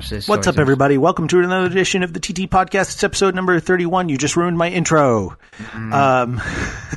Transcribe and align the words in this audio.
much 0.00 0.12
as 0.12 0.26
What's 0.26 0.46
up, 0.46 0.58
everybody? 0.58 0.96
Welcome 0.96 1.28
to 1.28 1.40
another 1.40 1.66
edition 1.66 2.02
of 2.02 2.14
the 2.14 2.20
TT 2.20 2.48
Podcast. 2.50 2.94
It's 2.94 3.04
episode 3.04 3.34
number 3.34 3.60
31. 3.60 4.08
You 4.08 4.16
just 4.16 4.34
ruined 4.34 4.56
my 4.56 4.70
intro. 4.70 5.36
Mm. 5.58 5.92
Um, 5.92 6.40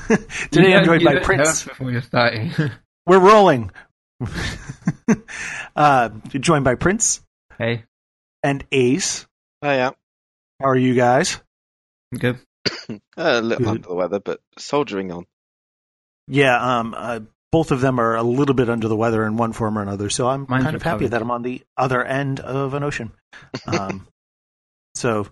today 0.52 0.74
I'm 0.74 0.86
joined 0.86 1.04
by 1.04 1.20
Prince. 1.20 1.66
Before 1.66 1.92
you're 1.92 2.02
starting. 2.02 2.54
We're 3.06 3.20
rolling. 3.20 3.72
uh, 5.76 6.10
joined 6.30 6.64
by 6.64 6.76
Prince 6.76 7.20
hey, 7.58 7.84
and 8.42 8.64
Ace. 8.72 9.28
Oh 9.62 9.72
yeah, 9.72 9.92
How 10.62 10.70
are 10.70 10.78
you 10.78 10.94
guys? 10.94 11.42
good. 12.18 12.40
a 13.18 13.42
little 13.42 13.58
Good. 13.58 13.68
under 13.68 13.88
the 13.90 13.96
weather, 13.96 14.20
but 14.22 14.40
soldiering 14.58 15.12
on. 15.12 15.26
Yeah, 16.30 16.80
um, 16.80 16.96
uh, 16.98 17.20
both 17.54 17.70
of 17.70 17.82
them 17.82 18.00
are 18.00 18.16
a 18.16 18.24
little 18.24 18.56
bit 18.56 18.68
under 18.68 18.88
the 18.88 18.96
weather 18.96 19.24
in 19.28 19.38
one 19.38 19.54
form 19.54 19.78
or 19.78 19.84
another, 19.84 20.10
so 20.10 20.28
I'm 20.28 20.48
Mine's 20.50 20.64
kind 20.64 20.76
of 20.76 20.82
happy 20.82 21.06
that 21.06 21.22
I'm 21.22 21.30
on 21.30 21.44
the 21.44 21.62
other 21.78 22.04
end 22.04 22.40
of 22.40 22.74
an 22.74 22.84
ocean. 22.84 23.12
Um, 23.68 24.08
so, 24.96 25.28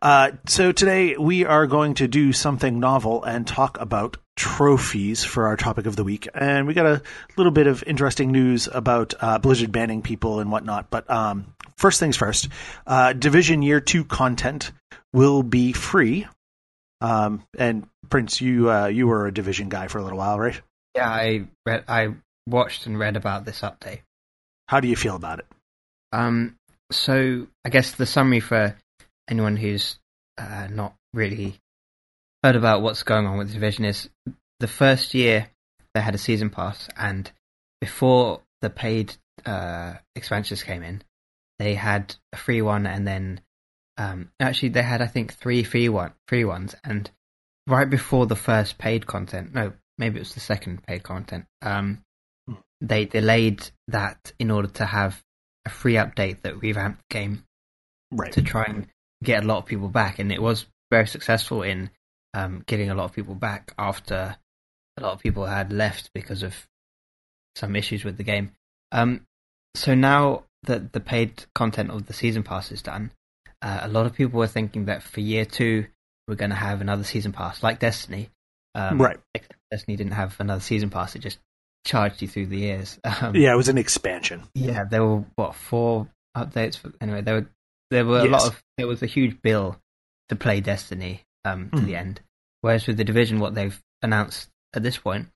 uh, 0.00 0.32
so 0.46 0.72
today 0.72 1.16
we 1.16 1.44
are 1.44 1.66
going 1.66 1.94
to 1.94 2.08
do 2.08 2.32
something 2.32 2.80
novel 2.80 3.22
and 3.24 3.46
talk 3.46 3.78
about 3.80 4.16
trophies 4.36 5.24
for 5.24 5.46
our 5.46 5.56
topic 5.56 5.84
of 5.84 5.96
the 5.96 6.04
week, 6.04 6.26
and 6.34 6.66
we 6.66 6.72
got 6.72 6.86
a 6.86 7.02
little 7.36 7.52
bit 7.52 7.66
of 7.66 7.84
interesting 7.86 8.32
news 8.32 8.68
about 8.72 9.12
uh, 9.20 9.38
Blizzard 9.38 9.72
banning 9.72 10.00
people 10.00 10.40
and 10.40 10.50
whatnot. 10.50 10.88
But 10.90 11.10
um, 11.10 11.54
first 11.76 12.00
things 12.00 12.16
first, 12.16 12.48
uh, 12.86 13.12
Division 13.12 13.60
Year 13.60 13.80
Two 13.80 14.04
content 14.04 14.72
will 15.12 15.42
be 15.42 15.74
free. 15.74 16.26
Um, 17.02 17.44
and 17.58 17.86
Prince, 18.08 18.40
you 18.40 18.70
uh, 18.70 18.86
you 18.86 19.06
were 19.06 19.26
a 19.26 19.32
Division 19.34 19.68
guy 19.68 19.88
for 19.88 19.98
a 19.98 20.02
little 20.02 20.18
while, 20.18 20.38
right? 20.38 20.60
Yeah, 20.98 21.10
I 21.10 21.44
read, 21.64 21.84
I 21.86 22.08
watched 22.48 22.86
and 22.86 22.98
read 22.98 23.14
about 23.14 23.44
this 23.44 23.60
update. 23.60 24.00
How 24.66 24.80
do 24.80 24.88
you 24.88 24.96
feel 24.96 25.14
about 25.14 25.38
it? 25.38 25.46
Um, 26.10 26.56
so 26.90 27.46
I 27.64 27.68
guess 27.68 27.92
the 27.92 28.04
summary 28.04 28.40
for 28.40 28.76
anyone 29.30 29.56
who's 29.56 30.00
uh, 30.38 30.66
not 30.68 30.96
really 31.14 31.54
heard 32.42 32.56
about 32.56 32.82
what's 32.82 33.04
going 33.04 33.26
on 33.26 33.38
with 33.38 33.46
the 33.46 33.54
division 33.54 33.84
is 33.84 34.10
the 34.58 34.66
first 34.66 35.14
year 35.14 35.46
they 35.94 36.00
had 36.00 36.16
a 36.16 36.18
season 36.18 36.50
pass, 36.50 36.88
and 36.96 37.30
before 37.80 38.40
the 38.60 38.68
paid 38.68 39.14
uh, 39.46 39.94
expansions 40.16 40.64
came 40.64 40.82
in, 40.82 41.04
they 41.60 41.76
had 41.76 42.16
a 42.32 42.36
free 42.36 42.60
one, 42.60 42.86
and 42.88 43.06
then 43.06 43.40
um, 43.98 44.32
actually 44.40 44.70
they 44.70 44.82
had 44.82 45.00
I 45.00 45.06
think 45.06 45.32
three 45.32 45.62
free 45.62 45.88
one 45.88 46.10
free 46.26 46.44
ones, 46.44 46.74
and 46.82 47.08
right 47.68 47.88
before 47.88 48.26
the 48.26 48.34
first 48.34 48.78
paid 48.78 49.06
content, 49.06 49.54
no, 49.54 49.74
maybe 49.98 50.16
it 50.16 50.20
was 50.20 50.34
the 50.34 50.40
second 50.40 50.82
paid 50.86 51.02
content. 51.02 51.46
Um, 51.62 52.02
they 52.80 53.04
delayed 53.04 53.68
that 53.88 54.32
in 54.38 54.50
order 54.50 54.68
to 54.68 54.86
have 54.86 55.22
a 55.66 55.70
free 55.70 55.94
update 55.94 56.42
that 56.42 56.60
revamped 56.62 57.00
the 57.08 57.14
game 57.14 57.44
Right. 58.10 58.32
to 58.32 58.42
try 58.42 58.64
and 58.64 58.86
get 59.22 59.42
a 59.42 59.46
lot 59.46 59.58
of 59.58 59.66
people 59.66 59.88
back, 59.88 60.18
and 60.18 60.32
it 60.32 60.40
was 60.40 60.66
very 60.90 61.06
successful 61.06 61.62
in 61.62 61.90
um, 62.34 62.62
getting 62.66 62.88
a 62.90 62.94
lot 62.94 63.04
of 63.04 63.12
people 63.12 63.34
back 63.34 63.74
after 63.78 64.36
a 64.96 65.02
lot 65.02 65.12
of 65.12 65.20
people 65.20 65.44
had 65.44 65.72
left 65.72 66.10
because 66.14 66.42
of 66.42 66.66
some 67.56 67.76
issues 67.76 68.04
with 68.04 68.16
the 68.16 68.22
game. 68.22 68.52
Um, 68.92 69.26
so 69.74 69.94
now 69.94 70.44
that 70.62 70.92
the 70.92 71.00
paid 71.00 71.44
content 71.54 71.90
of 71.90 72.06
the 72.06 72.12
season 72.12 72.42
pass 72.42 72.72
is 72.72 72.80
done, 72.82 73.10
uh, 73.60 73.80
a 73.82 73.88
lot 73.88 74.06
of 74.06 74.14
people 74.14 74.38
were 74.38 74.46
thinking 74.46 74.86
that 74.86 75.02
for 75.02 75.20
year 75.20 75.44
two 75.44 75.86
we're 76.26 76.34
going 76.36 76.50
to 76.50 76.56
have 76.56 76.80
another 76.80 77.04
season 77.04 77.32
pass 77.32 77.62
like 77.62 77.78
Destiny. 77.80 78.30
Um, 78.74 79.00
Right. 79.00 79.18
Destiny 79.70 79.96
didn't 79.96 80.12
have 80.12 80.36
another 80.40 80.60
season 80.60 80.90
pass; 80.90 81.14
it 81.14 81.20
just 81.20 81.38
charged 81.84 82.20
you 82.22 82.28
through 82.28 82.46
the 82.46 82.58
years. 82.58 82.98
Um, 83.22 83.34
Yeah, 83.36 83.52
it 83.52 83.56
was 83.56 83.68
an 83.68 83.78
expansion. 83.78 84.42
yeah, 84.54 84.84
there 84.84 85.04
were 85.04 85.24
what 85.36 85.54
four 85.54 86.08
updates? 86.36 86.76
For, 86.78 86.92
anyway, 87.00 87.22
there 87.22 87.34
were 87.34 87.46
there 87.90 88.04
were 88.04 88.20
a 88.20 88.24
lot 88.28 88.46
of 88.46 88.62
there 88.76 88.86
was 88.86 89.02
a 89.02 89.06
huge 89.06 89.40
bill 89.42 89.78
to 90.28 90.36
play 90.36 90.60
Destiny 90.60 91.22
um, 91.44 91.70
to 91.70 91.76
Mm. 91.78 91.86
the 91.86 91.96
end. 91.96 92.20
Whereas 92.60 92.86
with 92.86 92.96
the 92.96 93.04
division, 93.04 93.38
what 93.40 93.54
they've 93.54 93.78
announced 94.02 94.48
at 94.74 94.82
this 94.82 94.98
point 94.98 95.28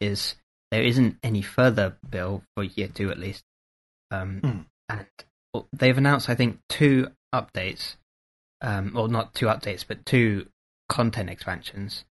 is 0.00 0.36
there 0.70 0.82
isn't 0.82 1.16
any 1.22 1.42
further 1.42 1.96
bill 2.08 2.42
for 2.54 2.62
year 2.64 2.88
two 2.88 3.10
at 3.10 3.18
least, 3.18 3.42
um, 4.10 4.40
Mm. 4.42 4.66
and 4.90 5.06
well, 5.54 5.66
they've 5.72 5.96
announced 5.98 6.28
I 6.28 6.34
think 6.34 6.60
two 6.68 7.08
updates, 7.34 7.96
um, 8.60 8.92
well 8.94 9.08
not 9.08 9.34
two 9.34 9.46
updates 9.46 9.84
but 9.86 10.04
two 10.06 10.46
content 10.88 11.30
expansions, 11.30 12.04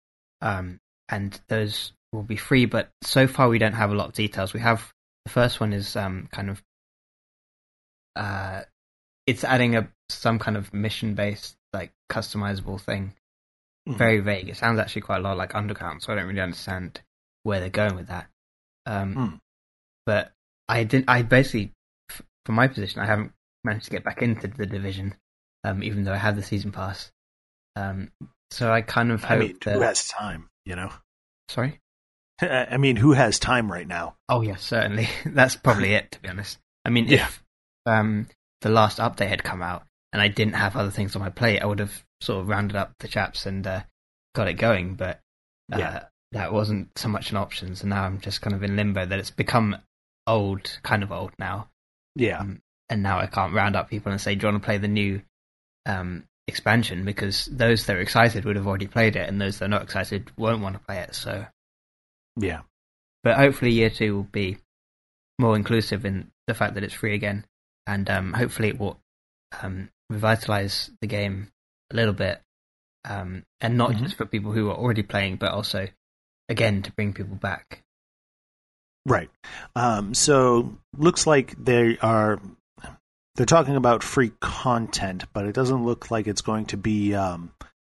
um, 0.40 0.80
and 1.08 1.38
those 1.48 1.92
will 2.12 2.22
be 2.22 2.36
free. 2.36 2.64
But 2.66 2.90
so 3.02 3.26
far 3.26 3.48
we 3.48 3.58
don't 3.58 3.72
have 3.74 3.90
a 3.90 3.94
lot 3.94 4.08
of 4.08 4.14
details. 4.14 4.52
We 4.52 4.60
have 4.60 4.92
the 5.24 5.30
first 5.30 5.60
one 5.60 5.72
is 5.72 5.96
um, 5.96 6.28
kind 6.32 6.50
of 6.50 6.62
uh, 8.16 8.62
it's 9.26 9.44
adding 9.44 9.76
a 9.76 9.88
some 10.08 10.38
kind 10.38 10.56
of 10.56 10.72
mission 10.72 11.14
based 11.14 11.56
like 11.72 11.92
customizable 12.10 12.80
thing. 12.80 13.14
Mhm. 13.88 13.96
Very 13.98 14.20
vague. 14.20 14.48
It 14.48 14.56
sounds 14.56 14.78
actually 14.78 15.02
quite 15.02 15.18
a 15.18 15.22
lot 15.22 15.36
like 15.36 15.54
Underground, 15.54 16.02
so 16.02 16.12
I 16.12 16.16
don't 16.16 16.26
really 16.26 16.40
understand 16.40 17.00
where 17.42 17.60
they're 17.60 17.68
going 17.70 17.96
with 17.96 18.06
that. 18.08 18.28
Um, 18.86 19.14
Mm. 19.14 19.40
But 20.06 20.32
I 20.68 20.84
didn't. 20.84 21.08
I 21.08 21.22
basically, 21.22 21.72
f- 22.10 22.22
from 22.44 22.54
my 22.56 22.68
position, 22.68 23.00
I 23.00 23.06
haven't 23.06 23.32
managed 23.64 23.86
to 23.86 23.90
get 23.90 24.04
back 24.04 24.20
into 24.22 24.46
the 24.48 24.66
division, 24.66 25.14
um, 25.64 25.82
even 25.82 26.04
though 26.04 26.12
I 26.12 26.18
have 26.18 26.36
the 26.36 26.42
season 26.42 26.72
pass. 26.72 27.10
Um, 27.76 28.12
so 28.50 28.70
I 28.70 28.82
kind 28.82 29.10
of 29.10 29.24
I 29.24 29.28
hope 29.28 29.38
mean, 29.40 29.58
that. 29.64 29.74
who 29.74 29.80
has 29.80 30.06
time? 30.08 30.50
You 30.64 30.76
know, 30.76 30.90
Sorry. 31.48 31.80
I 32.40 32.76
mean, 32.78 32.96
who 32.96 33.12
has 33.12 33.38
time 33.38 33.70
right 33.70 33.86
now? 33.86 34.16
Oh 34.28 34.40
yes, 34.40 34.62
certainly. 34.62 35.08
That's 35.26 35.56
probably 35.56 35.94
it. 35.94 36.12
To 36.12 36.20
be 36.20 36.28
honest, 36.28 36.58
I 36.84 36.90
mean, 36.90 37.06
Yeah. 37.06 37.26
if 37.26 37.42
um, 37.86 38.28
the 38.62 38.70
last 38.70 38.98
update 38.98 39.28
had 39.28 39.44
come 39.44 39.62
out 39.62 39.84
and 40.12 40.20
I 40.22 40.28
didn't 40.28 40.54
have 40.54 40.74
other 40.76 40.90
things 40.90 41.14
on 41.14 41.22
my 41.22 41.30
plate, 41.30 41.60
I 41.60 41.66
would 41.66 41.78
have 41.80 42.02
sort 42.20 42.40
of 42.40 42.48
rounded 42.48 42.76
up 42.76 42.92
the 43.00 43.08
chaps 43.08 43.46
and 43.46 43.66
uh, 43.66 43.82
got 44.34 44.48
it 44.48 44.54
going. 44.54 44.94
But 44.94 45.20
uh, 45.72 45.78
Yeah. 45.78 46.04
that 46.32 46.52
wasn't 46.52 46.96
so 46.98 47.08
much 47.08 47.30
an 47.30 47.36
option. 47.36 47.76
So 47.76 47.86
now 47.86 48.02
I'm 48.04 48.20
just 48.20 48.40
kind 48.42 48.54
of 48.56 48.62
in 48.62 48.74
limbo. 48.76 49.04
That 49.06 49.18
it's 49.18 49.30
become 49.30 49.76
old, 50.26 50.78
kind 50.82 51.02
of 51.02 51.12
old 51.12 51.32
now, 51.38 51.68
Yeah, 52.16 52.38
um, 52.40 52.62
and 52.88 53.02
now 53.02 53.18
I 53.18 53.26
can't 53.26 53.52
round 53.54 53.76
up 53.76 53.90
people 53.90 54.10
and 54.10 54.20
say, 54.20 54.34
"Do 54.34 54.46
you 54.46 54.52
want 54.52 54.62
to 54.62 54.66
play 54.66 54.78
the 54.78 54.88
new 54.88 55.20
um, 55.86 56.24
expansion?" 56.46 57.04
Because 57.04 57.46
those 57.46 57.86
that 57.86 57.96
are 57.96 58.00
excited 58.00 58.44
would 58.44 58.56
have 58.56 58.66
already 58.66 58.86
played 58.86 59.16
it, 59.16 59.28
and 59.28 59.40
those 59.40 59.58
that 59.58 59.66
are 59.66 59.68
not 59.68 59.82
excited 59.82 60.30
won't 60.36 60.62
want 60.62 60.74
to 60.74 60.84
play 60.84 60.98
it. 60.98 61.14
So 61.14 61.46
yeah, 62.36 62.62
but 63.22 63.36
hopefully 63.36 63.72
year 63.72 63.90
two 63.90 64.14
will 64.16 64.22
be 64.24 64.58
more 65.38 65.56
inclusive 65.56 66.04
in 66.04 66.30
the 66.46 66.54
fact 66.54 66.74
that 66.74 66.84
it's 66.84 66.94
free 66.94 67.14
again, 67.14 67.44
and 67.86 68.08
um, 68.10 68.32
hopefully 68.32 68.68
it 68.68 68.78
will 68.78 69.00
um, 69.62 69.90
revitalize 70.10 70.90
the 71.00 71.06
game 71.06 71.50
a 71.92 71.96
little 71.96 72.14
bit, 72.14 72.40
um, 73.04 73.44
and 73.60 73.76
not 73.76 73.90
Mhm. 73.92 74.02
just 74.02 74.16
for 74.16 74.26
people 74.26 74.52
who 74.52 74.68
are 74.70 74.76
already 74.76 75.02
playing, 75.02 75.36
but 75.36 75.52
also 75.52 75.88
again 76.48 76.82
to 76.82 76.92
bring 76.92 77.12
people 77.12 77.36
back. 77.36 77.82
right. 79.06 79.28
Um, 79.76 80.14
so 80.14 80.78
looks 80.96 81.26
like 81.26 81.54
they 81.62 81.98
are. 81.98 82.40
They're 83.36 83.46
talking 83.46 83.76
about 83.76 84.02
free 84.02 84.32
content, 84.40 85.24
but 85.32 85.46
it 85.46 85.54
doesn't 85.54 85.84
look 85.84 86.10
like 86.10 86.26
it's 86.26 86.42
going 86.42 86.66
to 86.66 86.76
be 86.76 87.14
um, 87.14 87.52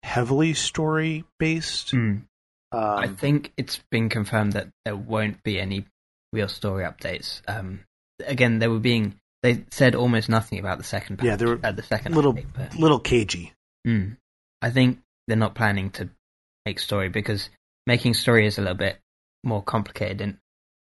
heavily 0.03 0.55
story 0.55 1.25
based. 1.41 1.93
Um, 1.93 2.29
I 2.71 3.09
think 3.09 3.53
it's 3.57 3.81
been 3.91 4.09
confirmed 4.09 4.53
that 4.53 4.69
there 4.85 4.97
won't 4.97 5.43
be 5.43 5.61
any 5.61 5.87
real 6.33 6.49
story 6.49 6.85
updates. 6.85 7.41
Um, 7.49 7.81
again, 8.25 8.59
they 8.59 8.69
were 8.69 8.79
being 8.79 9.15
they 9.43 9.65
said 9.71 9.95
almost 9.95 10.29
nothing 10.29 10.59
about 10.59 10.79
the 10.79 10.85
second 10.85 11.19
patch, 11.19 11.27
Yeah, 11.27 11.37
they 11.37 11.45
were 11.45 11.61
uh, 11.63 11.73
the 11.73 11.83
second 11.83 12.15
little 12.15 12.33
update, 12.33 12.47
but- 12.57 12.77
little 12.77 12.99
cagey. 13.01 13.53
Mm. 13.87 14.17
I 14.63 14.71
think 14.71 15.01
they're 15.27 15.37
not 15.37 15.55
planning 15.55 15.91
to 15.91 16.09
make 16.65 16.79
story 16.79 17.09
because 17.09 17.51
making 17.87 18.15
story 18.15 18.47
is 18.47 18.57
a 18.57 18.63
little 18.63 18.77
bit 18.77 18.99
more 19.43 19.63
complicated 19.63 20.21
in 20.21 20.39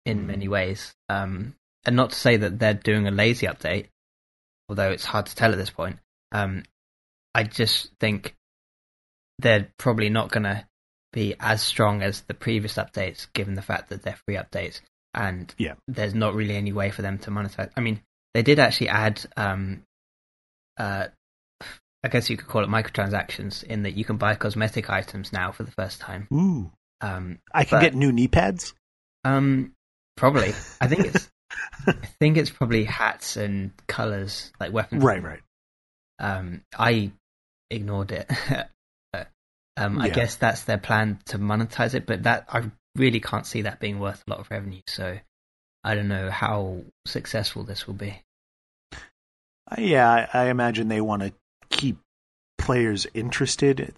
in 0.06 0.25
many 0.25 0.48
ways. 0.48 0.94
Um, 1.10 1.56
and 1.86 1.96
not 1.96 2.12
to 2.12 2.16
say 2.16 2.38
that 2.38 2.58
they're 2.58 2.74
doing 2.74 3.08
a 3.08 3.12
lazy 3.12 3.46
update, 3.46 3.88
although 4.69 4.92
it's 4.92 5.06
hard 5.06 5.25
to 5.25 5.36
tell 5.36 5.51
at 5.51 5.57
this 5.57 5.69
point. 5.71 5.98
Um, 6.31 6.63
I 7.36 7.44
just 7.44 7.92
think 8.00 8.36
they're 9.39 9.68
probably 9.77 10.10
not 10.10 10.31
going 10.31 10.44
to 10.44 10.66
be 11.13 11.36
as 11.39 11.62
strong 11.62 12.01
as 12.01 12.21
the 12.21 12.33
previous 12.33 12.75
updates, 12.75 13.27
given 13.33 13.56
the 13.56 13.62
fact 13.62 13.89
that 13.89 14.04
they're 14.04 14.19
free 14.27 14.36
updates 14.36 14.81
and 15.13 15.54
Yeah. 15.57 15.74
there's 15.88 16.13
not 16.13 16.36
really 16.36 16.56
any 16.56 16.71
way 16.71 16.92
for 16.92 17.01
them 17.01 17.18
to 17.19 17.31
monetize. 17.31 17.71
I 17.75 17.81
mean, 17.81 18.01
they 18.33 18.44
did 18.44 18.60
actually 18.60 18.89
add 18.89 19.21
um, 19.36 19.83
uh, 20.77 21.07
I 22.04 22.07
guess 22.07 22.30
you 22.30 22.38
could 22.38 22.48
call 22.48 22.63
it 22.63 22.69
microtransactions 22.69 23.63
in 23.63 23.83
that 23.83 23.92
you 23.94 24.06
can 24.06 24.16
buy 24.18 24.36
cosmetic 24.36 24.89
items 24.89 25.33
now 25.33 25.51
for 25.51 25.63
the 25.63 25.71
first 25.71 26.00
time. 26.00 26.27
Ooh, 26.31 26.71
Um, 27.01 27.39
I 27.54 27.63
can 27.66 27.77
But- 27.80 27.81
get 27.81 27.95
new 27.95 28.12
knee 28.12 28.27
pads. 28.30 28.74
um, 29.25 29.74
probably. 30.16 30.50
I 30.80 30.88
think 30.88 31.06
it's. 31.07 31.30
I 31.88 31.94
think 32.19 32.38
it's 32.38 32.50
probably 32.50 32.84
hats 32.86 33.38
and 33.38 33.72
colors 33.88 34.51
like 34.60 34.72
weapons. 34.74 35.04
Right, 35.04 35.24
right. 35.24 35.42
Um, 36.19 36.62
I 36.78 37.12
ignored 37.69 38.12
it. 38.12 38.30
Um, 39.78 39.98
I 39.98 40.07
Yeah. 40.07 40.13
guess 40.16 40.36
that's 40.36 40.63
their 40.63 40.78
plan 40.78 41.19
to 41.28 41.40
monetize 41.40 41.94
it, 41.94 42.06
but 42.06 42.24
that 42.24 42.48
I 42.50 42.69
really 42.98 43.22
can't 43.22 43.48
see 43.48 43.62
that 43.62 43.80
being 43.80 44.00
worth 44.00 44.22
a 44.28 44.30
lot 44.30 44.42
of 44.42 44.51
revenue. 44.51 44.81
So 44.88 45.18
I 45.86 45.96
don't 45.96 46.10
know 46.10 46.30
how 46.30 46.81
successful 47.06 47.63
this 47.63 47.88
will 47.88 47.94
be. 47.94 48.22
Uh, 48.92 49.75
yeah, 49.78 50.10
I, 50.10 50.28
I 50.34 50.50
imagine 50.50 50.90
they 50.90 51.00
want 51.00 51.22
to 51.22 51.31
keep 51.69 51.98
players 52.57 53.07
interested. 53.13 53.95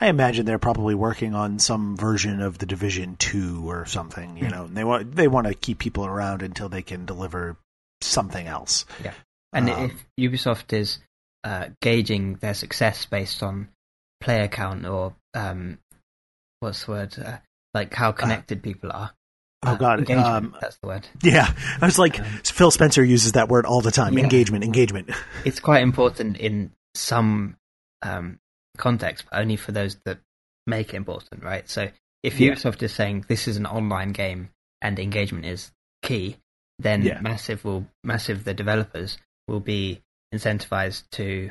I 0.00 0.08
imagine 0.08 0.46
they're 0.46 0.58
probably 0.58 0.94
working 0.94 1.34
on 1.34 1.58
some 1.58 1.96
version 1.96 2.40
of 2.42 2.58
the 2.58 2.66
Division 2.66 3.16
Two 3.16 3.68
or 3.68 3.86
something. 3.86 4.36
You 4.36 4.44
Hmm. 4.46 4.50
know, 4.50 4.64
and 4.64 4.76
they 4.76 4.84
want 4.84 5.14
they 5.14 5.28
want 5.28 5.46
to 5.46 5.54
keep 5.54 5.78
people 5.78 6.04
around 6.06 6.42
until 6.42 6.68
they 6.68 6.82
can 6.82 7.06
deliver 7.06 7.56
something 8.00 8.46
else. 8.46 8.84
Yeah, 9.02 9.14
And 9.52 9.70
Um, 9.70 9.90
if 9.90 10.04
Ubisoft 10.20 10.72
is 10.72 10.98
uh, 11.44 11.68
gauging 11.80 12.34
their 12.36 12.54
success 12.54 13.06
based 13.06 13.42
on 13.42 13.68
player 14.20 14.48
count 14.48 14.84
or 14.86 15.14
um, 15.34 15.78
what's 16.60 16.84
the 16.84 16.90
word, 16.92 17.18
uh, 17.18 17.38
like 17.74 17.92
how 17.94 18.12
connected 18.12 18.62
people 18.62 18.90
are. 18.92 19.12
Oh 19.62 19.72
Uh, 19.72 19.76
God, 19.76 20.10
um, 20.10 20.54
that's 20.60 20.76
the 20.78 20.86
word. 20.88 21.06
yeah, 21.22 21.50
I 21.80 21.86
was 21.86 21.98
like, 21.98 22.20
Um, 22.20 22.26
Phil 22.44 22.70
Spencer 22.70 23.02
uses 23.02 23.32
that 23.32 23.48
word 23.48 23.64
all 23.64 23.80
the 23.80 23.90
time. 23.90 24.16
Yeah. 24.18 24.24
Engagement, 24.24 24.64
engagement. 24.64 25.10
It's 25.44 25.60
quite 25.60 25.82
important 25.82 26.36
in 26.36 26.72
some 26.94 27.56
um, 28.02 28.38
context, 28.76 29.24
but 29.30 29.38
only 29.40 29.56
for 29.56 29.72
those 29.72 29.96
that 30.04 30.18
make 30.66 30.94
it 30.94 30.96
important, 30.96 31.42
right? 31.42 31.68
So 31.68 31.90
if 32.22 32.40
Yeah. 32.40 32.52
Ubisoft 32.52 32.82
is 32.82 32.92
saying 32.92 33.26
this 33.28 33.46
is 33.48 33.56
an 33.56 33.66
online 33.66 34.12
game 34.12 34.50
and 34.80 34.98
engagement 34.98 35.44
is 35.44 35.70
key, 36.02 36.36
then 36.78 37.02
Yeah. 37.02 37.20
massive 37.20 37.64
will 37.64 37.86
massive 38.02 38.44
the 38.44 38.54
developers 38.54 39.18
will 39.46 39.60
be 39.60 40.02
incentivized 40.34 41.08
to 41.10 41.50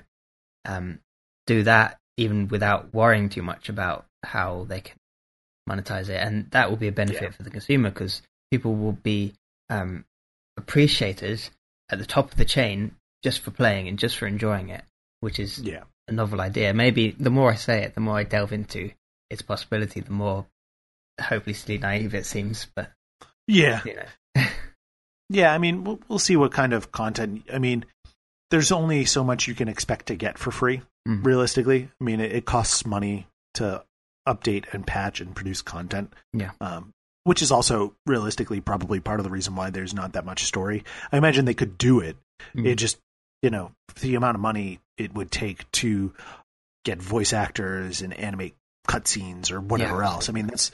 um, 0.66 1.00
do 1.46 1.64
that 1.64 2.00
even 2.18 2.48
without 2.48 2.94
worrying 2.94 3.30
too 3.30 3.42
much 3.42 3.70
about 3.70 4.06
how 4.24 4.64
they 4.66 4.82
can 4.82 4.98
monetize 5.70 6.10
it, 6.10 6.16
and 6.26 6.50
that 6.52 6.70
will 6.70 6.78
be 6.78 6.88
a 6.88 6.92
benefit 6.92 7.22
Yeah. 7.24 7.30
for 7.32 7.44
the 7.44 7.50
consumer 7.50 7.90
because 7.90 8.22
people 8.52 8.76
will 8.76 8.92
be 8.94 9.34
um, 9.70 10.06
appreciated 10.58 11.50
at 11.90 12.00
the 12.00 12.06
top 12.06 12.32
of 12.32 12.38
the 12.38 12.46
chain 12.46 12.96
just 13.24 13.40
for 13.40 13.52
playing 13.52 13.88
and 13.88 13.98
just 13.98 14.18
for 14.18 14.28
enjoying 14.28 14.70
it, 14.70 14.84
which 15.22 15.40
is 15.40 15.60
Yeah, 15.60 15.84
a 16.08 16.12
novel 16.12 16.42
idea. 16.42 16.74
Maybe 16.74 17.12
the 17.12 17.30
more 17.30 17.52
I 17.52 17.56
say 17.56 17.84
it, 17.84 17.96
the 17.96 18.02
more 18.02 18.18
I 18.18 18.24
delve 18.24 18.54
into 18.54 18.92
its 19.30 19.42
possibility, 19.42 20.00
the 20.00 20.12
more 20.12 20.46
hopelessly 21.22 21.78
naive 21.78 22.14
it 22.16 22.26
seems. 22.26 22.68
But 22.76 22.92
yeah, 23.48 23.82
you 23.86 23.96
know, 23.96 24.44
yeah. 25.30 25.54
I 25.54 25.58
mean, 25.58 25.84
we'll, 25.84 26.00
we'll 26.08 26.20
see 26.20 26.36
what 26.36 26.52
kind 26.52 26.74
of 26.74 26.92
content. 26.92 27.44
I 27.54 27.60
mean, 27.60 27.86
there's 28.52 28.72
only 28.72 29.06
so 29.06 29.24
much 29.24 29.48
you 29.48 29.56
can 29.56 29.68
expect 29.68 30.08
to 30.08 30.16
get 30.16 30.38
for 30.38 30.52
free. 30.52 30.82
Mhm. 31.08 31.26
Realistically, 31.26 31.90
I 32.00 32.04
mean, 32.04 32.20
it, 32.20 32.32
it 32.32 32.46
costs 32.46 32.86
money 32.86 33.28
to 33.56 33.84
update 34.28 34.66
and 34.74 34.88
patch 34.88 35.20
and 35.20 35.36
produce 35.36 35.62
content. 35.62 36.14
Yeah. 36.34 36.52
Um, 36.62 36.92
which 37.26 37.42
is 37.42 37.52
also 37.52 37.96
realistically 38.06 38.60
probably 38.60 39.00
part 39.00 39.20
of 39.20 39.24
the 39.24 39.30
reason 39.30 39.56
why 39.56 39.70
there's 39.70 39.94
not 39.94 40.14
that 40.14 40.26
much 40.26 40.44
story. 40.44 40.84
I 41.12 41.18
imagine 41.18 41.46
they 41.46 41.54
could 41.54 41.78
do 41.78 42.00
it. 42.02 42.18
Mhm. 42.54 42.66
It 42.66 42.76
just, 42.76 42.98
you 43.44 43.52
know, 43.52 43.72
the 44.00 44.16
amount 44.16 44.36
of 44.36 44.42
money 44.42 44.80
it 44.98 45.14
would 45.14 45.30
take 45.30 45.70
to 45.74 46.14
get 46.84 47.02
voice 47.02 47.34
actors 47.34 48.02
and 48.02 48.14
animate 48.14 48.56
cutscenes 48.88 49.52
or 49.52 49.62
whatever 49.62 50.02
Yeah, 50.02 50.10
else. 50.10 50.30
I 50.30 50.32
mean, 50.32 50.48
that's, 50.48 50.72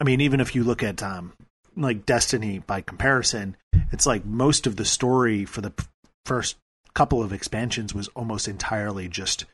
I 0.00 0.04
mean, 0.04 0.20
even 0.20 0.40
if 0.40 0.54
you 0.54 0.62
look 0.64 0.82
at 0.82 1.02
um, 1.02 1.32
like 1.76 2.06
Destiny 2.06 2.60
by 2.60 2.82
comparison, 2.82 3.56
it's 3.90 4.06
like 4.06 4.24
most 4.24 4.66
of 4.66 4.76
the 4.76 4.84
story 4.84 5.44
for 5.44 5.60
the 5.60 5.70
p- 5.70 5.84
first 6.26 6.56
couple 6.94 7.22
of 7.22 7.32
expansions 7.32 7.94
was 7.94 8.08
almost 8.08 8.48
entirely 8.48 9.08
just 9.08 9.46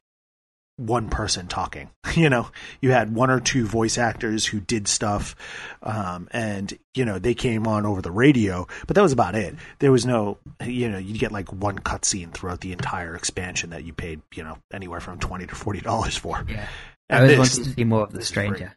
one 0.80 1.08
person 1.10 1.46
talking. 1.46 1.90
You 2.16 2.28
know, 2.28 2.48
you 2.80 2.90
had 2.90 3.14
one 3.14 3.30
or 3.30 3.38
two 3.38 3.66
voice 3.66 3.96
actors 3.96 4.44
who 4.44 4.58
did 4.58 4.88
stuff, 4.88 5.36
um, 5.80 6.28
and 6.32 6.76
you 6.94 7.04
know 7.04 7.20
they 7.20 7.34
came 7.34 7.68
on 7.68 7.86
over 7.86 8.02
the 8.02 8.10
radio, 8.10 8.66
but 8.88 8.96
that 8.96 9.02
was 9.02 9.12
about 9.12 9.36
it. 9.36 9.54
There 9.78 9.92
was 9.92 10.04
no, 10.04 10.38
you 10.64 10.88
know, 10.88 10.98
you'd 10.98 11.20
get 11.20 11.30
like 11.30 11.52
one 11.52 11.78
cutscene 11.78 12.32
throughout 12.32 12.60
the 12.62 12.72
entire 12.72 13.14
expansion 13.14 13.70
that 13.70 13.84
you 13.84 13.92
paid, 13.92 14.22
you 14.34 14.42
know, 14.42 14.58
anywhere 14.72 14.98
from 15.00 15.20
twenty 15.20 15.46
to 15.46 15.54
forty 15.54 15.80
dollars 15.80 16.16
for. 16.16 16.44
yeah, 16.48 16.66
And 17.08 17.18
I 17.20 17.34
always 17.34 17.38
wanted 17.38 17.64
to 17.70 17.74
see 17.76 17.84
more 17.84 18.02
of 18.02 18.12
the 18.12 18.24
stranger. 18.24 18.74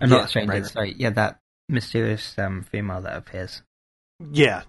I'm. 0.00 0.10
Uh, 0.12 0.16
not 0.16 0.16
Yeah, 0.16 0.22
the 0.22 0.28
stranger, 0.28 0.52
right. 0.52 0.66
sorry. 0.66 0.94
Yeah, 0.98 1.10
that 1.10 1.38
mysterious 1.68 2.38
um, 2.38 2.62
female 2.62 3.02
that 3.02 3.16
appears. 3.16 3.62
Yeah, 4.32 4.62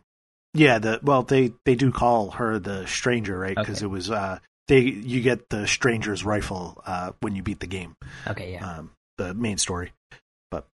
yeah. 0.54 0.80
The 0.80 1.00
well, 1.02 1.24
they 1.24 1.54
they 1.66 1.76
do 1.76 1.92
call 1.92 2.32
her 2.32 2.60
the 2.60 2.86
stranger, 2.88 3.38
right? 3.40 3.56
Because 3.56 3.78
Okay. 3.78 3.86
it 3.86 3.90
was 3.90 4.12
uh, 4.12 4.40
they 4.68 4.80
you 4.80 5.22
get 5.22 5.50
the 5.50 5.68
stranger's 5.68 6.24
rifle 6.24 6.82
uh, 6.86 7.12
when 7.22 7.36
you 7.36 7.44
beat 7.44 7.60
the 7.60 7.68
game. 7.68 7.96
Okay, 8.28 8.54
yeah. 8.54 8.78
um, 8.78 8.92
the 9.18 9.34
main 9.34 9.58
story. 9.58 9.92
But 10.52 10.68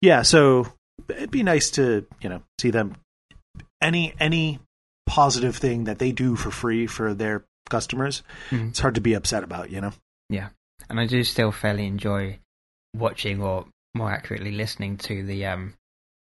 yeah, 0.00 0.22
so 0.22 0.66
it'd 1.08 1.30
be 1.30 1.42
nice 1.42 1.70
to 1.72 2.06
you 2.20 2.28
know 2.28 2.42
see 2.60 2.70
them 2.70 2.96
any 3.80 4.14
any 4.20 4.60
positive 5.06 5.56
thing 5.56 5.84
that 5.84 5.98
they 5.98 6.12
do 6.12 6.36
for 6.36 6.50
free 6.50 6.86
for 6.86 7.14
their 7.14 7.44
customers. 7.70 8.22
Mhm. 8.50 8.70
It's 8.70 8.80
hard 8.80 8.96
to 8.96 9.00
be 9.00 9.14
upset 9.14 9.44
about, 9.44 9.70
you 9.70 9.80
know. 9.80 9.92
Yeah, 10.28 10.48
and 10.88 10.98
I 11.00 11.06
do 11.06 11.22
still 11.24 11.52
fairly 11.52 11.86
enjoy 11.86 12.38
watching, 12.94 13.40
or 13.42 13.66
more 13.94 14.10
accurately, 14.10 14.52
listening 14.52 14.96
to 14.98 15.24
the 15.24 15.46
um 15.46 15.74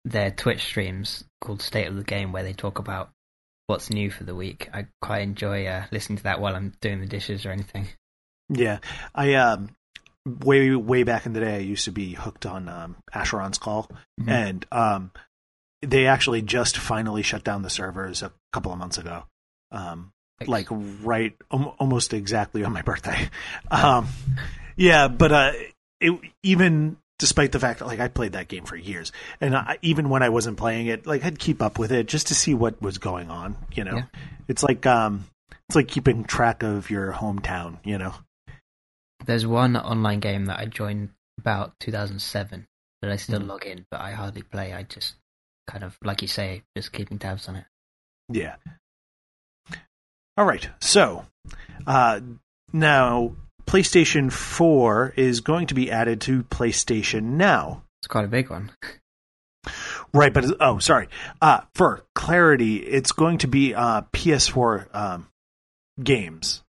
their 0.06 0.32
Twitch 0.32 0.64
streams 0.64 1.26
called 1.42 1.62
State 1.62 1.88
of 1.88 1.96
the 1.96 2.04
Game, 2.04 2.32
where 2.32 2.44
they 2.44 2.54
talk 2.54 2.80
about 2.80 3.10
what's 3.68 3.90
new 3.90 4.10
for 4.10 4.24
the 4.24 4.36
week. 4.36 4.70
I 4.74 4.88
quite 5.02 5.22
enjoy 5.22 5.66
uh, 5.68 5.86
listening 5.92 6.18
to 6.18 6.24
that 6.24 6.42
while 6.42 6.56
I'm 6.56 6.74
doing 6.82 7.00
the 7.00 7.06
dishes 7.06 7.46
or 7.46 7.52
anything. 7.52 7.88
Yeah, 8.50 8.80
I 9.14 9.34
um 9.36 9.70
way 10.26 10.74
way 10.76 11.04
back 11.04 11.26
in 11.26 11.34
the 11.34 11.42
day, 11.42 11.56
I 11.56 11.60
used 11.60 11.86
to 11.86 11.92
be 11.92 12.14
hooked 12.14 12.46
on 12.46 12.68
um, 12.70 12.96
Asheron's 13.14 13.58
Call, 13.58 13.90
Mhm. 14.20 14.30
and 14.30 14.66
um 14.72 15.12
they 15.82 16.08
actually 16.08 16.42
just 16.42 16.78
finally 16.78 17.22
shut 17.22 17.44
down 17.44 17.62
the 17.62 17.70
servers 17.70 18.24
a 18.24 18.32
couple 18.52 18.72
of 18.72 18.80
months 18.80 18.98
ago. 18.98 19.26
Um, 19.72 20.12
like 20.46 20.68
right 20.70 21.36
um, 21.52 21.72
almost 21.80 22.14
exactly 22.14 22.64
on 22.64 22.72
my 22.72 22.84
birthday 22.84 23.28
um 23.72 24.08
yeah 24.76 25.08
but 25.08 25.32
uh 25.32 25.52
it 26.00 26.12
even 26.44 26.96
despite 27.20 27.52
the 27.52 27.60
fact 27.60 27.80
that 27.80 27.86
like 27.88 28.00
i 28.00 28.08
played 28.08 28.34
that 28.34 28.48
game 28.48 28.64
for 28.66 28.76
years 28.76 29.12
and 29.42 29.56
I, 29.56 29.78
even 29.82 30.10
when 30.10 30.22
i 30.24 30.30
wasn't 30.30 30.58
playing 30.58 30.88
it 30.88 31.06
like 31.08 31.24
i'd 31.26 31.40
keep 31.40 31.62
up 31.62 31.80
with 31.80 31.92
it 31.92 32.08
just 32.08 32.28
to 32.28 32.36
see 32.36 32.54
what 32.54 32.82
was 32.82 32.98
going 32.98 33.30
on 33.30 33.56
you 33.74 33.84
know 33.84 33.96
Yeah. 33.98 34.04
it's 34.48 34.64
like 34.64 34.86
um 34.86 35.26
it's 35.68 35.76
like 35.76 35.88
keeping 35.88 36.24
track 36.24 36.64
of 36.64 36.90
your 36.90 37.12
hometown 37.12 37.78
you 37.84 37.98
know 37.98 38.14
There's 39.26 39.46
one 39.48 39.76
online 39.76 40.20
game 40.22 40.46
that 40.46 40.60
I 40.60 40.66
joined 40.66 41.10
about 41.40 41.74
2007 41.80 42.68
that 43.02 43.12
I 43.12 43.16
still 43.18 43.40
Mhm. 43.42 43.48
log 43.48 43.66
in, 43.66 43.86
but 43.92 44.00
I 44.00 44.12
hardly 44.12 44.42
play. 44.44 44.74
I 44.74 44.84
just 44.84 45.16
kind 45.68 45.84
of, 45.84 45.98
like 46.02 46.22
you 46.22 46.28
say, 46.28 46.64
just 46.78 46.92
keeping 46.94 47.20
tabs 47.20 47.50
on 47.50 47.56
it. 47.58 47.66
yeah 48.30 48.56
all 50.38 50.46
right 50.46 50.70
so 50.80 51.26
uh 51.88 52.20
now 52.72 53.36
playstation 53.68 54.32
4 54.32 55.14
is 55.16 55.42
going 55.42 55.68
to 55.68 55.74
be 55.74 55.92
added 55.92 56.22
to 56.22 56.44
playstation 56.44 57.24
now 57.38 57.84
It's 58.02 58.08
quite 58.08 58.26
a 58.26 58.30
big 58.30 58.50
one. 58.50 58.72
Right, 60.14 60.34
but 60.34 60.46
oh, 60.62 60.80
sorry. 60.80 61.10
Uh, 61.42 61.62
for 61.76 62.06
clarity, 62.16 62.78
it's 62.78 63.12
going 63.12 63.40
to 63.40 63.48
be 63.48 63.76
uh, 63.76 64.04
PS4 64.14 64.96
um, 64.96 65.28
games. 66.02 66.64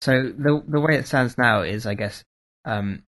So 0.00 0.32
the 0.36 0.62
the 0.66 0.80
way 0.80 0.96
it 0.96 1.06
stands 1.06 1.36
now 1.38 1.62
is, 1.62 1.86
I 1.86 1.94
guess, 1.94 2.24
um, 2.64 3.02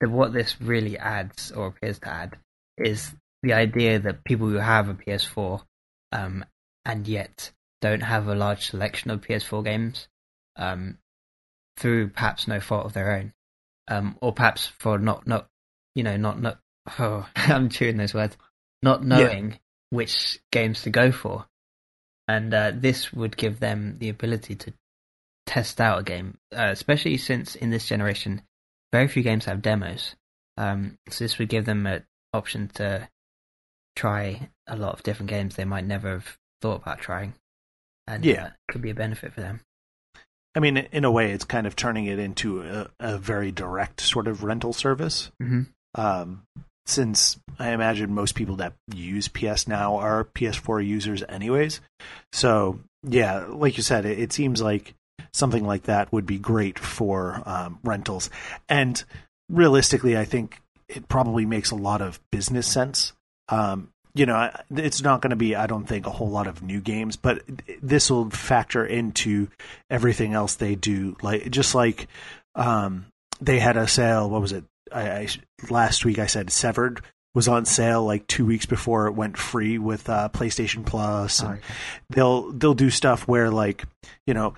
the, 0.00 0.08
what 0.08 0.32
this 0.32 0.60
really 0.60 0.96
adds 0.96 1.50
or 1.52 1.66
appears 1.66 1.98
to 2.00 2.08
add 2.08 2.38
is 2.78 3.12
the 3.42 3.54
idea 3.54 3.98
that 3.98 4.24
people 4.24 4.48
who 4.48 4.56
have 4.56 4.88
a 4.88 4.94
PS4 4.94 5.62
um, 6.12 6.44
and 6.84 7.06
yet 7.06 7.50
don't 7.82 8.02
have 8.02 8.28
a 8.28 8.34
large 8.34 8.68
selection 8.68 9.10
of 9.10 9.20
PS4 9.20 9.64
games, 9.64 10.08
um, 10.56 10.98
through 11.76 12.08
perhaps 12.10 12.48
no 12.48 12.60
fault 12.60 12.86
of 12.86 12.92
their 12.92 13.12
own, 13.12 13.32
um, 13.88 14.16
or 14.20 14.32
perhaps 14.32 14.66
for 14.66 14.98
not 14.98 15.26
not 15.26 15.46
you 15.94 16.02
know 16.02 16.16
not 16.16 16.40
not 16.40 16.58
oh, 16.98 17.28
I'm 17.36 17.68
chewing 17.68 17.96
those 17.96 18.14
words, 18.14 18.36
not 18.82 19.04
knowing 19.04 19.58
which 19.90 20.38
games 20.52 20.82
to 20.82 20.90
go 20.90 21.12
for, 21.12 21.46
and 22.28 22.52
uh, 22.52 22.72
this 22.74 23.12
would 23.12 23.36
give 23.36 23.60
them 23.60 23.96
the 23.98 24.08
ability 24.08 24.54
to 24.56 24.72
test 25.46 25.80
out 25.80 26.00
a 26.00 26.02
game, 26.02 26.38
uh, 26.54 26.68
especially 26.70 27.16
since 27.16 27.54
in 27.54 27.70
this 27.70 27.86
generation, 27.86 28.42
very 28.92 29.08
few 29.08 29.22
games 29.22 29.44
have 29.44 29.62
demos. 29.62 30.16
Um, 30.56 30.98
so 31.08 31.24
this 31.24 31.38
would 31.38 31.48
give 31.48 31.66
them 31.66 31.86
an 31.86 32.04
option 32.32 32.68
to 32.74 33.08
try 33.94 34.48
a 34.66 34.76
lot 34.76 34.94
of 34.94 35.02
different 35.02 35.30
games 35.30 35.54
they 35.54 35.64
might 35.64 35.86
never 35.86 36.10
have 36.10 36.36
thought 36.62 36.82
about 36.82 36.98
trying, 36.98 37.34
and 38.06 38.24
Yeah. 38.24 38.46
uh, 38.46 38.50
could 38.68 38.82
be 38.82 38.90
a 38.90 38.94
benefit 38.94 39.32
for 39.34 39.40
them. 39.40 39.60
I 40.56 40.58
mean, 40.58 40.78
in 40.78 41.04
a 41.04 41.10
way, 41.10 41.32
it's 41.32 41.44
kind 41.44 41.66
of 41.66 41.76
turning 41.76 42.06
it 42.06 42.18
into 42.18 42.62
a, 42.62 42.88
a 42.98 43.18
very 43.18 43.52
direct 43.52 44.00
sort 44.00 44.26
of 44.26 44.42
rental 44.42 44.72
service. 44.72 45.30
hmm 45.40 45.62
Um, 45.94 46.42
since 46.86 47.38
I 47.58 47.70
imagine 47.70 48.14
most 48.14 48.36
people 48.36 48.56
that 48.56 48.74
use 48.94 49.28
PS 49.28 49.66
now 49.66 49.96
are 49.96 50.24
PS4 50.24 50.86
users, 50.86 51.22
anyways. 51.28 51.80
So, 52.32 52.78
yeah, 53.02 53.44
like 53.48 53.76
you 53.76 53.82
said, 53.82 54.06
it, 54.06 54.18
it 54.20 54.32
seems 54.32 54.62
like 54.62 54.94
something 55.34 55.64
like 55.64 55.84
that 55.84 56.12
would 56.12 56.26
be 56.26 56.38
great 56.38 56.78
for 56.78 57.42
um, 57.44 57.80
rentals. 57.82 58.30
And 58.68 59.02
realistically, 59.48 60.16
I 60.16 60.24
think 60.24 60.60
it 60.88 61.08
probably 61.08 61.44
makes 61.44 61.72
a 61.72 61.76
lot 61.76 62.02
of 62.02 62.20
business 62.30 62.66
sense. 62.66 63.12
Um, 63.48 63.90
you 64.16 64.26
know, 64.26 64.50
it's 64.74 65.02
not 65.02 65.20
going 65.20 65.30
to 65.30 65.36
be, 65.36 65.54
I 65.54 65.66
don't 65.66 65.86
think, 65.86 66.06
a 66.06 66.10
whole 66.10 66.30
lot 66.30 66.46
of 66.46 66.62
new 66.62 66.80
games, 66.80 67.16
but 67.16 67.42
this 67.82 68.10
will 68.10 68.30
factor 68.30 68.84
into 68.84 69.48
everything 69.90 70.32
else 70.32 70.54
they 70.56 70.74
do. 70.74 71.16
Like 71.22 71.50
just 71.50 71.74
like 71.74 72.08
um, 72.54 73.06
they 73.40 73.58
had 73.58 73.76
a 73.76 73.86
sale. 73.86 74.30
What 74.30 74.40
was 74.40 74.52
it? 74.52 74.64
I, 74.92 75.02
I 75.10 75.28
last 75.68 76.04
week 76.04 76.18
I 76.18 76.26
said 76.26 76.50
Severed 76.50 77.02
was 77.34 77.48
on 77.48 77.66
sale 77.66 78.02
like 78.04 78.26
two 78.26 78.46
weeks 78.46 78.64
before 78.64 79.08
it 79.08 79.12
went 79.12 79.36
free 79.36 79.76
with 79.76 80.08
uh, 80.08 80.30
PlayStation 80.32 80.86
Plus, 80.86 81.40
and 81.40 81.48
Oh, 81.48 81.52
okay. 81.52 81.62
they'll 82.08 82.52
they'll 82.52 82.74
do 82.74 82.88
stuff 82.88 83.28
where 83.28 83.50
like 83.50 83.84
you 84.26 84.32
know 84.32 84.54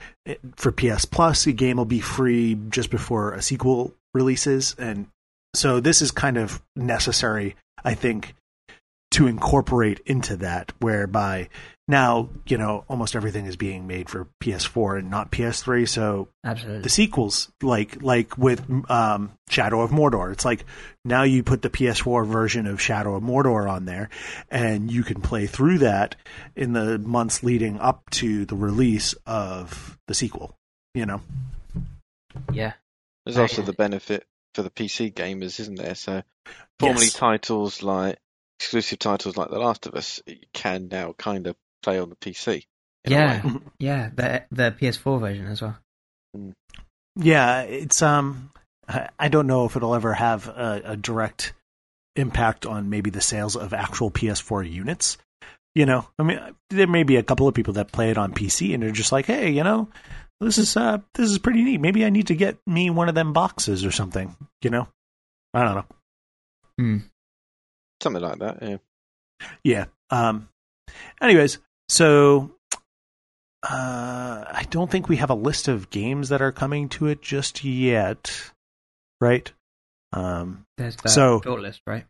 for 0.56 0.70
PS 0.70 1.04
Plus 1.04 1.46
a 1.46 1.52
game 1.52 1.78
will 1.78 1.84
be 1.84 2.00
free 2.00 2.56
just 2.68 2.90
before 2.90 3.32
a 3.32 3.42
sequel 3.42 3.94
releases, 4.14 4.76
and 4.78 5.08
so 5.54 5.80
this 5.80 6.00
is 6.02 6.10
kind 6.12 6.36
of 6.36 6.62
necessary, 6.76 7.56
I 7.84 7.94
think, 7.94 8.34
to 9.18 9.26
incorporate 9.26 9.98
into 10.06 10.36
that, 10.36 10.72
whereby 10.78 11.48
now 11.88 12.28
you 12.46 12.56
know 12.56 12.84
almost 12.88 13.16
everything 13.16 13.46
is 13.46 13.56
being 13.56 13.88
made 13.88 14.08
for 14.08 14.28
PS4 14.40 15.00
and 15.00 15.10
not 15.10 15.32
PS3, 15.32 15.88
so 15.88 16.28
Absolutely. 16.44 16.82
the 16.82 16.88
sequels 16.88 17.50
like 17.60 18.00
like 18.00 18.38
with 18.38 18.64
um, 18.88 19.32
Shadow 19.50 19.80
of 19.80 19.90
Mordor. 19.90 20.30
It's 20.30 20.44
like 20.44 20.64
now 21.04 21.24
you 21.24 21.42
put 21.42 21.62
the 21.62 21.68
PS4 21.68 22.28
version 22.28 22.68
of 22.68 22.80
Shadow 22.80 23.16
of 23.16 23.24
Mordor 23.24 23.68
on 23.68 23.86
there, 23.86 24.08
and 24.52 24.88
you 24.88 25.02
can 25.02 25.20
play 25.20 25.46
through 25.48 25.78
that 25.78 26.14
in 26.54 26.72
the 26.72 26.96
months 27.00 27.42
leading 27.42 27.80
up 27.80 28.08
to 28.10 28.44
the 28.44 28.54
release 28.54 29.14
of 29.26 29.98
the 30.06 30.14
sequel. 30.14 30.54
You 30.94 31.06
know, 31.06 31.20
yeah. 32.52 32.74
There's 33.26 33.38
also 33.38 33.62
the 33.62 33.72
benefit 33.72 34.26
for 34.54 34.62
the 34.62 34.70
PC 34.70 35.12
gamers, 35.12 35.58
isn't 35.58 35.74
there? 35.74 35.96
So, 35.96 36.22
formerly 36.78 37.06
Yes. 37.06 37.14
titles 37.14 37.82
like 37.82 38.18
exclusive 38.58 38.98
titles 38.98 39.36
like 39.36 39.50
The 39.50 39.58
Last 39.58 39.86
of 39.86 39.94
Us, 39.94 40.20
can 40.52 40.88
now 40.88 41.14
kind 41.16 41.46
of 41.46 41.56
play 41.82 41.98
on 41.98 42.10
the 42.10 42.16
PC. 42.16 42.64
Yeah. 43.06 43.42
Yeah. 43.78 44.10
The 44.14 44.44
the 44.50 44.74
PS4 44.78 45.20
version 45.20 45.46
as 45.46 45.62
well. 45.62 45.78
yeah, 47.16 47.62
it's 47.62 48.02
um, 48.02 48.50
I 48.88 49.08
I 49.18 49.28
don't 49.28 49.46
know 49.46 49.64
if 49.64 49.76
it'll 49.76 49.94
ever 49.94 50.12
have 50.12 50.48
a, 50.48 50.82
a 50.84 50.96
direct 50.96 51.52
impact 52.16 52.66
on 52.66 52.90
maybe 52.90 53.10
the 53.10 53.20
sales 53.20 53.56
of 53.56 53.72
actual 53.72 54.10
PS4 54.10 54.70
units. 54.70 55.18
You 55.74 55.86
know, 55.86 56.08
I 56.18 56.24
mean, 56.24 56.40
there 56.70 56.88
may 56.88 57.04
be 57.04 57.16
a 57.16 57.22
couple 57.22 57.46
of 57.46 57.54
people 57.54 57.74
that 57.74 57.92
play 57.92 58.10
it 58.10 58.18
on 58.18 58.34
PC 58.34 58.74
and 58.74 58.82
they're 58.82 58.90
just 58.90 59.12
like, 59.12 59.26
hey, 59.26 59.50
you 59.50 59.62
know, 59.62 59.88
this 60.40 60.58
is 60.58 60.76
uh, 60.76 60.98
this 61.14 61.30
is 61.30 61.38
pretty 61.38 61.62
neat. 61.62 61.80
Maybe 61.80 62.04
I 62.04 62.10
need 62.10 62.28
to 62.28 62.34
get 62.34 62.58
me 62.66 62.90
one 62.90 63.08
of 63.08 63.14
them 63.14 63.32
boxes 63.32 63.84
or 63.84 63.92
something. 63.92 64.36
You 64.62 64.70
know, 64.70 64.88
I 65.54 65.64
don't 65.64 65.74
know. 65.76 65.84
Hmm. 66.78 66.96
Something 68.02 68.22
like 68.22 68.38
that, 68.38 68.58
yeah. 68.62 68.76
Yeah. 69.64 69.84
Um. 70.10 70.48
Anyways, 71.20 71.58
so 71.88 72.54
uh, 73.62 74.44
I 74.48 74.66
don't 74.70 74.90
think 74.90 75.08
we 75.08 75.16
have 75.16 75.30
a 75.30 75.34
list 75.34 75.68
of 75.68 75.90
games 75.90 76.28
that 76.30 76.40
are 76.42 76.52
coming 76.52 76.88
to 76.90 77.06
it 77.06 77.20
just 77.22 77.64
yet, 77.64 78.50
right? 79.20 79.52
Um. 80.12 80.64
There's 80.76 80.96
the 80.96 81.08
So- 81.08 81.40
shortlist, 81.40 81.80
right? 81.86 82.04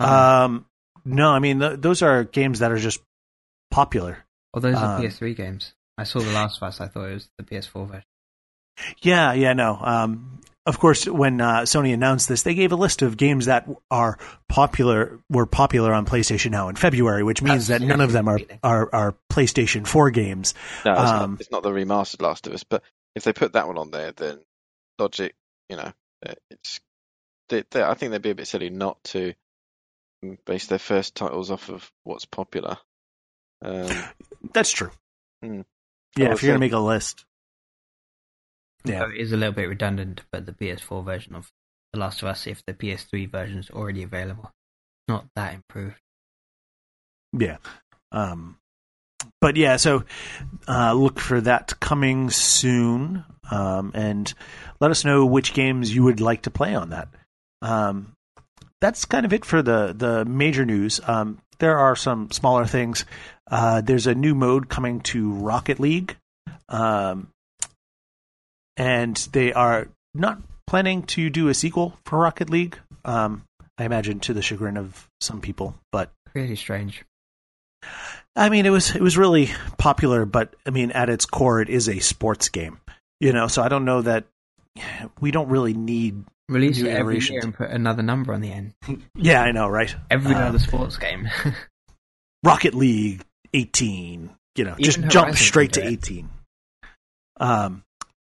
Um. 0.00 0.66
No, 1.04 1.30
I 1.30 1.38
mean 1.38 1.60
th- 1.60 1.80
those 1.80 2.02
are 2.02 2.24
games 2.24 2.60
that 2.60 2.72
are 2.72 2.78
just 2.78 3.00
popular. 3.70 4.18
Or 4.52 4.60
those 4.60 4.76
are 4.76 4.96
um, 4.96 5.02
PS3 5.02 5.36
games. 5.36 5.74
I 5.98 6.04
saw 6.04 6.20
The 6.20 6.32
Last 6.32 6.58
of 6.58 6.62
Us. 6.64 6.80
I 6.80 6.88
thought 6.88 7.08
it 7.10 7.14
was 7.14 7.28
the 7.38 7.44
PS4 7.44 7.86
version. 7.86 8.04
Yeah, 9.02 9.32
yeah, 9.32 9.52
no. 9.52 9.78
Um, 9.80 10.40
of 10.66 10.78
course, 10.78 11.06
when 11.06 11.40
uh, 11.40 11.60
Sony 11.62 11.92
announced 11.92 12.28
this, 12.28 12.42
they 12.42 12.54
gave 12.54 12.72
a 12.72 12.76
list 12.76 13.02
of 13.02 13.16
games 13.16 13.46
that 13.46 13.68
are 13.90 14.18
popular 14.48 15.20
were 15.28 15.46
popular 15.46 15.92
on 15.92 16.06
PlayStation 16.06 16.50
Now 16.50 16.68
in 16.68 16.76
February, 16.76 17.22
which 17.22 17.42
means 17.42 17.68
that 17.68 17.82
none 17.82 18.00
of 18.00 18.12
them 18.12 18.28
are 18.28 18.40
are, 18.62 18.88
are 18.94 19.14
PlayStation 19.30 19.86
Four 19.86 20.10
games. 20.10 20.54
No, 20.84 20.92
it's, 20.92 21.00
Um, 21.00 21.30
not, 21.32 21.40
it's 21.40 21.50
not 21.50 21.62
the 21.62 21.70
remastered 21.70 22.22
Last 22.22 22.46
of 22.46 22.54
Us, 22.54 22.64
but 22.64 22.82
if 23.14 23.24
they 23.24 23.32
put 23.32 23.52
that 23.52 23.66
one 23.66 23.78
on 23.78 23.90
there, 23.90 24.12
then 24.12 24.40
Logic, 24.98 25.34
you 25.68 25.76
know, 25.76 25.92
uh, 26.26 26.34
it's. 26.50 26.80
They, 27.50 27.62
they, 27.70 27.82
I 27.82 27.92
think 27.92 28.12
they'd 28.12 28.22
be 28.22 28.30
a 28.30 28.34
bit 28.34 28.46
silly 28.46 28.70
not 28.70 29.02
to 29.04 29.34
base 30.46 30.66
their 30.66 30.78
first 30.78 31.14
titles 31.14 31.50
off 31.50 31.68
of 31.68 31.90
what's 32.04 32.24
popular. 32.24 32.78
Um, 33.62 33.90
That's 34.54 34.70
true. 34.70 34.90
Hmm. 35.42 35.60
Yeah, 36.16 36.32
if 36.32 36.42
you're 36.42 36.52
gonna 36.52 36.60
make 36.60 36.72
a 36.72 36.78
list, 36.78 37.24
yeah, 38.84 39.00
So 39.00 39.10
it 39.10 39.16
is 39.16 39.32
a 39.32 39.36
little 39.36 39.54
bit 39.54 39.68
redundant 39.68 40.18
to 40.18 40.24
put 40.32 40.46
the 40.46 40.52
PS4 40.52 41.04
version 41.04 41.34
of 41.34 41.50
The 41.92 41.98
Last 42.00 42.22
of 42.22 42.28
Us 42.28 42.46
if 42.46 42.62
the 42.66 42.74
PS3 42.74 43.30
version 43.30 43.58
is 43.58 43.70
already 43.70 44.02
available. 44.02 44.50
Not 45.08 45.26
that 45.36 45.54
improved. 45.54 45.96
yeah. 47.32 47.56
Um, 48.12 48.58
but 49.40 49.56
yeah, 49.56 49.76
so 49.76 50.04
uh, 50.68 50.92
look 50.94 51.18
for 51.18 51.40
that 51.40 51.78
coming 51.80 52.30
soon, 52.30 53.24
um, 53.50 53.92
and 53.94 54.32
let 54.80 54.90
us 54.90 55.04
know 55.04 55.26
which 55.26 55.52
games 55.54 55.94
you 55.94 56.02
would 56.04 56.20
like 56.20 56.42
to 56.42 56.50
play 56.50 56.74
on 56.74 56.90
that. 56.90 57.08
Um, 57.62 58.12
that's 58.80 59.04
kind 59.06 59.24
of 59.26 59.32
it 59.32 59.44
for 59.44 59.62
the 59.62 59.94
the 59.96 60.24
major 60.24 60.64
news. 60.64 61.00
Um, 61.06 61.38
there 61.58 61.78
are 61.78 61.96
some 61.96 62.30
smaller 62.30 62.66
things. 62.66 63.04
Uh, 63.50 63.80
there's 63.80 64.06
a 64.06 64.14
new 64.14 64.34
mode 64.34 64.68
coming 64.68 65.00
to 65.00 65.32
Rocket 65.32 65.80
League, 65.80 66.16
um, 66.68 67.28
and 68.76 69.16
they 69.32 69.52
are 69.52 69.88
not 70.14 70.40
planning 70.66 71.02
to 71.04 71.30
do 71.30 71.48
a 71.48 71.54
sequel 71.54 71.96
for 72.06 72.18
Rocket 72.18 72.50
League. 72.50 72.78
Um, 73.04 73.42
I 73.78 73.84
imagine 73.84 74.20
to 74.20 74.34
the 74.34 74.42
chagrin 74.42 74.76
of 74.76 75.08
some 75.20 75.40
people, 75.40 75.74
but 75.92 76.10
Really 76.34 76.56
strange. 76.56 77.04
I 78.36 78.48
mean, 78.48 78.66
it 78.66 78.70
was 78.70 78.94
it 78.96 79.00
was 79.02 79.16
really 79.16 79.50
popular, 79.78 80.24
but 80.24 80.54
I 80.66 80.70
mean, 80.70 80.90
at 80.92 81.08
its 81.08 81.26
core, 81.26 81.60
it 81.60 81.68
is 81.68 81.88
a 81.88 82.00
sports 82.00 82.48
game, 82.48 82.78
you 83.20 83.32
know. 83.32 83.46
So 83.46 83.62
I 83.62 83.68
don't 83.68 83.84
know 83.84 84.02
that 84.02 84.24
we 85.20 85.30
don't 85.30 85.48
really 85.48 85.74
need. 85.74 86.24
Release 86.48 86.78
it 86.80 86.88
every 86.88 87.20
year 87.20 87.40
and 87.42 87.54
put 87.54 87.70
another 87.70 88.02
number 88.02 88.34
on 88.34 88.40
the 88.40 88.52
end. 88.52 88.74
Yeah, 89.14 89.42
I 89.42 89.52
know, 89.52 89.68
right? 89.68 89.94
Every 90.10 90.34
Um, 90.34 90.42
other 90.42 90.58
sports 90.58 90.96
game. 90.96 91.28
Rocket 92.42 92.74
League 92.74 93.22
eighteen, 93.54 94.30
you 94.56 94.64
know, 94.64 94.74
Even 94.78 94.84
just 94.84 95.00
jump 95.08 95.36
straight 95.36 95.74
to 95.74 95.82
it. 95.84 95.86
eighteen. 95.92 96.28
Um, 97.38 97.82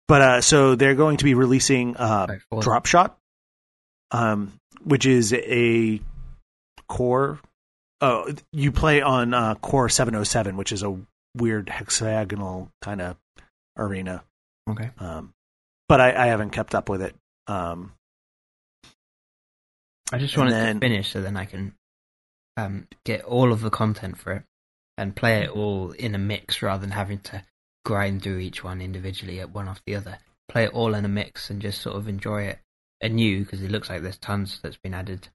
but 0.09 0.23
uh, 0.23 0.41
so 0.41 0.75
they're 0.75 0.95
going 0.95 1.19
to 1.19 1.25
be 1.25 1.35
releasing 1.35 1.97
uh, 1.97 2.39
Drop 2.61 2.87
Shot, 2.87 3.17
um, 4.11 4.53
which 4.83 5.07
is 5.07 5.33
a 5.35 6.01
core. 6.89 7.39
Oh, 8.01 8.33
you 8.53 8.73
play 8.73 9.03
on 9.03 9.35
uh, 9.35 9.55
Core 9.57 9.89
707, 9.89 10.57
which 10.57 10.73
is 10.73 10.83
a 10.83 10.97
weird 11.37 11.69
hexagonal 11.69 12.71
kind 12.81 13.01
of 13.01 13.17
arena. 13.77 14.23
Okay. 14.71 14.91
Um, 14.99 15.33
but 15.89 16.01
I, 16.01 16.25
I 16.25 16.27
haven't 16.27 16.51
kept 16.51 16.75
up 16.75 16.89
with 16.89 17.03
it. 17.03 17.15
Um, 17.47 17.93
I 20.13 20.19
just 20.19 20.37
wanted 20.37 20.53
then- 20.53 20.81
to 20.81 20.81
finish 20.81 21.13
so 21.13 21.21
then 21.21 21.37
I 21.37 21.45
can 21.45 21.75
um, 22.57 22.89
get 23.05 23.25
all 23.25 23.53
of 23.53 23.61
the 23.61 23.71
content 23.71 24.17
for 24.17 24.33
it 24.33 24.43
and 24.97 25.15
play 25.15 25.43
it 25.43 25.51
all 25.51 25.93
in 25.93 26.15
a 26.15 26.19
mix 26.19 26.63
rather 26.63 26.81
than 26.81 26.91
having 26.91 27.19
to 27.21 27.43
grind 27.89 28.23
through 28.23 28.37
each 28.39 28.63
one 28.63 28.83
individually 28.83 29.41
at 29.41 29.49
one 29.51 29.67
off 29.67 29.81
the 29.87 29.95
other. 29.97 30.19
Play 30.51 30.65
it 30.65 30.75
all 30.75 30.95
in 30.95 31.07
a 31.07 31.09
mix 31.09 31.49
and 31.49 31.63
just 31.63 31.81
sort 31.81 31.97
of 31.97 32.07
enjoy 32.07 32.43
it 32.43 32.59
anew 33.01 33.43
because 33.45 33.63
it 33.63 33.71
looks 33.71 33.89
like 33.89 34.03
there's 34.03 34.19
tons 34.19 34.61
that's 34.63 34.77
been 34.77 34.93
added 34.93 35.27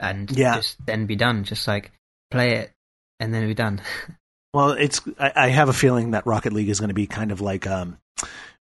and 0.00 0.30
Yeah. 0.30 0.56
just 0.56 0.76
then 0.86 1.04
be 1.04 1.16
done. 1.16 1.44
Just 1.44 1.68
like 1.68 1.92
play 2.30 2.52
it 2.56 2.72
and 3.20 3.34
then 3.34 3.46
be 3.46 3.52
done. 3.54 3.82
well, 4.54 4.70
it's 4.70 5.02
I, 5.18 5.32
I 5.36 5.48
have 5.48 5.68
a 5.68 5.74
feeling 5.74 6.12
that 6.12 6.26
Rocket 6.26 6.54
League 6.54 6.70
is 6.70 6.80
going 6.80 6.88
to 6.88 6.94
be 6.94 7.06
kind 7.06 7.30
of 7.30 7.42
like 7.42 7.66
um, 7.66 7.98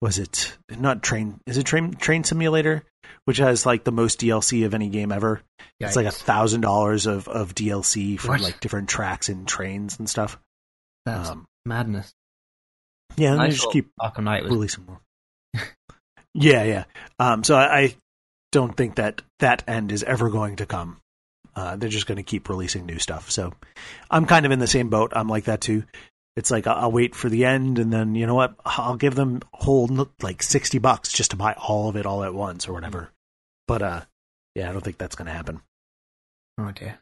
was 0.03 0.19
it 0.19 0.57
not 0.69 1.03
train? 1.03 1.41
Is 1.47 1.57
it 1.57 1.65
train 1.65 1.95
train 1.95 2.25
simulator, 2.25 2.83
which 3.25 3.39
has 3.39 3.65
like 3.65 3.85
the 3.85 3.93
most 3.93 4.21
DLC 4.21 4.67
of 4.67 4.75
any 4.75 4.91
game 4.91 5.13
ever? 5.13 5.41
It's 5.79 5.97
like 5.97 6.07
a 6.07 6.11
thousand 6.11 6.61
dollars 6.61 7.07
of 7.07 7.27
of 7.27 7.55
DLC 7.55 8.21
for 8.21 8.29
What? 8.33 8.41
like 8.43 8.61
different 8.61 8.91
tracks 8.91 9.31
and 9.31 9.49
trains 9.49 9.99
and 9.99 10.09
stuff. 10.11 10.39
That's 11.07 11.31
Um, 11.31 11.47
madness. 11.65 12.13
Yeah, 13.21 13.33
and 13.33 13.43
I 13.43 13.47
they 13.47 13.53
just 13.53 13.71
keep 13.71 13.91
Arkham 14.01 14.25
Knight 14.25 14.45
was 14.45 14.53
releasing 14.53 14.87
more. 14.87 15.01
yeah, 16.35 16.65
yeah. 16.65 16.85
Um, 17.19 17.45
so 17.45 17.57
I, 17.57 17.79
I 17.79 17.95
don't 18.53 18.77
think 18.77 18.97
that 18.97 19.23
that 19.41 19.63
end 19.69 19.93
is 19.93 20.03
ever 20.03 20.31
going 20.31 20.57
to 20.57 20.67
come. 20.67 20.99
Uh, 21.55 21.77
they're 21.77 21.89
just 21.89 22.07
going 22.07 22.17
to 22.17 22.23
keep 22.23 22.49
releasing 22.49 22.87
new 22.87 22.99
stuff. 22.99 23.31
So 23.31 23.53
I'm 24.11 24.27
kind 24.27 24.47
of 24.47 24.53
in 24.53 24.59
the 24.59 24.67
same 24.67 24.89
boat. 24.89 25.13
I'm 25.15 25.29
like 25.29 25.45
that 25.45 25.61
too. 25.61 25.85
It's 26.37 26.51
like 26.51 26.67
I'll, 26.67 26.93
wait 26.93 27.15
for 27.15 27.29
the 27.29 27.45
end, 27.45 27.79
and 27.79 27.93
then 27.93 28.15
you 28.15 28.27
know 28.27 28.37
what? 28.37 28.55
I'll 28.65 28.97
give 28.97 29.15
them 29.15 29.41
whole 29.53 30.09
like 30.23 30.43
sixty 30.43 30.79
bucks 30.79 31.13
just 31.13 31.33
to 31.33 31.37
buy 31.37 31.55
all 31.55 31.89
of 31.89 31.97
it 31.97 32.07
all 32.07 32.25
at 32.25 32.33
once 32.33 32.69
or 32.69 32.73
whatever. 32.73 33.11
But 33.67 33.83
uh, 33.83 34.01
yeah, 34.55 34.71
I 34.71 34.73
don't 34.73 34.83
think 34.83 34.97
that's 34.97 35.17
going 35.17 35.27
to 35.27 35.33
happen. 35.33 35.61
oh 36.59 36.71
dear. 36.71 36.99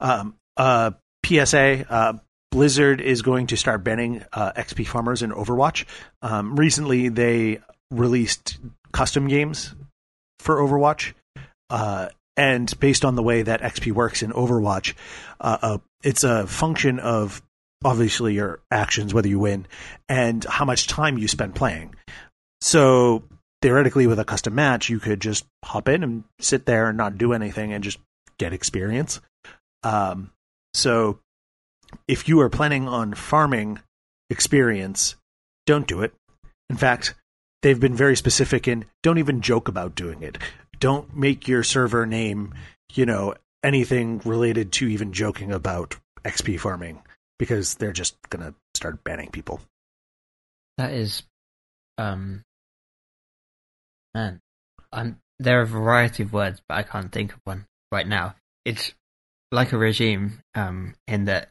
Um, 0.00 0.36
uh, 0.56 0.92
PSA, 1.26 1.86
uh, 1.88 2.12
Blizzard 2.54 3.00
is 3.00 3.20
going 3.20 3.48
to 3.48 3.56
start 3.56 3.82
banning 3.82 4.24
uh, 4.32 4.52
XP 4.52 4.86
farmers 4.86 5.22
in 5.22 5.32
Overwatch. 5.32 5.86
Um, 6.22 6.54
recently, 6.54 7.08
they 7.08 7.58
released 7.90 8.58
custom 8.92 9.26
games 9.26 9.74
for 10.38 10.58
Overwatch, 10.58 11.14
uh, 11.68 12.10
and 12.36 12.72
based 12.78 13.04
on 13.04 13.16
the 13.16 13.24
way 13.24 13.42
that 13.42 13.60
XP 13.60 13.90
works 13.90 14.22
in 14.22 14.30
Overwatch, 14.30 14.94
uh, 15.40 15.58
uh, 15.62 15.78
it's 16.04 16.22
a 16.22 16.46
function 16.46 17.00
of 17.00 17.42
obviously 17.84 18.34
your 18.34 18.60
actions, 18.70 19.12
whether 19.12 19.26
you 19.26 19.40
win, 19.40 19.66
and 20.08 20.44
how 20.44 20.64
much 20.64 20.86
time 20.86 21.18
you 21.18 21.26
spend 21.26 21.56
playing. 21.56 21.96
So 22.60 23.24
theoretically, 23.62 24.06
with 24.06 24.20
a 24.20 24.24
custom 24.24 24.54
match, 24.54 24.88
you 24.88 25.00
could 25.00 25.20
just 25.20 25.44
hop 25.64 25.88
in 25.88 26.04
and 26.04 26.22
sit 26.38 26.66
there 26.66 26.88
and 26.88 26.96
not 26.96 27.18
do 27.18 27.32
anything 27.32 27.72
and 27.72 27.82
just 27.82 27.98
get 28.38 28.52
experience. 28.52 29.20
Um, 29.82 30.30
so 30.72 31.18
if 32.08 32.28
you 32.28 32.40
are 32.40 32.48
planning 32.50 32.88
on 32.88 33.14
farming 33.14 33.80
experience, 34.30 35.16
don't 35.66 35.86
do 35.86 36.02
it. 36.02 36.14
In 36.70 36.76
fact, 36.76 37.14
they've 37.62 37.78
been 37.78 37.94
very 37.94 38.16
specific 38.16 38.68
in 38.68 38.84
don't 39.02 39.18
even 39.18 39.40
joke 39.40 39.68
about 39.68 39.94
doing 39.94 40.22
it. 40.22 40.38
Don't 40.78 41.16
make 41.16 41.48
your 41.48 41.62
server 41.62 42.06
name, 42.06 42.54
you 42.92 43.06
know, 43.06 43.34
anything 43.62 44.20
related 44.24 44.72
to 44.72 44.86
even 44.86 45.12
joking 45.12 45.52
about 45.52 45.96
XP 46.24 46.60
farming 46.60 47.02
because 47.38 47.74
they're 47.76 47.92
just 47.92 48.16
going 48.28 48.44
to 48.44 48.54
start 48.74 49.02
banning 49.04 49.30
people. 49.30 49.60
That 50.78 50.92
is, 50.92 51.22
um, 51.98 52.42
man, 54.14 54.40
I'm, 54.92 55.18
there 55.38 55.60
are 55.60 55.62
a 55.62 55.66
variety 55.66 56.22
of 56.22 56.32
words, 56.32 56.60
but 56.68 56.76
I 56.76 56.82
can't 56.82 57.12
think 57.12 57.32
of 57.32 57.40
one 57.44 57.66
right 57.90 58.06
now. 58.06 58.34
It's 58.64 58.92
like 59.52 59.72
a 59.72 59.78
regime, 59.78 60.40
um, 60.54 60.94
in 61.06 61.26
that 61.26 61.50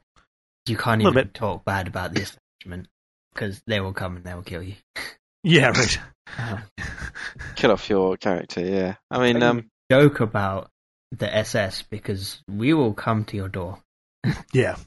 you 0.67 0.77
can't 0.77 1.01
even 1.01 1.13
bit. 1.13 1.33
talk 1.33 1.65
bad 1.65 1.87
about 1.87 2.13
the 2.13 2.21
establishment 2.21 2.87
because 3.33 3.61
they 3.67 3.79
will 3.79 3.93
come 3.93 4.15
and 4.15 4.25
they 4.25 4.33
will 4.33 4.43
kill 4.43 4.63
you. 4.63 4.75
Yeah, 5.45 5.71
right. 5.71 5.99
Uh, 6.39 6.57
Kill 7.55 7.71
off 7.71 7.89
your 7.89 8.15
character. 8.15 8.61
Yeah. 8.61 8.95
I 9.11 9.19
mean, 9.19 9.43
um, 9.43 9.69
joke 9.91 10.21
about 10.21 10.71
the 11.11 11.35
SS 11.35 11.81
because 11.81 12.41
we 12.47 12.73
will 12.73 12.93
come 12.93 13.25
to 13.25 13.35
your 13.35 13.49
door. 13.49 13.79
Yeah. 14.53 14.77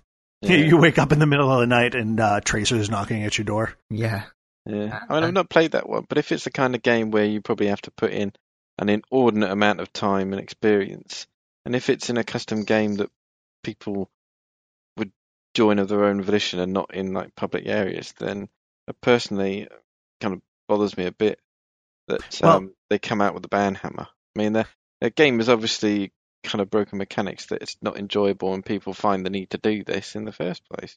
yeah. 0.41 0.57
You 0.57 0.79
wake 0.79 0.99
up 0.99 1.13
in 1.13 1.19
the 1.19 1.27
middle 1.27 1.51
of 1.53 1.61
the 1.61 1.67
night 1.67 1.95
and 1.95 2.19
uh, 2.19 2.41
is 2.55 2.89
knocking 2.91 3.23
at 3.25 3.37
your 3.37 3.45
door. 3.45 3.75
Yeah, 3.91 4.23
Yeah, 4.65 5.01
Uh, 5.01 5.01
I 5.11 5.15
mean, 5.15 5.25
uh, 5.25 5.27
I've 5.27 5.35
not 5.35 5.51
played 5.51 5.73
that 5.73 5.89
one, 5.89 6.07
but 6.09 6.17
if 6.17 6.33
it's 6.33 6.45
the 6.45 6.51
kind 6.51 6.75
of 6.75 6.81
game 6.83 7.11
where 7.11 7.27
you 7.27 7.43
probably 7.43 7.67
have 7.67 7.83
to 7.83 7.91
put 7.91 8.13
in 8.13 8.33
an 8.79 8.89
inordinate 8.89 9.51
amount 9.51 9.81
of 9.81 9.93
time 9.93 10.33
and 10.33 10.41
experience, 10.41 11.27
and 11.67 11.77
if 11.77 11.91
it's 11.91 12.09
in 12.09 12.17
a 12.17 12.25
custom 12.25 12.65
game 12.65 12.95
that 12.95 13.11
people 13.63 13.95
would 13.95 14.09
join 15.57 15.79
of 15.79 15.89
their 15.89 16.05
own 16.05 16.21
volition 16.21 16.61
and 16.61 16.75
not 16.75 16.95
in 16.95 17.15
like 17.15 17.35
public 17.35 17.67
areas, 17.67 18.13
then 18.19 18.49
uh, 18.87 18.93
personally, 19.01 19.63
it 19.63 19.73
kind 20.21 20.35
of 20.35 20.43
bothers 20.69 20.97
me 20.99 21.07
a 21.07 21.13
bit 21.13 21.41
that 22.09 22.41
Well- 22.43 22.57
um, 22.57 22.75
they 22.91 22.99
come 22.99 23.23
out 23.23 23.33
with 23.33 23.43
the 23.43 23.49
ban 23.49 23.75
hammer. 23.75 24.07
I 24.37 24.39
mean, 24.39 24.53
the, 24.53 24.67
the 25.01 25.09
game 25.11 25.41
is 25.41 25.49
obviously 25.49 26.13
kind 26.45 26.61
of 26.61 26.69
broken 26.69 26.99
mechanics 26.99 27.47
that 27.47 27.63
it's 27.63 27.77
not 27.81 27.97
enjoyable, 27.99 28.53
and 28.53 28.65
people 28.65 28.93
find 28.93 29.25
the 29.25 29.31
need 29.31 29.51
to 29.51 29.59
do 29.59 29.83
this 29.83 30.15
in 30.15 30.27
the 30.27 30.33
first 30.33 30.63
place. 30.69 30.97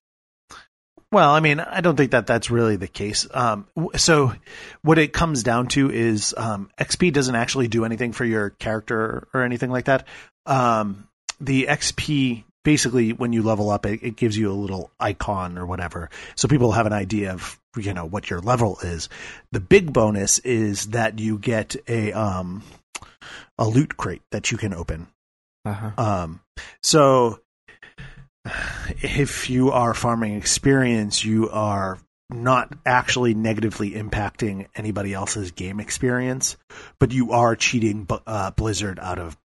Well, 1.11 1.31
I 1.31 1.39
mean, 1.39 1.61
I 1.61 1.79
don't 1.81 1.95
think 1.95 2.11
that 2.11 2.27
that's 2.27 2.51
really 2.51 2.75
the 2.75 2.87
case. 2.87 3.25
Um, 3.33 3.67
so, 3.95 4.33
what 4.81 4.99
it 4.99 5.13
comes 5.13 5.41
down 5.41 5.67
to 5.69 5.89
is 5.89 6.35
um, 6.37 6.69
XP 6.77 7.13
doesn't 7.13 7.33
actually 7.33 7.69
do 7.69 7.85
anything 7.85 8.11
for 8.11 8.25
your 8.25 8.49
character 8.51 9.27
or 9.33 9.43
anything 9.43 9.71
like 9.71 9.85
that. 9.85 10.05
Um, 10.45 11.07
the 11.39 11.65
XP 11.67 12.43
basically, 12.69 13.13
when 13.13 13.33
you 13.33 13.41
level 13.41 13.71
up, 13.71 13.87
it, 13.87 14.03
it 14.03 14.15
gives 14.15 14.37
you 14.37 14.51
a 14.51 14.53
little 14.53 14.91
icon 14.99 15.57
or 15.57 15.65
whatever, 15.65 16.11
so 16.35 16.47
people 16.47 16.73
have 16.73 16.85
an 16.85 16.93
idea 16.93 17.33
of 17.33 17.59
you 17.75 17.95
know 17.95 18.05
what 18.05 18.29
your 18.29 18.41
level 18.41 18.77
is. 18.83 19.09
The 19.51 19.59
big 19.59 19.91
bonus 19.91 20.37
is 20.37 20.89
that 20.89 21.17
you 21.17 21.39
get 21.39 21.75
a 21.87 22.13
um, 22.13 22.61
a 23.57 23.67
loot 23.67 23.97
crate 23.97 24.21
that 24.29 24.51
you 24.51 24.59
can 24.59 24.75
open. 24.75 25.07
uh-huh. 25.65 25.91
Um, 25.97 26.41
so 26.83 27.39
if 29.01 29.49
you 29.49 29.71
are 29.71 29.95
farming 29.95 30.35
experience, 30.35 31.25
you 31.25 31.49
are 31.49 31.97
not 32.29 32.71
actually 32.85 33.33
negatively 33.33 33.93
impacting 33.93 34.67
anybody 34.75 35.11
else's 35.15 35.49
game 35.49 35.79
experience, 35.79 36.55
but 36.99 37.11
you 37.11 37.31
are 37.31 37.55
cheating 37.55 38.07
uh, 38.27 38.51
Blizzard 38.51 38.99
out 38.99 39.17
of 39.17 39.35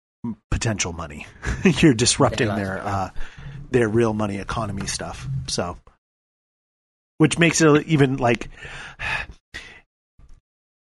potential 0.51 0.93
money. 0.93 1.27
You're 1.65 1.95
disrupting 1.95 2.49
Yeah, 2.49 2.57
their 2.57 2.87
uh, 2.87 3.11
their 3.71 3.89
real 3.89 4.13
money 4.13 4.39
economy 4.39 4.87
stuff. 4.87 5.27
So, 5.49 5.77
which 7.19 7.39
makes 7.39 7.61
it 7.61 7.87
even 7.87 8.17
like 8.17 8.49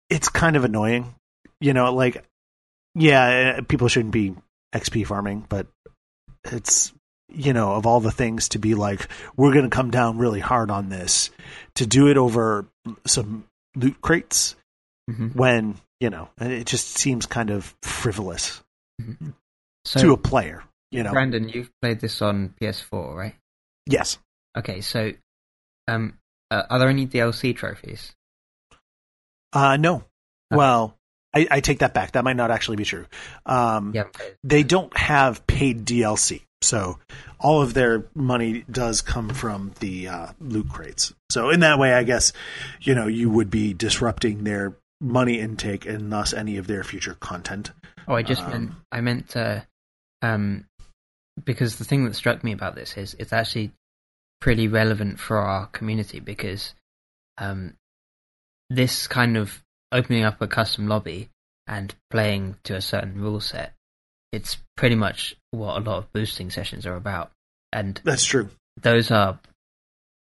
it's 0.09 0.29
kind 0.29 0.55
of 0.55 0.63
annoying, 0.63 1.13
you 1.59 1.73
know. 1.73 1.93
Like, 1.93 2.23
yeah, 2.95 3.55
uh, 3.57 3.61
people 3.61 3.87
shouldn't 3.87 4.13
be 4.13 4.35
XP 4.73 5.07
farming, 5.07 5.45
but 5.47 5.67
it's 6.45 6.91
you 7.29 7.53
know 7.53 7.73
of 7.73 7.85
all 7.85 8.01
the 8.01 8.11
things 8.11 8.49
to 8.49 8.59
be 8.59 8.75
like 8.75 9.07
we're 9.37 9.53
going 9.53 9.69
to 9.69 9.73
come 9.73 9.89
down 9.91 10.17
really 10.17 10.41
hard 10.41 10.69
on 10.69 10.89
this 10.89 11.29
to 11.75 11.85
do 11.85 12.09
it 12.09 12.17
over 12.17 12.65
some 13.05 13.45
loot 13.75 14.01
crates 14.01 14.55
hmm 15.09 15.27
when 15.29 15.75
you 16.01 16.09
know 16.09 16.27
it 16.41 16.65
just 16.65 16.97
seems 16.97 17.25
kind 17.25 17.49
of 17.49 17.73
frivolous 17.83 18.61
So, 19.85 20.01
to 20.01 20.13
a 20.13 20.17
player 20.17 20.63
you 20.91 21.03
know 21.03 21.11
Brandon, 21.11 21.49
you've 21.49 21.71
played 21.81 21.99
this 21.99 22.21
on 22.21 22.53
PS4, 22.61 23.15
right? 23.15 23.35
yes 23.87 24.17
Okay, 24.57 24.81
so 24.81 25.11
um, 25.87 26.17
uh, 26.51 26.63
are 26.69 26.79
there 26.79 26.89
any 26.89 27.07
DLC 27.07 27.55
trophies? 27.55 28.13
uh 29.53 29.77
no 29.77 30.03
well 30.49 30.97
I, 31.33 31.47
I 31.49 31.59
take 31.61 31.79
that 31.79 31.93
back 31.93 32.13
that 32.13 32.23
might 32.23 32.35
not 32.35 32.51
actually 32.51 32.77
be 32.77 32.85
true 32.85 33.05
um 33.45 33.91
Yeah. 33.93 34.05
they 34.43 34.63
don't 34.63 34.95
have 34.97 35.45
paid 35.47 35.85
DLC. 35.85 36.41
So 36.63 36.99
all 37.39 37.63
of 37.63 37.73
their 37.73 38.05
money 38.13 38.63
does 38.69 39.01
come 39.01 39.29
from 39.29 39.71
the 39.79 40.07
uh, 40.09 40.27
loot 40.39 40.69
crates. 40.69 41.11
So 41.31 41.49
in 41.49 41.61
that 41.61 41.79
way, 41.79 41.91
I 41.91 42.03
guess 42.03 42.33
you 42.81 42.93
know 42.93 43.07
you 43.07 43.31
would 43.31 43.49
be 43.49 43.73
disrupting 43.73 44.43
their 44.43 44.75
money 45.01 45.39
intake 45.39 45.85
and 45.85 46.11
thus 46.11 46.31
any 46.33 46.55
of 46.57 46.67
their 46.67 46.83
future 46.83 47.15
content. 47.15 47.71
Oh, 48.07 48.13
I 48.13 48.21
just 48.21 48.43
Um, 48.43 48.51
meant 48.51 48.71
I 48.91 49.01
meant 49.01 49.35
uh, 49.35 49.61
um, 50.21 50.65
because 51.43 51.77
the 51.77 51.83
thing 51.85 52.05
that 52.05 52.15
struck 52.15 52.43
me 52.43 52.51
about 52.53 52.75
this 52.75 52.95
is 52.97 53.15
it's 53.19 53.33
actually 53.33 53.71
pretty 54.39 54.67
relevant 54.67 55.19
for 55.19 55.37
our 55.37 55.65
community 55.67 56.19
because 56.19 56.73
um, 57.37 57.73
this 58.69 59.07
kind 59.07 59.37
of 59.37 59.63
opening 59.91 60.23
up 60.23 60.41
a 60.41 60.47
custom 60.47 60.87
lobby 60.87 61.29
and 61.67 61.93
playing 62.09 62.55
to 62.63 62.75
a 62.75 62.81
certain 62.81 63.19
rule 63.19 63.39
set, 63.39 63.73
it's 64.31 64.57
pretty 64.77 64.95
much 64.95 65.35
what 65.51 65.77
a 65.77 65.83
lot 65.83 65.97
of 65.97 66.13
boosting 66.13 66.49
sessions 66.49 66.85
are 66.85 66.95
about, 66.95 67.31
and 67.73 67.99
That's 68.03 68.25
true. 68.25 68.49
those 68.81 69.11
are 69.11 69.39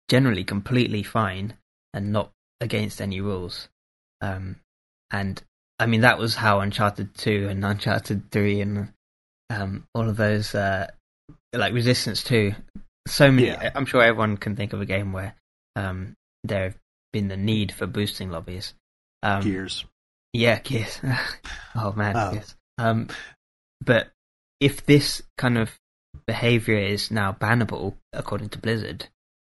generally 0.08 0.44
completely 0.44 1.02
fine 1.02 1.54
and 1.94 2.12
not 2.12 2.30
against 2.60 3.00
any 3.00 3.20
rules. 3.20 3.68
Um, 4.20 4.56
and 5.10 5.42
I 5.78 5.86
mean 5.86 6.02
that 6.02 6.18
was 6.18 6.34
how 6.34 6.60
Uncharted 6.60 7.14
Two 7.14 7.48
and 7.48 7.64
Uncharted 7.64 8.30
Three 8.30 8.60
and 8.60 8.92
um, 9.48 9.84
all 9.94 10.08
of 10.08 10.16
those 10.16 10.54
uh, 10.54 10.88
like 11.52 11.72
Resistance 11.72 12.22
Two. 12.22 12.54
So 13.08 13.30
many. 13.32 13.48
Yeah. 13.48 13.70
I'm 13.74 13.86
sure 13.86 14.02
everyone 14.02 14.36
can 14.36 14.56
think 14.56 14.72
of 14.72 14.80
a 14.80 14.86
game 14.86 15.12
where 15.12 15.34
um, 15.76 16.14
there 16.44 16.64
have 16.64 16.76
been 17.12 17.28
the 17.28 17.36
need 17.36 17.72
for 17.72 17.86
boosting 17.86 18.30
lobbies. 18.30 18.74
Um, 19.22 19.42
Gears. 19.42 19.84
yeah, 20.32 20.60
Gears. 20.60 21.00
oh 21.74 21.92
man, 21.92 22.14
Oh. 22.16 22.32
Gears. 22.32 22.54
Um, 22.78 23.08
but 23.84 24.08
if 24.60 24.84
this 24.86 25.22
kind 25.38 25.56
of 25.58 25.70
behavior 26.26 26.78
is 26.78 27.10
now 27.10 27.32
bannable 27.32 27.94
according 28.12 28.50
to 28.50 28.58
Blizzard, 28.58 29.08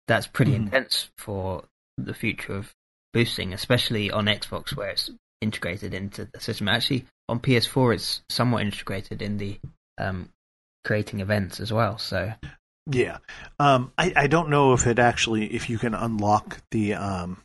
that's 0.07 0.27
pretty 0.27 0.51
Mhm. 0.51 0.55
intense 0.67 1.09
for 1.17 1.63
the 1.97 2.13
future 2.13 2.53
of 2.55 2.73
boosting, 3.17 3.51
especially 3.51 4.11
on 4.11 4.25
Xbox 4.27 4.75
where 4.77 4.89
it's 4.89 5.09
integrated 5.41 5.91
into 5.95 6.25
the 6.31 6.39
system. 6.39 6.67
Actually, 6.67 7.05
on 7.27 7.39
PS4, 7.39 7.95
it's 7.95 8.21
somewhat 8.29 8.61
integrated 8.61 9.23
in 9.23 9.37
the 9.39 9.59
um, 9.97 10.29
creating 10.85 11.19
events 11.19 11.59
as 11.59 11.73
well. 11.73 11.97
So 11.97 12.31
Yeah. 12.85 13.17
Um, 13.59 13.91
I, 13.97 14.13
I 14.15 14.27
don't 14.27 14.49
know 14.49 14.73
if 14.73 14.85
it 14.85 14.99
actually 14.99 15.45
if 15.47 15.67
you 15.67 15.79
can 15.79 15.95
unlock 15.95 16.59
the 16.69 16.93
um, 16.93 17.37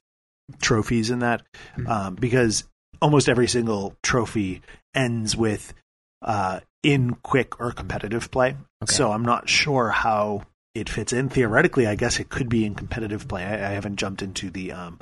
trophies 0.61 1.09
in 1.11 1.21
that 1.21 1.41
Mhm. 1.79 1.89
um, 1.89 2.15
because 2.17 2.65
almost 3.01 3.31
every 3.31 3.49
single 3.49 3.97
trophy 4.03 4.61
ends 4.95 5.35
with 5.35 5.73
uh, 6.21 6.61
in 6.83 7.15
quick 7.23 7.59
or 7.59 7.73
competitive 7.73 8.31
play. 8.31 8.51
Okay. 8.83 8.93
So 8.93 9.11
I'm 9.11 9.25
not 9.25 9.49
sure 9.49 9.89
how 9.89 10.43
it 10.75 10.89
fits 10.89 11.13
in. 11.13 11.29
Theoretically, 11.29 11.87
I 11.87 11.97
guess 11.97 12.21
it 12.21 12.29
could 12.29 12.49
be 12.49 12.65
in 12.65 12.75
competitive 12.75 13.27
play. 13.27 13.43
I, 13.45 13.71
I 13.71 13.73
haven't 13.73 13.97
jumped 13.97 14.23
into 14.23 14.51
the 14.51 14.73
um, 14.73 15.01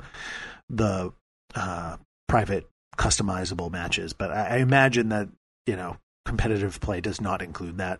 the 0.71 1.13
uh, 1.55 1.97
private 2.27 2.69
customizable 2.97 3.71
matches, 3.71 4.13
but 4.13 4.31
I, 4.31 4.55
I 4.55 4.57
imagine 4.57 5.09
that 5.09 5.29
you 5.67 5.75
know 5.75 5.97
competitive 6.25 6.79
play 6.79 7.01
does 7.01 7.21
not 7.21 7.41
include 7.41 7.77
that. 7.77 7.99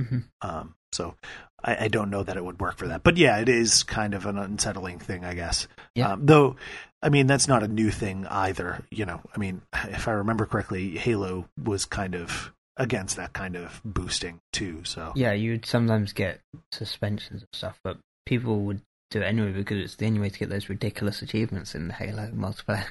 Mhm. 0.00 0.24
Um, 0.42 0.74
so 0.92 1.16
I, 1.62 1.84
I 1.84 1.88
don't 1.88 2.10
know 2.10 2.22
that 2.22 2.36
it 2.36 2.44
would 2.44 2.60
work 2.60 2.78
for 2.78 2.88
that. 2.88 3.02
But 3.02 3.16
yeah, 3.16 3.38
it 3.38 3.48
is 3.48 3.82
kind 3.82 4.14
of 4.14 4.26
an 4.26 4.38
unsettling 4.38 4.98
thing, 4.98 5.24
I 5.24 5.34
guess. 5.34 5.66
Yeah. 5.94 6.12
Um, 6.12 6.26
though, 6.26 6.56
I 7.02 7.08
mean, 7.08 7.26
that's 7.26 7.48
not 7.48 7.62
a 7.62 7.68
new 7.68 7.90
thing 7.90 8.26
either. 8.26 8.84
You 8.90 9.06
know, 9.06 9.20
I 9.34 9.38
mean, 9.38 9.62
if 9.88 10.08
I 10.08 10.12
remember 10.12 10.46
correctly, 10.46 10.96
Halo 10.96 11.48
was 11.62 11.84
kind 11.84 12.14
of 12.14 12.52
against 12.76 13.16
that 13.16 13.32
kind 13.32 13.56
of 13.56 13.80
boosting 13.84 14.40
too. 14.52 14.82
So 14.84 15.12
Yeah, 15.16 15.32
you'd 15.32 15.66
sometimes 15.66 16.12
get 16.12 16.40
suspensions 16.72 17.42
and 17.42 17.48
stuff, 17.52 17.78
but 17.82 17.98
people 18.24 18.60
would 18.60 18.82
do 19.10 19.20
it 19.22 19.24
anyway 19.24 19.52
because 19.52 19.78
it's 19.82 19.96
the 19.96 20.06
only 20.06 20.20
way 20.20 20.28
to 20.30 20.38
get 20.38 20.48
those 20.50 20.68
ridiculous 20.68 21.22
achievements 21.22 21.74
in 21.74 21.88
the 21.88 21.94
Halo 21.94 22.30
multiplayer. 22.34 22.86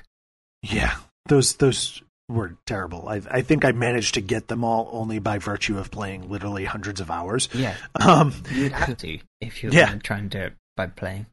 yeah, 0.61 0.95
those 1.27 1.55
those 1.57 2.01
were 2.29 2.57
terrible. 2.65 3.07
I 3.07 3.21
I 3.29 3.41
think 3.41 3.63
I 3.63 3.71
managed 3.71 4.15
to 4.15 4.21
get 4.21 4.47
them 4.47 4.63
all 4.63 4.89
only 4.91 5.19
by 5.19 5.37
virtue 5.37 5.77
of 5.77 5.91
playing 5.91 6.29
literally 6.29 6.65
hundreds 6.65 6.99
of 6.99 7.09
hours. 7.11 7.47
Yeah, 7.53 7.75
Um, 7.99 8.33
you'd 8.51 8.71
have 8.73 8.97
to 8.97 9.19
if 9.41 9.63
you 9.63 9.69
were 9.69 9.75
Yeah. 9.75 9.95
going 9.95 10.29
to 10.29 10.37
do 10.39 10.43
it 10.45 10.53
by 10.75 10.87
playing. 10.87 11.27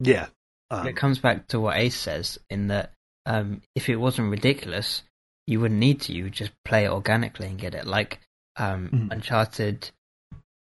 yeah, 0.00 0.26
um, 0.70 0.86
it 0.86 0.96
comes 0.96 1.18
back 1.18 1.48
to 1.48 1.58
what 1.60 1.76
Ace 1.76 1.96
says 1.96 2.38
in 2.50 2.68
that 2.68 2.92
um, 3.26 3.62
if 3.74 3.88
it 3.88 3.96
wasn't 3.96 4.30
ridiculous, 4.30 5.02
you 5.46 5.60
wouldn't 5.60 5.80
need 5.80 6.02
to. 6.02 6.12
You 6.14 6.24
would 6.24 6.32
just 6.34 6.52
play 6.64 6.84
it 6.84 6.90
organically 6.90 7.46
and 7.46 7.58
get 7.58 7.74
it. 7.74 7.86
Like 7.86 8.20
um, 8.56 8.88
Mhm. 8.90 9.12
Uncharted, 9.12 9.90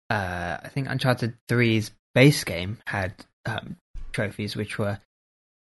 uh, 0.10 0.58
I 0.64 0.68
think 0.70 0.88
Uncharted 0.90 1.34
3's 1.50 1.92
base 2.14 2.44
game 2.44 2.78
had 2.88 3.14
um, 3.46 3.78
trophies 4.12 4.56
which 4.56 4.78
were 4.78 5.00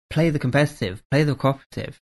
play 0.10 0.30
the 0.30 0.40
competitive, 0.40 1.02
play 1.12 1.24
the 1.24 1.36
cooperative, 1.36 2.00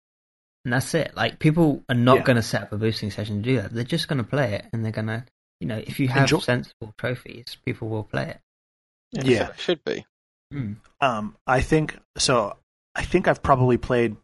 and 0.63 0.73
that's 0.73 0.93
it. 0.93 1.15
Like 1.15 1.39
people 1.39 1.83
are 1.89 1.95
not 1.95 2.17
Yeah. 2.17 2.23
going 2.23 2.35
to 2.35 2.43
set 2.43 2.63
up 2.63 2.71
a 2.73 2.77
boosting 2.77 3.11
session 3.11 3.37
to 3.37 3.41
do 3.49 3.55
that. 3.61 3.73
They're 3.73 3.83
just 3.83 4.07
going 4.07 4.17
to 4.23 4.29
play 4.29 4.53
it, 4.53 4.65
and 4.71 4.83
they're 4.85 4.91
going 4.91 5.07
to, 5.07 5.25
you 5.59 5.67
know, 5.67 5.77
if 5.85 5.99
you 5.99 6.07
have 6.09 6.23
Enjoy- 6.23 6.39
sensible 6.39 6.93
trophies, 6.97 7.57
people 7.65 7.89
will 7.89 8.03
play 8.03 8.29
it. 8.29 8.39
Yeah. 9.25 9.49
it 9.49 9.59
should 9.59 9.83
be. 9.83 10.05
Mm. 10.53 10.77
Um, 11.01 11.35
I 11.45 11.61
think 11.61 11.97
so. 12.17 12.55
I 12.95 13.03
think 13.03 13.27
I've 13.27 13.43
probably 13.43 13.77
played 13.77 14.15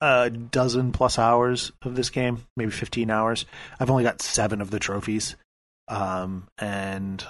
a 0.00 0.30
dozen 0.30 0.90
plus 0.92 1.18
hours 1.18 1.70
of 1.82 1.94
this 1.94 2.10
game, 2.10 2.44
maybe 2.56 2.70
fifteen 2.72 3.10
hours. 3.10 3.44
I've 3.78 3.90
only 3.90 4.02
got 4.04 4.20
seven 4.22 4.60
of 4.60 4.70
the 4.70 4.78
trophies, 4.80 5.36
um, 5.88 6.48
and 6.58 7.24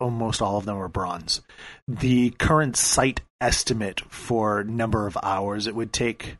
almost 0.00 0.42
all 0.42 0.58
of 0.58 0.64
them 0.64 0.76
were 0.76 0.88
bronze. 0.88 1.40
The 1.88 2.30
current 2.30 2.76
site 2.76 3.20
estimate 3.40 4.00
for 4.12 4.64
number 4.64 5.06
of 5.06 5.16
hours 5.22 5.66
it 5.66 5.74
would 5.74 5.92
take 5.92 6.36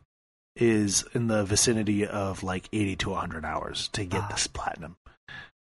is 0.55 1.03
in 1.13 1.27
the 1.27 1.43
vicinity 1.43 2.05
of 2.05 2.41
like 2.43 2.67
eighty 2.73 2.95
to 2.97 3.13
hundred 3.13 3.45
hours 3.45 3.89
to 3.89 4.03
get 4.05 4.23
Ah. 4.23 4.27
this 4.31 4.47
platinum, 4.47 4.97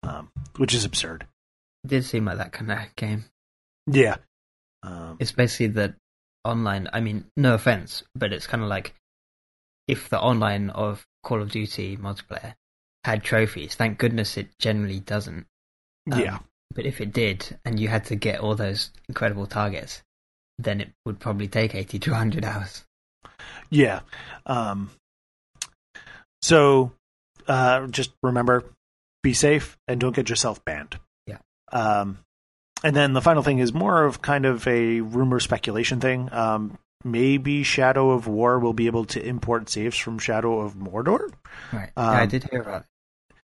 um, 0.04 0.32
which 0.58 0.74
is 0.74 0.86
absurd. 0.86 1.28
It 1.84 1.88
did 1.90 2.06
seem 2.06 2.26
like 2.26 2.38
that 2.38 2.52
kind 2.54 2.72
of 2.72 2.96
game. 2.96 3.26
Yeah. 3.88 4.18
Um, 4.84 5.18
It's 5.20 5.32
basically 5.34 5.68
the 5.68 5.96
online. 6.46 6.88
I 6.94 7.02
mean, 7.02 7.26
no 7.36 7.54
offense, 7.54 8.04
but 8.16 8.32
it's 8.32 8.48
kind 8.48 8.64
of 8.64 8.70
like 8.70 8.94
if 9.88 10.08
the 10.10 10.20
online 10.20 10.70
of 10.70 11.06
Call 11.24 11.42
of 11.42 11.52
Duty 11.52 11.98
multiplayer 11.98 12.54
had 13.04 13.24
trophies. 13.24 13.76
Thank 13.76 13.98
goodness 13.98 14.38
it 14.38 14.58
generally 14.60 15.00
doesn't. 15.02 15.48
Um, 16.12 16.20
yeah. 16.20 16.40
But 16.74 16.86
if 16.86 17.02
it 17.02 17.12
did, 17.12 17.58
and 17.66 17.80
you 17.80 17.88
had 17.88 18.06
to 18.06 18.16
get 18.16 18.40
all 18.42 18.56
those 18.56 18.92
incredible 19.08 19.48
targets, 19.48 20.02
then 20.58 20.82
it 20.82 20.90
would 21.06 21.20
probably 21.20 21.48
take 21.48 21.74
eighty 21.74 21.98
to 22.00 22.14
hundred 22.14 22.46
hours. 22.46 22.84
Yeah. 23.70 24.02
Um, 24.46 24.92
so 26.42 26.92
uh, 27.48 27.88
just 27.88 28.12
remember 28.24 28.64
be 29.24 29.34
safe 29.34 29.78
and 29.88 30.00
don't 30.00 30.16
get 30.16 30.30
yourself 30.30 30.64
banned. 30.64 30.98
Yeah. 31.28 31.38
Um, 31.72 32.20
and 32.84 32.96
then 32.96 33.14
the 33.14 33.22
final 33.22 33.44
thing 33.44 33.60
is 33.60 33.74
more 33.74 34.06
of 34.06 34.22
kind 34.22 34.46
of 34.46 34.66
a 34.68 35.02
rumor 35.02 35.40
speculation 35.40 36.00
thing. 36.00 36.32
Um, 36.32 36.78
maybe 37.04 37.64
Shadow 37.64 38.12
of 38.12 38.28
War 38.28 38.60
will 38.60 38.74
be 38.74 38.86
able 38.88 39.06
to 39.06 39.22
import 39.26 39.70
saves 39.70 39.98
from 39.98 40.20
Shadow 40.20 40.60
of 40.62 40.76
Mordor. 40.76 41.32
Right. 41.74 41.90
yeah, 41.98 42.10
I 42.10 42.24
Um, 42.24 42.30
did 42.30 42.44
hear 42.50 42.62
about 42.62 42.82
it. 42.82 42.88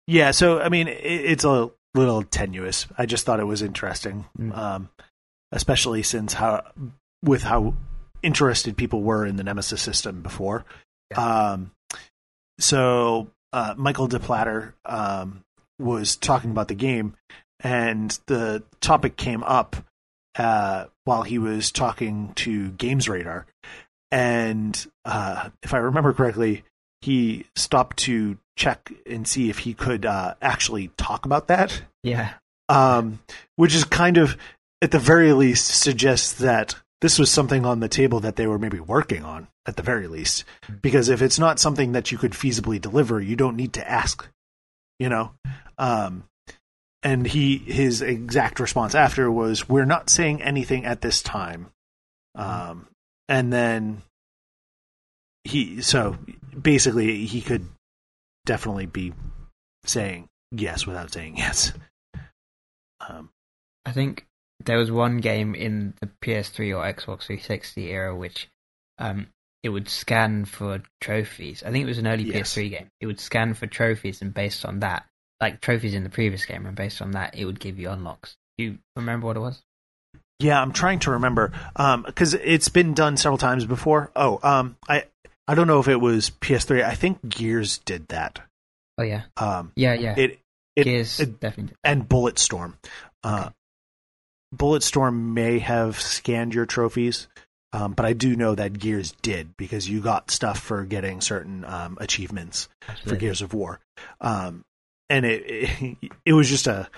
Yeah, 0.06 0.32
so 0.32 0.60
I 0.60 0.68
mean, 0.68 0.88
it, 0.88 1.00
it's 1.02 1.44
a 1.44 1.70
little 1.94 2.22
tenuous. 2.22 2.86
I 2.98 3.06
just 3.06 3.24
thought 3.24 3.40
it 3.40 3.44
was 3.44 3.62
interesting, 3.62 4.26
Mm. 4.38 4.56
um, 4.56 4.88
especially 5.52 6.02
since 6.02 6.34
how 6.34 6.62
with 7.22 7.42
how 7.42 7.74
interested 8.22 8.76
people 8.76 9.02
were 9.02 9.24
in 9.24 9.36
the 9.36 9.44
Nemesis 9.44 9.80
system 9.82 10.22
before. 10.22 10.64
Um, 11.16 11.70
so 12.58 13.28
uh, 13.52 13.74
Michael 13.76 14.08
de 14.08 14.18
Plater 14.18 14.74
um, 14.84 15.44
was 15.78 16.16
talking 16.16 16.50
about 16.50 16.68
the 16.68 16.74
game, 16.74 17.14
and 17.60 18.18
the 18.26 18.62
topic 18.80 19.16
came 19.16 19.42
up 19.42 19.76
uh, 20.36 20.86
while 21.04 21.22
he 21.22 21.38
was 21.38 21.70
talking 21.70 22.32
to 22.34 22.70
GamesRadar, 22.72 23.44
and 24.10 24.86
uh, 25.04 25.50
if 25.62 25.72
I 25.72 25.78
remember 25.78 26.12
correctly, 26.12 26.64
he 27.04 27.44
stopped 27.54 27.98
to 27.98 28.38
check 28.56 28.90
and 29.06 29.28
see 29.28 29.50
if 29.50 29.58
he 29.58 29.74
could 29.74 30.06
uh, 30.06 30.34
actually 30.40 30.88
talk 30.96 31.26
about 31.26 31.48
that, 31.48 31.82
Yeah. 32.02 32.32
um, 32.68 33.18
which 33.56 33.74
is 33.74 33.84
kind 33.84 34.16
of, 34.16 34.36
at 34.80 34.90
the 34.90 34.98
very 34.98 35.32
least, 35.32 35.66
suggests 35.66 36.32
that 36.34 36.76
this 37.02 37.18
was 37.18 37.30
something 37.30 37.66
on 37.66 37.80
the 37.80 37.88
table 37.88 38.20
that 38.20 38.36
they 38.36 38.46
were 38.46 38.58
maybe 38.58 38.80
working 38.80 39.22
on, 39.24 39.48
at 39.66 39.76
the 39.76 39.82
very 39.82 40.06
least. 40.06 40.44
Because 40.80 41.10
if 41.10 41.20
it's 41.20 41.38
not 41.38 41.58
something 41.60 41.92
that 41.92 42.10
you 42.10 42.16
could 42.16 42.32
feasibly 42.32 42.80
deliver, 42.80 43.20
you 43.20 43.36
don't 43.36 43.56
need 43.56 43.74
to 43.74 43.86
ask, 43.90 44.26
you 44.98 45.10
know? 45.10 45.32
Um, 45.76 46.24
and 47.02 47.26
he 47.26 47.58
his 47.58 48.00
exact 48.00 48.60
response 48.60 48.94
after 48.94 49.30
was, 49.30 49.68
"We're 49.68 49.84
not 49.84 50.08
saying 50.08 50.40
anything 50.40 50.86
at 50.86 51.02
this 51.02 51.20
time." 51.20 51.66
Um, 52.34 52.86
and 53.28 53.52
then 53.52 54.00
he 55.44 55.82
so 55.82 56.16
basically 56.60 57.24
he 57.26 57.40
could 57.40 57.66
definitely 58.46 58.86
be 58.86 59.12
saying 59.84 60.26
yes 60.52 60.86
without 60.86 61.12
saying 61.12 61.36
yes. 61.36 61.72
Um, 63.06 63.30
I 63.84 63.92
think 63.92 64.26
there 64.64 64.78
was 64.78 64.90
one 64.90 65.18
game 65.18 65.54
in 65.54 65.94
the 66.00 66.08
PS3 66.22 66.76
or 66.76 66.84
Xbox 66.92 67.24
360 67.26 67.90
era 67.90 68.14
which 68.16 68.48
um, 68.98 69.26
it 69.62 69.68
would 69.70 69.88
scan 69.88 70.44
for 70.44 70.82
trophies. 71.00 71.62
I 71.64 71.70
think 71.70 71.84
it 71.84 71.88
was 71.88 71.98
an 71.98 72.06
early 72.06 72.24
Yes. 72.24 72.54
PS3 72.54 72.70
game. 72.70 72.88
It 73.00 73.06
would 73.06 73.18
scan 73.20 73.54
for 73.54 73.66
trophies, 73.66 74.22
and 74.22 74.32
based 74.32 74.64
on 74.64 74.80
that, 74.80 75.04
like 75.40 75.60
trophies 75.60 75.94
in 75.94 76.04
the 76.04 76.10
previous 76.10 76.44
game, 76.44 76.66
and 76.66 76.76
based 76.76 77.02
on 77.02 77.12
that, 77.12 77.34
it 77.36 77.44
would 77.44 77.58
give 77.58 77.78
you 77.78 77.90
unlocks. 77.90 78.36
Do 78.56 78.64
you 78.64 78.78
remember 78.94 79.26
what 79.26 79.36
it 79.36 79.40
was? 79.40 79.62
yeah, 80.38 80.60
I'm 80.60 80.72
trying 80.72 80.98
to 81.00 81.12
remember 81.12 81.52
because 82.06 82.34
it's 82.34 82.68
been 82.68 82.92
done 82.94 83.16
several 83.16 83.38
times 83.38 83.64
before. 83.64 84.10
Oh, 84.14 84.38
um, 84.42 84.76
I 84.88 85.04
I 85.46 85.54
don't 85.54 85.66
know 85.66 85.80
if 85.80 85.88
it 85.88 86.00
was 86.00 86.30
PS3. 86.30 86.84
I 86.84 86.94
think 86.94 87.26
Gears 87.28 87.78
did 87.78 88.08
that. 88.08 88.40
Oh 88.98 89.02
yeah, 89.02 89.22
Um, 89.36 89.72
yeah, 89.76 89.94
yeah. 89.94 90.14
it 90.16 90.38
it, 90.76 90.84
Gears 90.84 91.20
it 91.20 91.40
definitely. 91.40 91.70
Did. 91.70 91.76
and 91.84 92.08
Bulletstorm. 92.08 92.74
Uh, 93.22 93.44
Okay. 93.46 93.54
Bulletstorm 94.56 95.32
may 95.34 95.58
have 95.58 96.00
scanned 96.00 96.54
your 96.54 96.64
trophies, 96.64 97.26
um, 97.72 97.92
but 97.92 98.06
I 98.06 98.12
do 98.12 98.36
know 98.36 98.54
that 98.54 98.78
Gears 98.78 99.12
did 99.20 99.56
because 99.56 99.88
you 99.88 100.00
got 100.00 100.30
stuff 100.30 100.60
for 100.60 100.84
getting 100.84 101.20
certain 101.20 101.64
um, 101.64 101.98
achievements 102.00 102.68
for 103.04 103.16
Gears 103.16 103.42
of 103.42 103.52
War, 103.52 103.80
um, 104.20 104.64
and 105.10 105.26
it, 105.26 105.42
it 105.44 105.96
it 106.24 106.32
was 106.34 106.48
just 106.48 106.68
a 106.68 106.88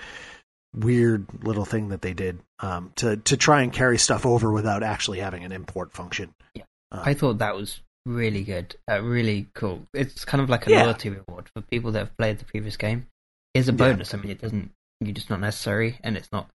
weird 0.75 1.25
little 1.43 1.65
thing 1.65 1.89
that 1.89 2.03
they 2.03 2.13
did 2.13 2.39
um, 2.59 2.91
to 2.97 3.17
to 3.17 3.37
try 3.37 3.63
and 3.63 3.73
carry 3.73 3.97
stuff 3.97 4.25
over 4.25 4.51
without 4.51 4.83
actually 4.83 5.19
having 5.19 5.43
an 5.43 5.51
import 5.51 5.91
function. 5.93 6.31
Yeah. 6.53 6.63
I 6.91 7.15
thought 7.15 7.39
that 7.39 7.55
was 7.55 7.81
really 8.07 8.43
good, 8.43 8.75
uh, 8.89 9.01
really 9.01 9.47
cool. 9.53 9.85
It's 9.93 10.25
kind 10.25 10.41
of 10.41 10.49
like 10.49 10.65
a 10.67 10.71
Yeah. 10.71 10.83
loyalty 10.83 11.09
reward 11.09 11.49
for 11.53 11.61
people 11.61 11.91
that 11.91 11.99
have 11.99 12.17
played 12.17 12.39
the 12.39 12.45
previous 12.45 12.77
game. 12.77 13.07
It's 13.53 13.67
a 13.67 13.71
Yeah. 13.71 13.77
bonus. 13.77 14.13
I 14.13 14.17
mean, 14.17 14.31
it 14.31 14.39
doesn't. 14.41 14.71
You're 15.01 15.13
just 15.13 15.29
not 15.29 15.39
necessary, 15.41 15.99
and 16.03 16.17
it's 16.17 16.31
not 16.31 16.49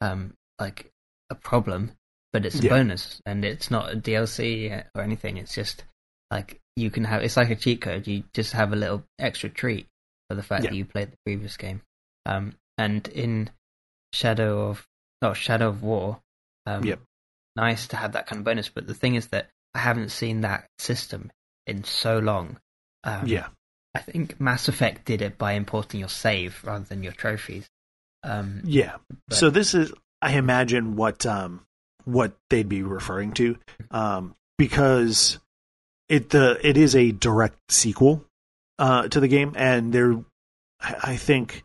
um 0.00 0.34
like 0.58 0.90
a 1.30 1.34
problem, 1.34 1.92
but 2.32 2.44
it's 2.46 2.58
a 2.58 2.62
Yeah. 2.62 2.70
bonus, 2.70 3.20
and 3.26 3.44
it's 3.44 3.70
not 3.70 3.92
a 3.92 3.96
DLC 3.96 4.70
or 4.94 5.02
anything. 5.02 5.36
It's 5.36 5.54
just 5.54 5.84
like 6.30 6.60
you 6.76 6.90
can 6.90 7.04
have. 7.04 7.22
It's 7.22 7.36
like 7.36 7.50
a 7.50 7.56
cheat 7.56 7.80
code. 7.80 8.06
You 8.08 8.24
just 8.32 8.52
have 8.52 8.72
a 8.72 8.76
little 8.76 9.04
extra 9.18 9.48
treat 9.50 9.86
for 10.28 10.34
the 10.34 10.42
fact 10.42 10.64
Yeah. 10.64 10.70
that 10.70 10.76
you 10.76 10.84
played 10.84 11.12
the 11.12 11.18
previous 11.24 11.56
game. 11.56 11.82
Um, 12.26 12.56
and 12.78 13.06
in 13.08 13.50
Shadow 14.12 14.68
of 14.68 14.86
oh 15.22 15.34
Shadow 15.34 15.68
of 15.68 15.82
War, 15.82 16.20
um, 16.66 16.84
Yep. 16.84 17.00
nice 17.56 17.86
to 17.88 17.96
have 17.96 18.12
that 18.12 18.26
kind 18.26 18.40
of 18.40 18.44
bonus. 18.44 18.68
But 18.68 18.86
the 18.86 18.94
thing 18.94 19.14
is 19.14 19.28
that 19.28 19.50
I 19.74 19.80
haven't 19.80 20.10
seen 20.10 20.42
that 20.42 20.66
system 20.78 21.30
in 21.66 21.84
so 21.84 22.18
long. 22.18 22.58
Um, 23.02 23.26
yeah, 23.26 23.48
I 23.94 23.98
think 24.00 24.40
Mass 24.40 24.68
Effect 24.68 25.04
did 25.04 25.20
it 25.22 25.36
by 25.38 25.52
importing 25.52 26.00
your 26.00 26.08
save 26.08 26.62
rather 26.64 26.84
than 26.84 27.02
your 27.02 27.12
trophies. 27.12 27.66
Um, 28.22 28.62
yeah. 28.64 28.96
but- 29.28 29.36
So 29.36 29.50
this 29.50 29.74
is, 29.74 29.92
I 30.22 30.32
imagine, 30.34 30.96
what 30.96 31.26
um, 31.26 31.66
what 32.04 32.32
they'd 32.50 32.68
be 32.68 32.82
referring 32.82 33.32
to, 33.34 33.56
um, 33.90 34.34
because 34.58 35.38
it 36.08 36.30
the 36.30 36.58
it 36.66 36.76
is 36.76 36.94
a 36.96 37.12
direct 37.12 37.56
sequel 37.70 38.24
uh, 38.78 39.08
to 39.08 39.20
the 39.20 39.28
game, 39.28 39.52
and 39.56 39.92
there, 39.92 40.14
I 40.80 40.94
I 41.02 41.16
think 41.16 41.62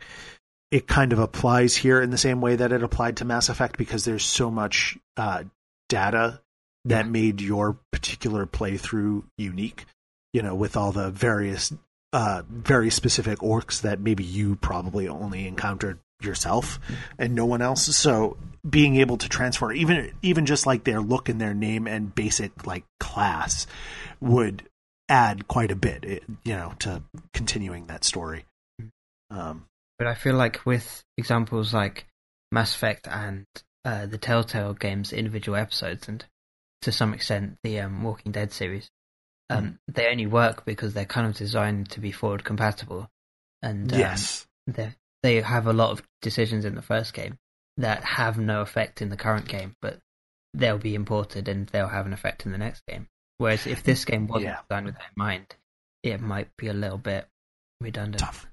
it 0.72 0.88
kind 0.88 1.14
of 1.14 1.20
applies 1.20 1.76
here 1.76 2.02
in 2.02 2.10
the 2.12 2.18
same 2.18 2.42
way 2.42 2.56
that 2.56 2.72
it 2.72 2.84
applied 2.84 3.18
to 3.18 3.26
Mass 3.26 3.50
Effect 3.50 3.78
because 3.78 4.06
there's 4.06 4.26
so 4.26 4.52
much 4.52 4.98
uh, 5.18 5.44
data 5.88 6.42
that 6.86 7.06
Yeah. 7.06 7.12
made 7.12 7.42
your 7.42 7.78
particular 7.92 8.46
playthrough 8.46 9.24
unique. 9.38 9.86
You 10.34 10.44
know, 10.44 10.54
with 10.54 10.78
all 10.78 10.92
the 10.92 11.10
various 11.10 11.74
uh, 12.14 12.44
very 12.50 12.90
specific 12.90 13.40
orcs 13.40 13.82
that 13.82 14.00
maybe 14.00 14.24
you 14.24 14.56
probably 14.56 15.08
only 15.08 15.48
encountered 15.48 16.00
yourself 16.22 16.80
and 17.18 17.34
no 17.34 17.46
one 17.46 17.62
else. 17.62 17.96
So 17.96 18.38
being 18.68 18.98
able 18.98 19.18
to 19.18 19.30
transfer 19.30 19.72
even 19.72 20.12
even 20.22 20.46
just 20.46 20.68
like 20.68 20.84
their 20.84 21.02
look 21.02 21.30
and 21.30 21.40
their 21.40 21.54
name 21.54 21.88
and 21.88 22.14
basic 22.14 22.66
like 22.68 22.84
class 23.00 23.66
would 24.20 24.68
add 25.08 25.48
quite 25.48 25.72
a 25.72 25.76
bit, 25.76 26.24
you 26.44 26.54
know, 26.54 26.74
to 26.80 27.02
continuing 27.34 27.88
that 27.88 28.04
story. 28.04 28.46
Um, 29.32 29.66
But 29.98 30.08
I 30.08 30.14
feel 30.16 30.36
like 30.36 30.66
with 30.66 31.04
examples 31.18 31.74
like 31.74 32.06
Mass 32.52 32.76
Effect 32.76 33.08
and 33.08 33.46
uh, 33.86 34.06
the 34.06 34.18
Telltale 34.18 34.74
games, 34.74 35.14
individual 35.14 35.58
episodes, 35.58 36.08
and 36.08 36.24
to 36.82 36.92
some 36.92 37.14
extent 37.14 37.58
the 37.64 37.80
um, 37.82 38.04
Walking 38.04 38.32
Dead 38.32 38.52
series, 38.52 38.90
um, 39.50 39.80
they 39.88 40.08
only 40.08 40.28
work 40.28 40.64
because 40.66 40.94
they're 40.94 41.06
kind 41.06 41.28
of 41.28 41.36
designed 41.36 41.90
to 41.92 42.00
be 42.00 42.12
forward 42.12 42.44
compatible, 42.44 43.10
and 43.62 43.92
um, 43.94 44.00
yes, 44.00 44.48
they 44.68 44.94
they 45.24 45.42
have 45.42 45.68
a 45.68 45.74
lot 45.74 45.92
of 45.92 46.04
decisions 46.22 46.66
in 46.66 46.76
the 46.76 46.82
first 46.82 47.14
game 47.14 47.38
that 47.78 48.04
have 48.04 48.38
no 48.38 48.62
effect 48.62 49.02
in 49.02 49.10
the 49.10 49.18
current 49.18 49.48
game, 49.48 49.76
but 49.82 50.00
they'll 50.54 50.78
be 50.78 50.96
imported 50.96 51.48
and 51.48 51.68
they'll 51.68 51.88
have 51.88 52.06
an 52.06 52.14
effect 52.14 52.46
in 52.46 52.52
the 52.52 52.58
next 52.58 52.84
game. 52.88 53.08
Whereas 53.38 53.66
if 53.68 53.84
this 53.84 54.04
game 54.06 54.28
wasn't 54.28 54.52
Yeah. 54.52 54.62
designed 54.68 54.86
with 54.88 54.96
that 54.96 55.04
in 55.04 55.14
mind, 55.16 55.56
it 56.04 56.20
might 56.22 56.50
be 56.58 56.68
a 56.68 56.74
little 56.74 56.98
bit 56.98 57.28
redundant. 57.80 58.20
tough. 58.20 58.48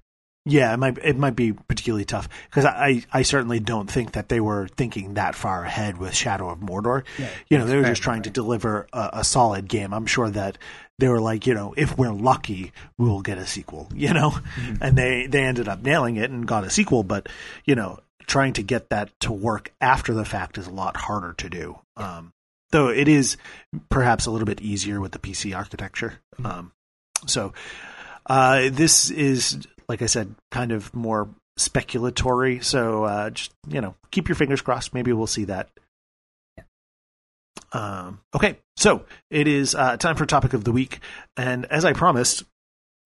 Yeah, 0.48 0.72
it 0.72 0.76
might 0.76 0.96
it 0.98 1.18
might 1.18 1.34
be 1.34 1.52
particularly 1.52 2.04
tough 2.04 2.28
because 2.48 2.64
I 2.64 3.02
I 3.12 3.22
certainly 3.22 3.58
don't 3.58 3.90
think 3.90 4.12
that 4.12 4.28
they 4.28 4.40
were 4.40 4.68
thinking 4.68 5.14
that 5.14 5.34
far 5.34 5.64
ahead 5.64 5.98
with 5.98 6.14
Shadow 6.14 6.48
of 6.48 6.60
Mordor. 6.60 7.02
Yeah, 7.18 7.28
you 7.48 7.58
know, 7.58 7.66
they 7.66 7.76
were 7.76 7.82
just 7.82 8.02
trying 8.02 8.22
to 8.22 8.30
deliver 8.30 8.86
a, 8.92 9.10
a 9.14 9.24
solid 9.24 9.66
game. 9.68 9.92
I'm 9.92 10.06
sure 10.06 10.30
that 10.30 10.56
they 10.98 11.08
were 11.08 11.20
like, 11.20 11.46
you 11.46 11.52
know, 11.54 11.74
if 11.76 11.98
we're 11.98 12.12
lucky, 12.12 12.72
we 12.96 13.08
will 13.08 13.22
get 13.22 13.38
a 13.38 13.46
sequel. 13.46 13.88
You 13.94 14.14
know, 14.14 14.30
Mm-hmm. 14.30 14.76
and 14.82 14.96
they 14.96 15.26
they 15.26 15.42
ended 15.42 15.66
up 15.68 15.82
nailing 15.82 16.16
it 16.16 16.30
and 16.30 16.46
got 16.46 16.62
a 16.64 16.70
sequel. 16.70 17.02
But 17.02 17.28
you 17.64 17.74
know, 17.74 17.98
trying 18.28 18.52
to 18.52 18.62
get 18.62 18.88
that 18.90 19.10
to 19.20 19.32
work 19.32 19.72
after 19.80 20.14
the 20.14 20.24
fact 20.24 20.58
is 20.58 20.68
a 20.68 20.70
lot 20.72 20.96
harder 20.96 21.32
to 21.38 21.48
do. 21.50 21.78
Um, 21.96 22.32
though 22.70 22.88
it 22.88 23.08
is 23.08 23.36
perhaps 23.88 24.26
a 24.26 24.30
little 24.30 24.46
bit 24.46 24.60
easier 24.60 25.00
with 25.00 25.10
the 25.12 25.18
PC 25.18 25.56
architecture. 25.56 26.20
Mm-hmm. 26.38 26.46
Um, 26.46 26.72
so 27.26 27.52
uh, 28.26 28.68
this 28.72 29.10
is, 29.10 29.66
like 29.88 30.02
I 30.02 30.06
said, 30.06 30.34
kind 30.50 30.72
of 30.72 30.94
more 30.94 31.28
speculatory. 31.58 32.62
So 32.62 33.04
uh, 33.04 33.30
just 33.30 33.52
you 33.68 33.80
know, 33.80 33.94
keep 34.10 34.28
your 34.28 34.36
fingers 34.36 34.60
crossed. 34.60 34.94
Maybe 34.94 35.12
we'll 35.12 35.26
see 35.26 35.44
that. 35.44 35.68
Um, 37.72 38.20
okay, 38.34 38.58
so 38.76 39.04
it 39.30 39.48
is 39.48 39.74
uh, 39.74 39.96
time 39.96 40.16
for 40.16 40.24
topic 40.24 40.54
of 40.54 40.64
the 40.64 40.72
week, 40.72 41.00
and 41.36 41.66
as 41.66 41.84
I 41.84 41.92
promised, 41.92 42.44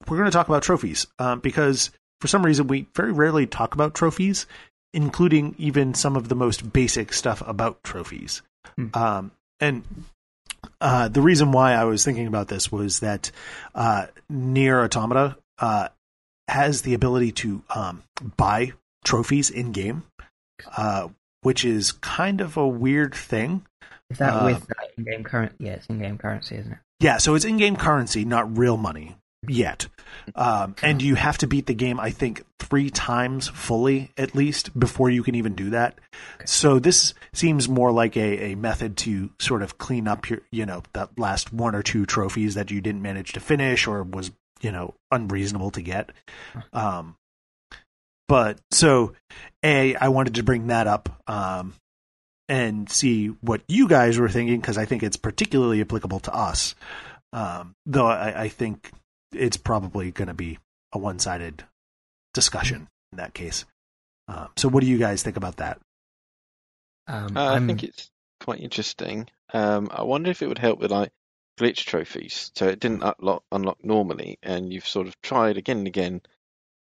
we're 0.06 0.18
going 0.18 0.30
to 0.30 0.36
talk 0.36 0.48
about 0.48 0.62
trophies 0.62 1.06
um, 1.18 1.40
because 1.40 1.90
for 2.20 2.28
some 2.28 2.44
reason 2.44 2.66
we 2.66 2.86
very 2.94 3.12
rarely 3.12 3.46
talk 3.46 3.74
about 3.74 3.94
trophies, 3.94 4.46
including 4.92 5.54
even 5.58 5.94
some 5.94 6.16
of 6.16 6.28
the 6.28 6.34
most 6.34 6.72
basic 6.72 7.12
stuff 7.12 7.42
about 7.46 7.82
trophies. 7.82 8.42
Hmm. 8.76 8.86
Um, 8.94 9.30
and 9.60 9.82
uh, 10.80 11.08
the 11.08 11.22
reason 11.22 11.52
why 11.52 11.72
I 11.72 11.84
was 11.84 12.04
thinking 12.04 12.26
about 12.26 12.48
this 12.48 12.70
was 12.70 13.00
that 13.00 13.30
uh, 13.74 14.06
Nier 14.28 14.82
Automata 14.82 15.36
uh, 15.58 15.88
has 16.50 16.82
the 16.82 16.94
ability 16.94 17.32
to 17.32 17.62
um, 17.74 18.02
buy 18.36 18.72
trophies 19.04 19.48
in 19.50 19.72
game, 19.72 20.02
uh, 20.76 21.08
which 21.42 21.64
is 21.64 21.92
kind 21.92 22.40
of 22.40 22.56
a 22.56 22.68
weird 22.68 23.14
thing. 23.14 23.64
Is 24.10 24.18
that 24.18 24.42
Uh, 24.42 24.44
with 24.44 24.62
uh, 24.70 24.84
in-game 24.98 25.24
current? 25.24 25.52
Yeah, 25.58 25.72
it's 25.72 25.86
in-game 25.86 26.18
currency, 26.18 26.56
isn't 26.56 26.72
it? 26.72 26.78
Yeah, 27.00 27.18
so 27.18 27.34
it's 27.34 27.44
in-game 27.44 27.76
currency, 27.76 28.24
not 28.24 28.58
real 28.58 28.76
money 28.76 29.16
yet. 29.48 29.86
Um, 30.34 30.74
and 30.82 31.00
you 31.00 31.14
have 31.14 31.38
to 31.38 31.46
beat 31.46 31.66
the 31.66 31.74
game, 31.74 31.98
I 31.98 32.10
think, 32.10 32.44
three 32.58 32.90
times 32.90 33.48
fully 33.48 34.10
at 34.18 34.34
least 34.34 34.78
before 34.78 35.08
you 35.08 35.22
can 35.22 35.34
even 35.34 35.54
do 35.54 35.70
that. 35.70 35.98
So 36.44 36.78
this 36.78 37.14
seems 37.32 37.68
more 37.68 37.90
like 37.90 38.16
a, 38.16 38.52
a 38.52 38.54
method 38.54 38.98
to 38.98 39.30
sort 39.38 39.62
of 39.62 39.78
clean 39.78 40.06
up 40.06 40.28
your, 40.28 40.40
you 40.52 40.66
know, 40.66 40.82
that 40.92 41.18
last 41.18 41.54
one 41.54 41.74
or 41.74 41.82
two 41.82 42.04
trophies 42.04 42.54
that 42.54 42.70
you 42.70 42.82
didn't 42.82 43.02
manage 43.02 43.32
to 43.32 43.40
finish 43.40 43.86
or 43.86 44.02
was, 44.02 44.30
you 44.60 44.72
know, 44.72 44.94
unreasonable 45.10 45.70
to 45.72 45.82
get. 45.82 46.10
Um, 46.72 47.16
but 48.28 48.58
so, 48.70 49.14
a, 49.62 49.94
I 49.96 50.08
wanted 50.08 50.36
to 50.36 50.42
bring 50.42 50.68
that 50.68 50.86
up. 50.86 51.08
Um, 51.26 51.74
and 52.50 52.90
see 52.90 53.28
what 53.28 53.62
you 53.68 53.86
guys 53.86 54.18
were 54.18 54.28
thinking 54.28 54.60
because 54.60 54.76
I 54.76 54.84
think 54.84 55.04
it's 55.04 55.16
particularly 55.16 55.80
applicable 55.80 56.18
to 56.20 56.34
us. 56.34 56.74
Um, 57.32 57.76
though 57.86 58.06
I, 58.06 58.42
I 58.42 58.48
think 58.48 58.90
it's 59.32 59.56
probably 59.56 60.10
going 60.10 60.26
to 60.26 60.34
be 60.34 60.58
a 60.92 60.98
one-sided 60.98 61.62
discussion 62.34 62.88
in 63.12 63.18
that 63.18 63.34
case. 63.34 63.64
Um, 64.26 64.48
so, 64.56 64.68
what 64.68 64.82
do 64.82 64.88
you 64.88 64.98
guys 64.98 65.22
think 65.22 65.36
about 65.36 65.58
that? 65.58 65.78
Um, 67.06 67.36
Uh, 67.36 67.54
I 67.54 67.60
think 67.60 67.84
it's 67.84 68.10
quite 68.40 68.60
interesting. 68.60 69.28
Um, 69.52 69.88
I 69.92 70.02
wonder 70.02 70.30
if 70.30 70.42
it 70.42 70.48
would 70.48 70.58
help 70.58 70.80
with 70.80 70.90
like 70.90 71.10
glitch 71.60 71.84
trophies, 71.84 72.50
so 72.56 72.66
it 72.68 72.80
didn't 72.80 73.02
unlock 73.02 73.44
unlock 73.52 73.84
normally, 73.84 74.38
and 74.42 74.72
you've 74.72 74.88
sort 74.88 75.06
of 75.08 75.20
tried 75.20 75.58
again 75.58 75.78
and 75.78 75.86
again 75.86 76.22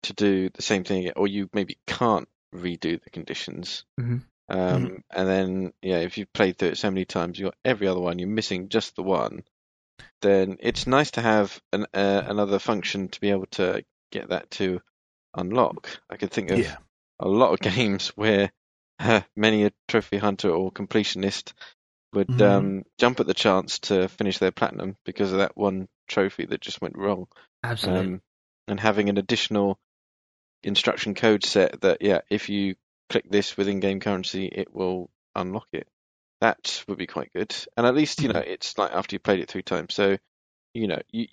to 0.04 0.14
do 0.14 0.50
the 0.50 0.62
same 0.62 0.84
thing, 0.84 1.00
again, 1.02 1.14
or 1.16 1.28
you 1.28 1.50
maybe 1.54 1.78
can't 1.88 2.30
redo 2.54 3.02
the 3.04 3.10
conditions. 3.10 3.84
Mhm. 4.00 4.22
Um, 4.50 5.04
And 5.10 5.28
then, 5.28 5.74
yeah, 5.82 6.00
if 6.00 6.18
you've 6.18 6.32
played 6.34 6.58
through 6.58 6.70
it 6.70 6.78
so 6.78 6.92
many 6.92 7.06
times, 7.06 7.40
you've 7.40 7.52
got 7.52 7.58
every 7.66 7.88
other 7.88 8.00
one, 8.00 8.20
you're 8.20 8.30
missing 8.30 8.70
just 8.70 8.96
the 8.96 9.04
one. 9.04 9.44
Then 10.22 10.58
it's 10.60 10.88
nice 10.88 11.12
to 11.12 11.22
have 11.22 11.60
an, 11.74 11.88
uh, 11.94 12.24
another 12.28 12.60
function 12.60 13.10
to 13.10 13.20
be 13.22 13.32
able 13.32 13.48
to 13.48 13.84
get 14.12 14.30
that 14.30 14.50
to 14.52 14.82
unlock. 15.34 16.00
I 16.10 16.18
could 16.18 16.32
think 16.32 16.52
of 16.52 16.60
Yeah. 16.60 16.78
a 17.20 17.28
lot 17.28 17.54
of 17.54 17.60
games 17.76 18.10
where 18.10 18.52
uh, 19.00 19.22
many 19.36 19.66
a 19.66 19.72
trophy 19.88 20.18
hunter 20.18 20.50
or 20.52 20.72
completionist 20.72 21.54
would 22.18 22.30
Mhm. 22.30 22.42
um, 22.42 22.84
jump 22.98 23.20
at 23.20 23.28
the 23.28 23.34
chance 23.34 23.80
to 23.80 24.08
finish 24.10 24.40
their 24.40 24.52
platinum 24.52 24.98
because 25.06 25.32
of 25.32 25.40
that 25.40 25.56
one 25.56 25.88
trophy 26.08 26.46
that 26.46 26.62
just 26.62 26.82
went 26.82 26.98
wrong. 26.98 27.28
absolutely. 27.64 28.06
Um, 28.06 28.22
and 28.68 28.80
having 28.80 29.10
an 29.10 29.18
additional 29.18 29.80
instruction 30.64 31.14
code 31.16 31.44
set 31.46 31.82
that, 31.82 32.02
yeah, 32.02 32.22
if 32.30 32.50
you 32.50 32.76
click 33.10 33.30
this 33.30 33.56
with 33.56 33.68
in-game 33.70 34.00
currency, 34.00 34.46
it 34.48 34.74
will 34.74 35.10
unlock 35.36 35.68
it. 35.72 35.88
That 36.42 36.84
would 36.88 36.98
be 36.98 37.08
quite 37.08 37.32
good. 37.34 37.56
And 37.76 37.86
at 37.88 37.96
least, 37.96 38.22
you 38.22 38.30
know, 38.30 38.40
it's 38.40 38.78
like 38.78 38.92
after 38.92 39.16
you 39.16 39.20
played 39.20 39.40
it 39.40 39.50
three 39.50 39.64
times. 39.64 39.94
So, 39.94 40.18
you 40.74 40.88
know, 40.88 41.02
you, 41.12 41.28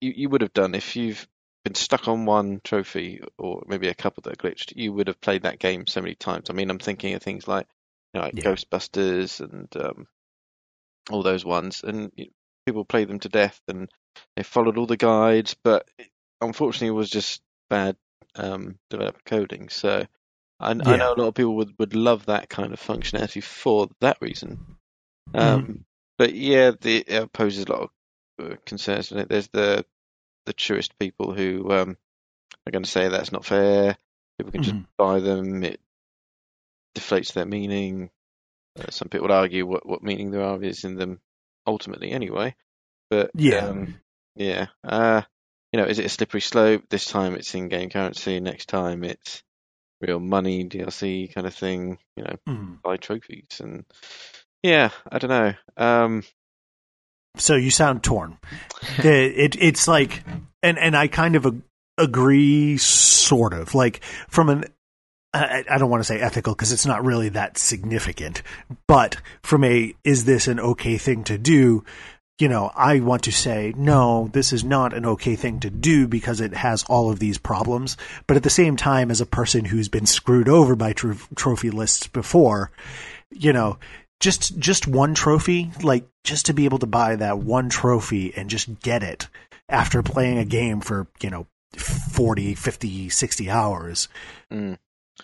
you, 0.00 0.12
you 0.16 0.28
would 0.30 0.40
have 0.42 0.52
done 0.52 0.74
if 0.74 0.96
you've 0.96 1.26
been 1.64 1.74
stuck 1.74 2.08
on 2.08 2.26
one 2.26 2.60
trophy 2.64 3.22
or 3.38 3.62
maybe 3.66 3.88
a 3.88 3.94
couple 3.94 4.22
that 4.22 4.32
are 4.32 4.48
glitched, 4.48 4.72
you 4.76 4.92
would 4.92 5.06
have 5.08 5.20
played 5.20 5.42
that 5.42 5.58
game 5.58 5.86
so 5.86 6.00
many 6.00 6.14
times. 6.14 6.50
I 6.50 6.54
mean, 6.54 6.70
I'm 6.70 6.78
thinking 6.78 7.14
of 7.14 7.22
things 7.22 7.46
like, 7.46 7.66
you 8.12 8.20
know, 8.20 8.26
like 8.26 8.34
Yeah. 8.34 8.44
Ghostbusters 8.44 9.40
and 9.40 9.68
um, 9.76 10.06
all 11.08 11.22
those 11.22 11.44
ones, 11.44 11.82
and 11.82 12.12
you 12.16 12.30
people 12.66 12.84
play 12.84 13.04
them 13.04 13.18
to 13.20 13.28
death, 13.28 13.60
and 13.68 13.88
they 14.36 14.42
followed 14.42 14.76
all 14.76 14.86
the 14.86 14.96
guides, 14.96 15.56
but 15.64 15.88
it, 15.98 16.08
unfortunately, 16.40 16.88
it 16.88 16.90
was 16.90 17.10
just 17.10 17.40
bad 17.68 17.96
um, 18.34 18.78
developer 18.90 19.20
coding. 19.24 19.68
So 19.70 20.06
I, 20.60 20.70
I 20.70 20.74
know 20.74 21.14
a 21.14 21.18
lot 21.18 21.28
of 21.28 21.34
people 21.34 21.56
would, 21.56 21.74
would 21.78 21.94
love 21.94 22.26
that 22.26 22.48
kind 22.48 22.72
of 22.72 22.80
functionality 22.80 23.42
for 23.42 23.88
that 24.00 24.18
reason. 24.20 24.76
Mm-hmm. 25.32 25.38
Um, 25.38 25.84
But 26.18 26.34
yeah, 26.34 26.72
the, 26.78 26.98
it 26.98 27.32
poses 27.32 27.64
a 27.64 27.72
lot 27.72 27.90
of 28.38 28.52
uh, 28.52 28.56
concerns. 28.66 29.10
it? 29.10 29.28
There's 29.28 29.48
the 29.48 29.86
the 30.46 30.52
truest 30.52 30.98
people 30.98 31.32
who 31.32 31.70
um, 31.72 31.96
are 32.66 32.72
going 32.72 32.82
to 32.82 32.90
say 32.90 33.08
that's 33.08 33.32
not 33.32 33.44
fair. 33.44 33.96
People 34.38 34.52
can 34.52 34.62
just 34.62 34.76
buy 34.96 35.20
them. 35.20 35.64
It 35.64 35.80
deflates 36.94 37.32
their 37.32 37.46
meaning. 37.46 38.10
Uh, 38.78 38.90
some 38.90 39.08
people 39.08 39.28
would 39.28 39.34
argue 39.34 39.66
what, 39.66 39.86
what 39.86 40.02
meaning 40.02 40.30
there 40.30 40.42
are 40.42 40.62
is 40.62 40.84
in 40.84 40.96
them 40.96 41.20
ultimately 41.66 42.10
anyway. 42.12 42.54
But 43.10 43.30
Yeah. 43.34 43.66
um, 43.66 44.00
yeah. 44.36 44.66
Uh, 44.84 45.22
you 45.72 45.80
know, 45.80 45.86
is 45.86 45.98
it 45.98 46.06
a 46.06 46.08
slippery 46.10 46.40
slope? 46.40 46.84
This 46.90 47.04
time 47.04 47.34
it's 47.34 47.54
in-game 47.54 47.90
currency. 47.90 48.40
Next 48.40 48.68
time 48.68 49.04
it's 49.04 49.42
real 50.00 50.20
money 50.20 50.64
DLC 50.68 51.32
kind 51.34 51.46
of 51.46 51.54
thing. 51.54 51.98
You 52.16 52.24
know, 52.24 52.36
Mhm. 52.48 52.82
buy 52.82 52.96
trophies 52.96 53.60
and 53.60 53.84
yeah, 54.62 54.90
I 55.10 55.18
don't 55.18 55.30
know. 55.30 55.54
Um, 55.76 56.22
So 57.36 57.54
you 57.56 57.70
sound 57.70 58.02
torn. 58.02 58.38
It, 58.98 59.56
it's 59.58 59.86
like, 59.88 60.22
and 60.62 60.78
and 60.78 60.96
I 60.96 61.06
kind 61.08 61.36
of 61.36 61.46
ag- 61.46 61.62
agree, 61.96 62.76
sort 62.78 63.52
of. 63.54 63.74
Like 63.74 64.02
from 64.28 64.48
an, 64.50 64.64
I, 65.32 65.64
I 65.70 65.78
don't 65.78 65.90
want 65.90 66.00
to 66.00 66.06
say 66.06 66.20
ethical 66.20 66.54
because 66.54 66.72
it's 66.72 66.86
not 66.86 67.04
really 67.04 67.28
that 67.30 67.56
significant, 67.56 68.42
but 68.86 69.16
from 69.42 69.64
a, 69.64 69.94
is 70.02 70.24
this 70.24 70.48
an 70.48 70.58
okay 70.58 70.98
thing 70.98 71.24
to 71.24 71.38
do? 71.38 71.84
You 72.40 72.48
know, 72.48 72.70
I 72.74 73.00
want 73.00 73.24
to 73.24 73.32
say 73.32 73.74
no. 73.76 74.30
This 74.32 74.52
is 74.52 74.64
not 74.64 74.94
an 74.94 75.04
okay 75.04 75.36
thing 75.36 75.60
to 75.60 75.70
do 75.70 76.08
because 76.08 76.40
it 76.40 76.54
has 76.54 76.84
all 76.84 77.10
of 77.10 77.18
these 77.18 77.36
problems. 77.36 77.96
But 78.26 78.38
at 78.38 78.42
the 78.42 78.50
same 78.50 78.76
time, 78.76 79.10
as 79.10 79.20
a 79.20 79.26
person 79.26 79.66
who's 79.66 79.88
been 79.88 80.06
screwed 80.06 80.48
over 80.48 80.74
by 80.74 80.94
tro- 80.94 81.16
trophy 81.36 81.70
lists 81.70 82.06
before, 82.06 82.70
you 83.30 83.52
know, 83.52 83.78
just 84.20 84.58
just 84.58 84.86
one 84.86 85.14
trophy, 85.14 85.70
like 85.82 86.08
just 86.24 86.46
to 86.46 86.54
be 86.54 86.64
able 86.64 86.78
to 86.78 86.86
buy 86.86 87.16
that 87.16 87.38
one 87.38 87.68
trophy 87.68 88.32
and 88.34 88.48
just 88.48 88.80
get 88.80 89.02
it 89.02 89.28
after 89.68 90.02
playing 90.02 90.38
a 90.38 90.44
game 90.44 90.80
for, 90.80 91.06
you 91.20 91.30
know, 91.30 91.46
40, 91.76 92.54
50, 92.54 93.08
60 93.10 93.50
hours. 93.50 94.08
Mm. 94.50 94.78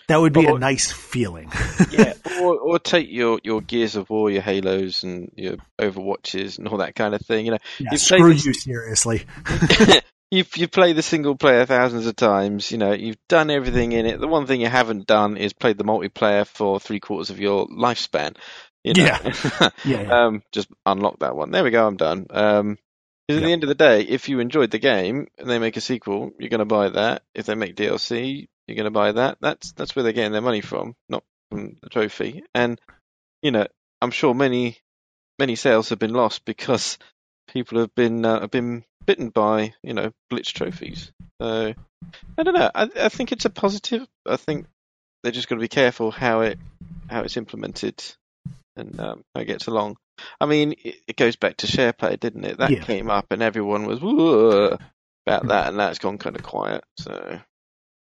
That 0.07 0.21
would 0.21 0.33
be 0.33 0.47
Or- 0.47 0.55
a 0.55 0.59
nice 0.59 0.91
feeling. 0.91 1.51
yeah, 1.91 2.13
or 2.41 2.57
or 2.57 2.79
take 2.79 3.07
your 3.09 3.39
your 3.43 3.61
Gears 3.61 3.95
of 3.95 4.09
War, 4.09 4.29
your 4.31 4.41
Halos, 4.41 5.03
and 5.03 5.31
your 5.35 5.57
Overwatches, 5.79 6.57
and 6.59 6.67
all 6.67 6.77
that 6.77 6.95
kind 6.95 7.13
of 7.13 7.21
thing. 7.21 7.45
You 7.45 7.51
know, 7.53 7.57
yeah, 7.79 7.89
You've 7.91 8.01
screw 8.01 8.33
this- 8.33 8.45
you 8.45 8.53
seriously. 8.53 9.25
you 10.31 10.43
you 10.55 10.67
play 10.67 10.93
the 10.93 11.01
single 11.01 11.35
player 11.35 11.65
thousands 11.65 12.05
of 12.07 12.15
times. 12.15 12.71
You 12.71 12.77
know, 12.77 12.93
you've 12.93 13.17
done 13.27 13.49
everything 13.49 13.91
in 13.91 14.05
it. 14.05 14.19
The 14.19 14.27
one 14.27 14.45
thing 14.45 14.61
you 14.61 14.67
haven't 14.67 15.07
done 15.07 15.35
is 15.37 15.53
played 15.53 15.77
the 15.77 15.83
multiplayer 15.83 16.45
for 16.47 16.79
three 16.79 16.99
quarters 16.99 17.29
of 17.29 17.39
your 17.39 17.67
lifespan. 17.67 18.35
You 18.83 18.93
know? 18.93 19.03
Yeah. 19.03 19.69
Yeah, 19.83 20.25
um, 20.25 20.43
just 20.53 20.69
unlock 20.85 21.19
that 21.19 21.35
one. 21.35 21.51
There 21.51 21.63
we 21.65 21.71
go. 21.71 21.85
I'm 21.85 21.97
done. 21.97 22.27
Um, 22.29 22.75
'cause 23.27 23.35
at 23.37 23.41
Yeah. 23.41 23.47
the 23.47 23.51
end 23.51 23.63
of 23.63 23.67
the 23.69 23.75
day, 23.75 24.01
if 24.03 24.29
you 24.29 24.39
enjoyed 24.39 24.71
the 24.71 24.79
game 24.79 25.27
and 25.37 25.49
they 25.49 25.59
make 25.59 25.75
a 25.75 25.81
sequel, 25.81 26.31
you're 26.39 26.49
going 26.49 26.59
to 26.59 26.65
buy 26.65 26.87
that. 26.89 27.23
If 27.35 27.45
they 27.47 27.55
make 27.55 27.75
DLC, 27.75 28.47
you're 28.67 28.75
going 28.75 28.85
to 28.85 28.91
buy 28.91 29.11
that. 29.13 29.37
That's 29.41 29.71
that's 29.73 29.95
where 29.95 30.03
they're 30.03 30.13
getting 30.13 30.31
their 30.33 30.41
money 30.41 30.61
from, 30.61 30.95
not 31.09 31.23
from 31.51 31.77
the 31.81 31.89
trophy. 31.89 32.43
And 32.53 32.79
you 33.41 33.51
know, 33.51 33.67
I'm 34.01 34.11
sure 34.11 34.33
many 34.33 34.77
many 35.39 35.55
sales 35.55 35.89
have 35.89 35.99
been 35.99 36.13
lost 36.13 36.45
because 36.45 36.97
people 37.49 37.79
have 37.79 37.93
been 37.95 38.25
uh, 38.25 38.41
have 38.41 38.51
been 38.51 38.83
bitten 39.05 39.29
by 39.29 39.73
you 39.83 39.93
know 39.93 40.11
glitch 40.31 40.53
trophies. 40.53 41.11
So 41.41 41.73
I 42.37 42.43
don't 42.43 42.53
know. 42.53 42.71
I, 42.73 42.89
I 42.95 43.09
think 43.09 43.31
it's 43.31 43.45
a 43.45 43.49
positive. 43.49 44.05
I 44.25 44.37
think 44.37 44.65
they're 45.23 45.31
just 45.31 45.47
got 45.47 45.55
to 45.55 45.61
be 45.61 45.67
careful 45.67 46.11
how 46.11 46.41
it 46.41 46.57
how 47.09 47.21
it's 47.21 47.37
implemented 47.37 48.03
and 48.75 48.99
um, 48.99 49.23
how 49.33 49.41
it 49.41 49.45
gets 49.45 49.67
along. 49.67 49.97
I 50.41 50.45
mean, 50.45 50.73
it, 50.83 50.95
it 51.07 51.15
goes 51.15 51.35
back 51.35 51.57
to 51.57 51.67
SharePlay, 51.67 52.19
didn't 52.19 52.43
it? 52.45 52.57
That 52.57 52.71
Yeah. 52.71 52.83
came 52.83 53.09
up 53.09 53.27
and 53.31 53.41
everyone 53.41 53.85
was 53.85 53.99
about 55.25 55.47
that, 55.47 55.67
and 55.67 55.79
it's 55.79 55.99
gone 55.99 56.17
kind 56.17 56.35
of 56.35 56.43
quiet. 56.43 56.83
So 56.97 57.39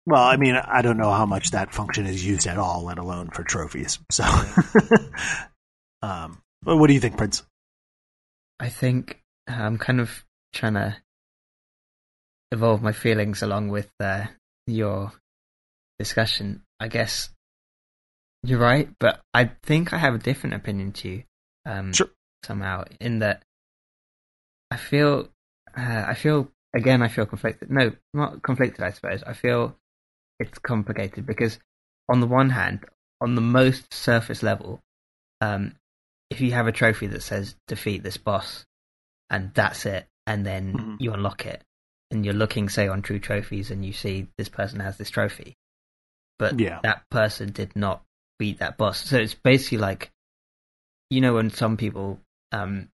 Well, 0.06 0.22
I 0.22 0.36
mean, 0.36 0.56
I 0.56 0.82
don't 0.82 0.96
know 0.96 1.12
how 1.12 1.26
much 1.26 1.52
that 1.52 1.72
function 1.72 2.06
is 2.06 2.24
used 2.24 2.46
at 2.46 2.58
all, 2.58 2.84
let 2.84 2.98
alone 2.98 3.30
for 3.30 3.44
trophies. 3.44 4.00
So, 4.10 4.24
um, 6.02 6.42
well, 6.64 6.78
what 6.78 6.88
do 6.88 6.94
you 6.94 7.00
think, 7.00 7.16
Prince? 7.16 7.44
I 8.58 8.68
think 8.68 9.20
I'm 9.46 9.78
kind 9.78 10.00
of 10.00 10.24
trying 10.52 10.74
to 10.74 10.96
evolve 12.50 12.82
my 12.82 12.92
feelings 12.92 13.42
along 13.42 13.68
with 13.68 13.90
uh, 14.00 14.26
your 14.66 15.12
discussion. 15.98 16.62
I 16.80 16.88
guess 16.88 17.30
you're 18.42 18.58
right, 18.58 18.88
but 18.98 19.20
I 19.32 19.52
think 19.62 19.92
I 19.92 19.98
have 19.98 20.14
a 20.14 20.18
different 20.18 20.56
opinion 20.56 20.92
to 20.92 21.08
you. 21.08 21.22
Um, 21.64 21.92
Sure. 21.92 22.10
Somehow, 22.44 22.84
in 23.00 23.20
that 23.20 23.44
I 24.72 24.76
feel, 24.76 25.28
uh, 25.76 26.04
I 26.08 26.14
feel 26.14 26.48
again, 26.74 27.02
I 27.02 27.08
feel 27.08 27.24
conflicted. 27.24 27.70
No, 27.70 27.92
not 28.12 28.42
conflicted. 28.42 28.84
I 28.84 28.90
suppose 28.90 29.22
I 29.22 29.34
feel 29.34 29.76
it's 30.42 30.58
complicated 30.58 31.26
because, 31.26 31.58
on 32.08 32.20
the 32.20 32.26
one 32.26 32.50
hand, 32.50 32.84
on 33.20 33.34
the 33.34 33.40
most 33.40 33.92
surface 33.92 34.42
level, 34.42 34.80
um, 35.40 35.74
if 36.30 36.40
you 36.40 36.52
have 36.52 36.66
a 36.66 36.72
trophy 36.72 37.06
that 37.08 37.22
says 37.22 37.56
defeat 37.68 38.02
this 38.02 38.16
boss 38.16 38.64
and 39.28 39.52
that's 39.54 39.84
it 39.86 40.06
and 40.26 40.46
then 40.46 40.74
Mhm. 40.74 40.96
you 40.98 41.12
unlock 41.12 41.44
it 41.46 41.62
and 42.10 42.24
you're 42.24 42.34
looking 42.34 42.68
say 42.68 42.88
on 42.88 43.02
true 43.02 43.18
trophies 43.18 43.70
and 43.70 43.84
you 43.84 43.92
see 43.92 44.28
this 44.38 44.48
person 44.48 44.80
has 44.80 44.96
this 44.96 45.10
trophy 45.10 45.56
but 46.38 46.58
Yeah. 46.58 46.80
that 46.82 47.08
person 47.10 47.52
did 47.52 47.76
not 47.76 48.02
beat 48.38 48.58
that 48.58 48.76
boss 48.78 48.98
so 49.04 49.18
it's 49.18 49.34
basically 49.34 49.78
like 49.78 50.10
you 51.10 51.20
know 51.20 51.34
when 51.34 51.50
some 51.50 51.76
people 51.76 52.18
um 52.52 52.88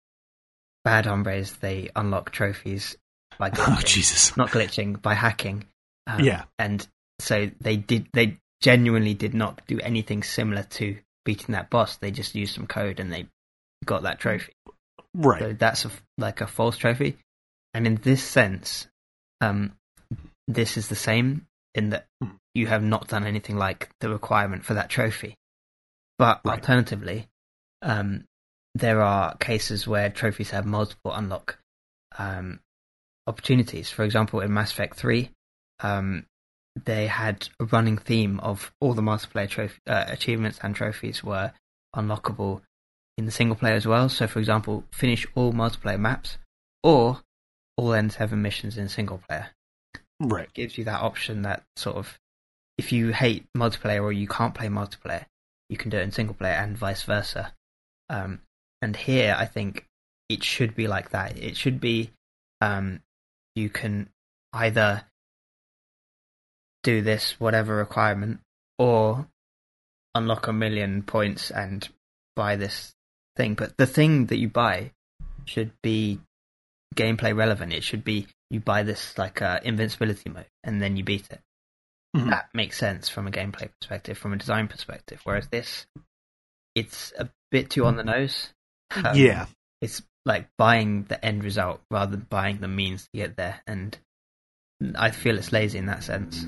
bad 0.83 1.05
hombres 1.05 1.53
they 1.57 1.89
unlock 1.95 2.31
trophies 2.31 2.95
by 3.37 3.49
Oh, 3.57 3.81
Jesus. 3.83 4.37
not 4.37 4.49
glitching 4.51 5.01
by 5.01 5.13
hacking 5.13 5.65
um, 6.07 6.23
Yeah. 6.23 6.45
and 6.57 6.87
so 7.19 7.49
they 7.61 7.77
did 7.77 8.07
they 8.13 8.37
genuinely 8.61 9.13
did 9.13 9.33
not 9.33 9.61
do 9.67 9.79
anything 9.81 10.23
similar 10.23 10.63
to 10.63 10.97
beating 11.23 11.53
that 11.53 11.69
boss 11.69 11.97
they 11.97 12.11
just 12.11 12.35
used 12.35 12.55
some 12.55 12.67
code 12.67 12.99
and 12.99 13.11
they 13.11 13.27
got 13.85 14.03
that 14.03 14.19
trophy 14.19 14.53
Right. 15.13 15.41
so 15.41 15.53
that's 15.53 15.85
a, 15.85 15.91
like 16.17 16.41
a 16.41 16.47
false 16.47 16.77
trophy 16.77 17.17
and 17.73 17.85
in 17.87 17.95
this 17.95 18.23
sense 18.23 18.87
um 19.41 19.73
this 20.47 20.77
is 20.77 20.87
the 20.87 20.95
same 20.95 21.47
in 21.73 21.89
that 21.89 22.05
Hmm. 22.21 22.31
you 22.53 22.67
have 22.67 22.83
not 22.83 23.07
done 23.07 23.25
anything 23.25 23.57
like 23.57 23.89
the 23.99 24.09
requirement 24.09 24.63
for 24.65 24.73
that 24.75 24.89
trophy 24.89 25.35
but 26.17 26.41
Right. 26.43 26.59
alternatively 26.59 27.27
um 27.81 28.25
there 28.73 29.01
are 29.01 29.35
cases 29.37 29.87
where 29.87 30.09
trophies 30.09 30.49
have 30.51 30.65
multiple 30.65 31.13
unlock 31.13 31.57
um 32.17 32.59
opportunities 33.27 33.89
for 33.89 34.03
example 34.03 34.39
in 34.41 34.53
mass 34.53 34.71
effect 34.71 34.95
3 34.97 35.29
um 35.81 36.25
they 36.83 37.07
had 37.07 37.47
a 37.59 37.65
running 37.65 37.97
theme 37.97 38.39
of 38.41 38.73
all 38.81 38.93
the 38.93 39.01
multiplayer 39.01 39.49
trophy, 39.49 39.79
uh, 39.87 40.05
achievements 40.07 40.59
and 40.61 40.75
trophies 40.75 41.23
were 41.23 41.53
unlockable 41.95 42.61
in 43.17 43.25
the 43.25 43.31
single 43.31 43.55
player 43.55 43.75
as 43.75 43.87
well. 43.87 44.09
So, 44.09 44.27
for 44.27 44.39
example, 44.39 44.83
finish 44.91 45.25
all 45.35 45.53
multiplayer 45.53 45.99
maps 45.99 46.37
or 46.83 47.21
all 47.77 47.89
N7 47.89 48.33
missions 48.33 48.77
in 48.77 48.89
single 48.89 49.19
player. 49.27 49.49
Right. 50.19 50.51
gives 50.53 50.77
you 50.77 50.85
that 50.85 51.01
option 51.01 51.41
that 51.41 51.63
sort 51.75 51.97
of, 51.97 52.17
if 52.77 52.91
you 52.91 53.11
hate 53.11 53.45
multiplayer 53.55 54.01
or 54.01 54.13
you 54.13 54.27
can't 54.27 54.53
play 54.53 54.67
multiplayer, 54.67 55.25
you 55.69 55.77
can 55.77 55.89
do 55.89 55.97
it 55.97 56.03
in 56.03 56.11
single 56.11 56.35
player 56.35 56.53
and 56.53 56.77
vice 56.77 57.03
versa. 57.03 57.53
Um, 58.09 58.41
and 58.81 58.95
here, 58.95 59.35
I 59.37 59.45
think 59.45 59.87
it 60.29 60.43
should 60.43 60.75
be 60.75 60.87
like 60.87 61.09
that. 61.09 61.37
It 61.37 61.57
should 61.57 61.79
be 61.81 62.11
um, 62.61 63.01
you 63.55 63.69
can 63.69 64.09
either 64.53 65.03
do 66.85 67.01
this 67.01 67.39
whatever 67.39 67.75
requirement 67.75 68.39
or 68.77 69.27
unlock 70.13 70.47
a 70.47 70.53
million 70.53 71.01
points 71.01 71.51
and 71.51 71.89
buy 72.35 72.55
this 72.55 72.93
thing. 73.35 73.55
But 73.55 73.75
the 73.77 73.87
thing 73.87 74.27
that 74.27 74.37
you 74.37 74.47
buy 74.47 74.91
should 75.45 75.71
be 75.81 76.19
gameplay 76.95 77.35
relevant. 77.35 77.73
It 77.73 77.83
should 77.83 78.03
be 78.03 78.27
you 78.49 78.59
buy 78.59 78.83
this 78.83 79.17
like 79.17 79.41
uh, 79.41 79.59
invincibility 79.63 80.29
mode 80.29 80.45
and 80.63 80.81
then 80.81 80.95
you 80.95 81.03
beat 81.03 81.27
it. 81.31 81.41
Mhm. 82.15 82.29
That 82.29 82.49
makes 82.53 82.77
sense 82.77 83.09
from 83.09 83.27
a 83.27 83.31
gameplay 83.31 83.69
perspective, 83.81 84.17
from 84.17 84.33
a 84.33 84.37
design 84.37 84.67
perspective. 84.67 85.19
Whereas 85.23 85.47
this, 85.49 85.87
it's 86.75 87.11
a 87.17 87.29
bit 87.51 87.69
too 87.71 87.85
on 87.85 87.97
the 87.97 88.03
nose. 88.03 88.53
Um, 88.95 89.17
yeah. 89.17 89.47
it's 89.81 90.03
like 90.25 90.47
buying 90.57 91.03
the 91.05 91.23
end 91.25 91.43
result 91.43 91.81
rather 91.91 92.11
than 92.15 92.27
buying 92.29 92.59
the 92.59 92.67
means 92.67 93.03
to 93.03 93.09
get 93.17 93.35
there, 93.35 93.61
and 93.67 93.97
I 94.95 95.11
feel 95.11 95.37
it's 95.37 95.51
lazy 95.51 95.77
in 95.77 95.85
that 95.87 96.03
sense. 96.03 96.45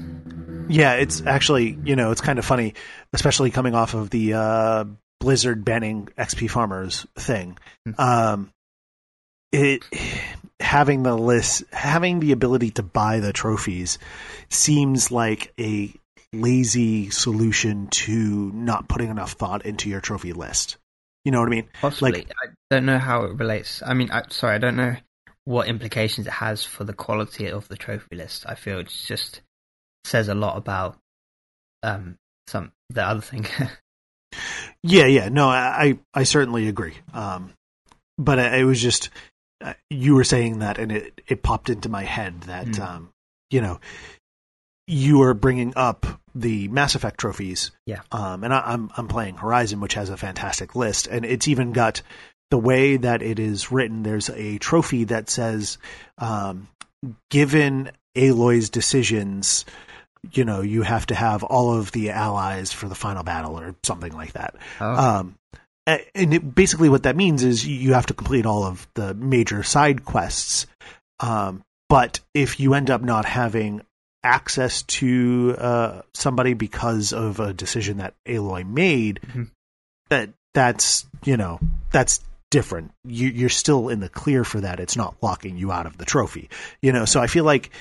Yeah, 0.69 0.93
it's 0.93 1.25
actually, 1.25 1.77
you 1.83 1.95
know, 1.95 2.11
it's 2.11 2.21
kind 2.21 2.39
of 2.39 2.45
funny, 2.45 2.73
especially 3.13 3.51
coming 3.51 3.73
off 3.73 3.93
of 3.93 4.09
the 4.09 4.33
uh, 4.33 4.85
Blizzard 5.19 5.63
banning 5.63 6.09
XP 6.17 6.49
farmers 6.49 7.05
thing. 7.17 7.57
Hmm. 7.85 8.01
Um, 8.01 8.51
it 9.51 9.83
having 10.59 11.03
the 11.03 11.15
list, 11.15 11.63
having 11.71 12.19
the 12.19 12.33
ability 12.33 12.71
to 12.71 12.83
buy 12.83 13.21
the 13.21 13.31
trophies, 13.31 13.97
seems 14.49 15.09
like 15.09 15.53
a 15.59 15.93
lazy 16.33 17.09
solution 17.09 17.87
to 17.87 18.51
not 18.53 18.89
putting 18.89 19.09
enough 19.09 19.33
thought 19.33 19.65
into 19.65 19.89
your 19.89 20.01
trophy 20.01 20.33
list. 20.33 20.77
You 21.23 21.31
know 21.31 21.39
what 21.39 21.47
I 21.47 21.51
mean? 21.51 21.69
Possibly, 21.79 22.27
I 22.43 22.47
don't 22.69 22.85
know 22.85 22.99
how 22.99 23.23
it 23.23 23.37
relates. 23.37 23.81
I 23.85 23.93
mean, 23.93 24.11
I, 24.11 24.23
sorry, 24.29 24.55
I 24.55 24.57
don't 24.57 24.75
know 24.75 24.95
what 25.47 25.67
implications 25.69 26.27
it 26.27 26.33
has 26.33 26.65
for 26.65 26.83
the 26.83 26.93
quality 26.93 27.47
of 27.47 27.69
the 27.69 27.77
trophy 27.77 28.17
list. 28.17 28.43
I 28.45 28.55
feel 28.55 28.79
it 28.79 28.87
just 28.89 29.41
says 30.03 30.27
a 30.27 30.35
lot 30.35 30.57
about 30.57 30.97
um 31.83 32.17
some 32.47 32.73
the 32.89 33.03
other 33.03 33.21
thing. 33.21 33.45
Yeah, 34.83 35.05
yeah. 35.05 35.29
No, 35.29 35.49
I 35.49 35.97
I 36.13 36.23
certainly 36.23 36.67
agree. 36.67 36.93
Um, 37.13 37.53
but 38.17 38.39
it 38.39 38.63
was 38.63 38.81
just 38.81 39.09
uh, 39.61 39.73
you 39.89 40.15
were 40.15 40.23
saying 40.23 40.59
that, 40.59 40.77
and 40.77 40.91
it 40.91 41.21
it 41.27 41.43
popped 41.43 41.69
into 41.69 41.89
my 41.89 42.03
head 42.03 42.41
that 42.41 42.75
Hmm. 42.75 42.81
um, 42.81 43.09
you 43.49 43.61
know 43.61 43.79
you 44.85 45.17
were 45.17 45.33
bringing 45.33 45.73
up 45.75 46.05
the 46.35 46.67
Mass 46.67 46.95
Effect 46.95 47.19
trophies. 47.19 47.71
Yeah. 47.85 48.01
Um, 48.11 48.43
and 48.43 48.53
I, 48.53 48.61
I'm 48.65 48.91
I'm 48.95 49.07
playing 49.07 49.37
Horizon, 49.37 49.79
which 49.81 49.95
has 49.95 50.09
a 50.09 50.17
fantastic 50.17 50.75
list, 50.75 51.07
and 51.07 51.25
it's 51.25 51.47
even 51.47 51.71
got 51.73 52.01
the 52.51 52.57
way 52.57 52.97
that 52.97 53.21
it 53.21 53.39
is 53.39 53.71
written. 53.71 54.03
There's 54.03 54.29
a 54.29 54.57
trophy 54.57 55.05
that 55.05 55.29
says, 55.29 55.77
um, 56.17 56.67
given 57.29 57.91
Aloy's 58.15 58.69
decisions. 58.69 59.65
You 60.33 60.43
know, 60.45 60.61
you 60.61 60.81
have 60.81 61.05
to 61.07 61.15
have 61.15 61.43
all 61.43 61.73
of 61.77 61.91
the 61.91 62.09
allies 62.09 62.73
for 62.73 62.89
the 62.89 62.95
final 62.95 63.23
battle, 63.23 63.57
or 63.59 63.75
something 63.83 64.11
like 64.13 64.33
that. 64.33 64.55
oh, 64.81 64.93
Um, 65.19 65.35
and 65.85 66.33
it, 66.33 66.53
basically, 66.55 66.89
what 66.89 67.03
that 67.03 67.15
means 67.15 67.43
is 67.43 67.65
you 67.65 67.93
have 67.93 68.07
to 68.07 68.13
complete 68.13 68.45
all 68.45 68.65
of 68.65 68.85
the 68.95 69.13
major 69.13 69.63
side 69.63 70.03
quests. 70.03 70.65
Um, 71.21 71.63
but 71.87 72.19
if 72.33 72.59
you 72.59 72.73
end 72.73 72.89
up 72.89 73.01
not 73.01 73.23
having 73.23 73.81
access 74.23 74.81
to 74.83 75.55
uh, 75.57 76.01
somebody 76.13 76.53
because 76.55 77.13
of 77.13 77.39
a 77.39 77.53
decision 77.53 77.97
that 77.97 78.15
Aloy 78.27 78.67
made, 78.67 79.21
Mhm. 79.33 79.51
that 80.09 80.29
that's 80.53 81.05
you 81.23 81.37
know 81.37 81.59
that's 81.91 82.19
different. 82.51 82.91
You, 83.03 83.29
you're 83.29 83.49
still 83.49 83.89
in 83.89 83.99
the 83.99 84.09
clear 84.09 84.43
for 84.43 84.61
that. 84.61 84.79
It's 84.79 84.95
not 84.95 85.15
locking 85.21 85.57
you 85.57 85.71
out 85.71 85.85
of 85.85 85.97
the 85.97 86.05
trophy. 86.05 86.49
You 86.81 86.91
know, 86.93 87.05
so 87.05 87.21
I 87.21 87.27
feel 87.27 87.43
like 87.43 87.71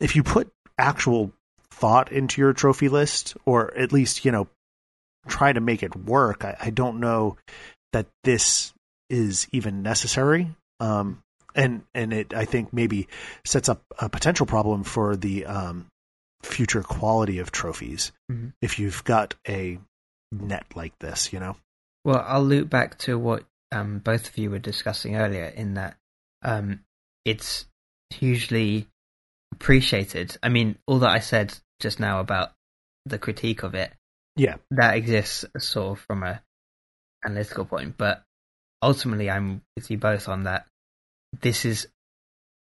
if 0.00 0.16
you 0.16 0.22
put 0.22 0.50
actual 0.78 1.32
thought 1.70 2.12
into 2.12 2.40
your 2.40 2.52
trophy 2.52 2.88
list, 2.88 3.36
or 3.44 3.76
at 3.76 3.92
least 3.92 4.24
you 4.24 4.32
know 4.32 4.48
try 5.26 5.52
to 5.52 5.60
make 5.60 5.82
it 5.82 5.96
work, 5.96 6.44
I, 6.44 6.56
I 6.60 6.70
don't 6.70 7.00
know 7.00 7.36
that 7.92 8.06
this 8.24 8.72
is 9.10 9.46
even 9.52 9.82
necessary. 9.82 10.54
Um, 10.80 11.22
and 11.54 11.82
and 11.94 12.12
it 12.12 12.34
I 12.34 12.44
think 12.46 12.72
maybe 12.72 13.08
sets 13.44 13.68
up 13.68 13.82
a 13.98 14.08
potential 14.08 14.46
problem 14.46 14.82
for 14.82 15.14
the 15.16 15.46
um, 15.46 15.86
future 16.42 16.82
quality 16.82 17.38
of 17.38 17.52
trophies 17.52 18.12
Mhm. 18.30 18.52
if 18.60 18.78
you've 18.78 19.04
got 19.04 19.34
a 19.48 19.78
net 20.32 20.64
like 20.74 20.98
this, 20.98 21.32
you 21.32 21.38
know. 21.38 21.56
Well, 22.04 22.24
I'll 22.26 22.42
loop 22.44 22.68
back 22.68 22.98
to 23.00 23.18
what 23.18 23.44
um, 23.74 23.98
both 23.98 24.28
of 24.28 24.38
you 24.38 24.50
were 24.50 24.58
discussing 24.58 25.16
earlier, 25.16 25.46
in 25.46 25.74
that 25.74 25.96
um, 26.42 26.80
it's 27.24 27.66
hugely 28.10 28.86
appreciated. 29.52 30.36
I 30.42 30.48
mean, 30.48 30.78
all 30.86 31.00
that 31.00 31.10
I 31.10 31.18
said 31.20 31.54
just 31.80 32.00
now 32.00 32.20
about 32.20 32.52
the 33.06 33.18
critique 33.18 33.62
of 33.62 33.74
it, 33.74 33.92
Yeah. 34.36 34.56
that 34.70 34.96
exists 34.96 35.44
sort 35.58 35.98
of 35.98 36.04
from 36.04 36.22
a 36.22 36.42
analytical 37.24 37.64
point, 37.64 37.96
but 37.96 38.22
ultimately, 38.82 39.30
I'm 39.30 39.62
with 39.76 39.90
you 39.90 39.98
both 39.98 40.28
on 40.28 40.44
that. 40.44 40.66
This 41.40 41.64
is 41.64 41.88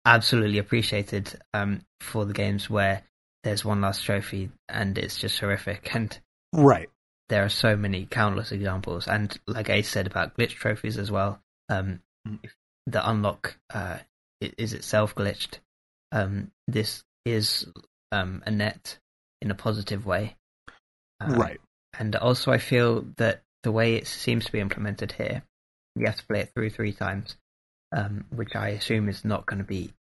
absolutely 0.05 0.57
appreciated 0.59 1.39
um, 1.53 1.81
for 1.99 2.25
the 2.25 2.33
games 2.33 2.69
where 2.69 3.03
there's 3.43 3.65
one 3.65 3.81
last 3.81 4.03
trophy 4.03 4.49
and 4.69 4.97
it's 4.97 5.17
just 5.19 5.39
horrific 5.39 5.93
and 5.95 6.17
Right. 6.53 6.89
There 7.31 7.45
are 7.45 7.49
so 7.49 7.77
many 7.77 8.05
countless 8.05 8.51
examples, 8.51 9.07
and 9.07 9.35
like 9.47 9.69
Ace 9.69 9.89
said 9.89 10.05
about 10.05 10.37
glitch 10.37 10.51
trophies 10.51 10.97
as 10.97 11.09
well. 11.09 11.41
Um, 11.69 12.01
Mm. 12.27 12.37
the 12.85 13.09
unlock 13.09 13.57
uh, 13.73 13.97
is 14.39 14.73
itself 14.73 15.15
glitched. 15.15 15.57
Um, 16.11 16.51
this 16.67 17.03
is 17.25 17.65
um, 18.11 18.43
a 18.45 18.51
net 18.51 18.99
in 19.41 19.49
a 19.49 19.55
positive 19.55 20.05
way, 20.05 20.35
Uh, 21.19 21.33
right. 21.35 21.59
And 21.97 22.15
also, 22.15 22.51
I 22.51 22.59
feel 22.59 23.07
that 23.17 23.41
the 23.63 23.71
way 23.71 23.95
it 23.95 24.05
seems 24.05 24.45
to 24.45 24.51
be 24.51 24.59
implemented 24.59 25.13
here, 25.13 25.41
you 25.95 26.05
have 26.05 26.17
to 26.17 26.25
play 26.27 26.41
it 26.41 26.51
through 26.53 26.69
three 26.69 26.93
times, 26.93 27.37
um, 27.91 28.25
which 28.29 28.55
I 28.55 28.69
assume 28.69 29.09
is 29.09 29.25
not 29.25 29.47
going 29.47 29.59
to 29.59 29.67
be 29.67 29.91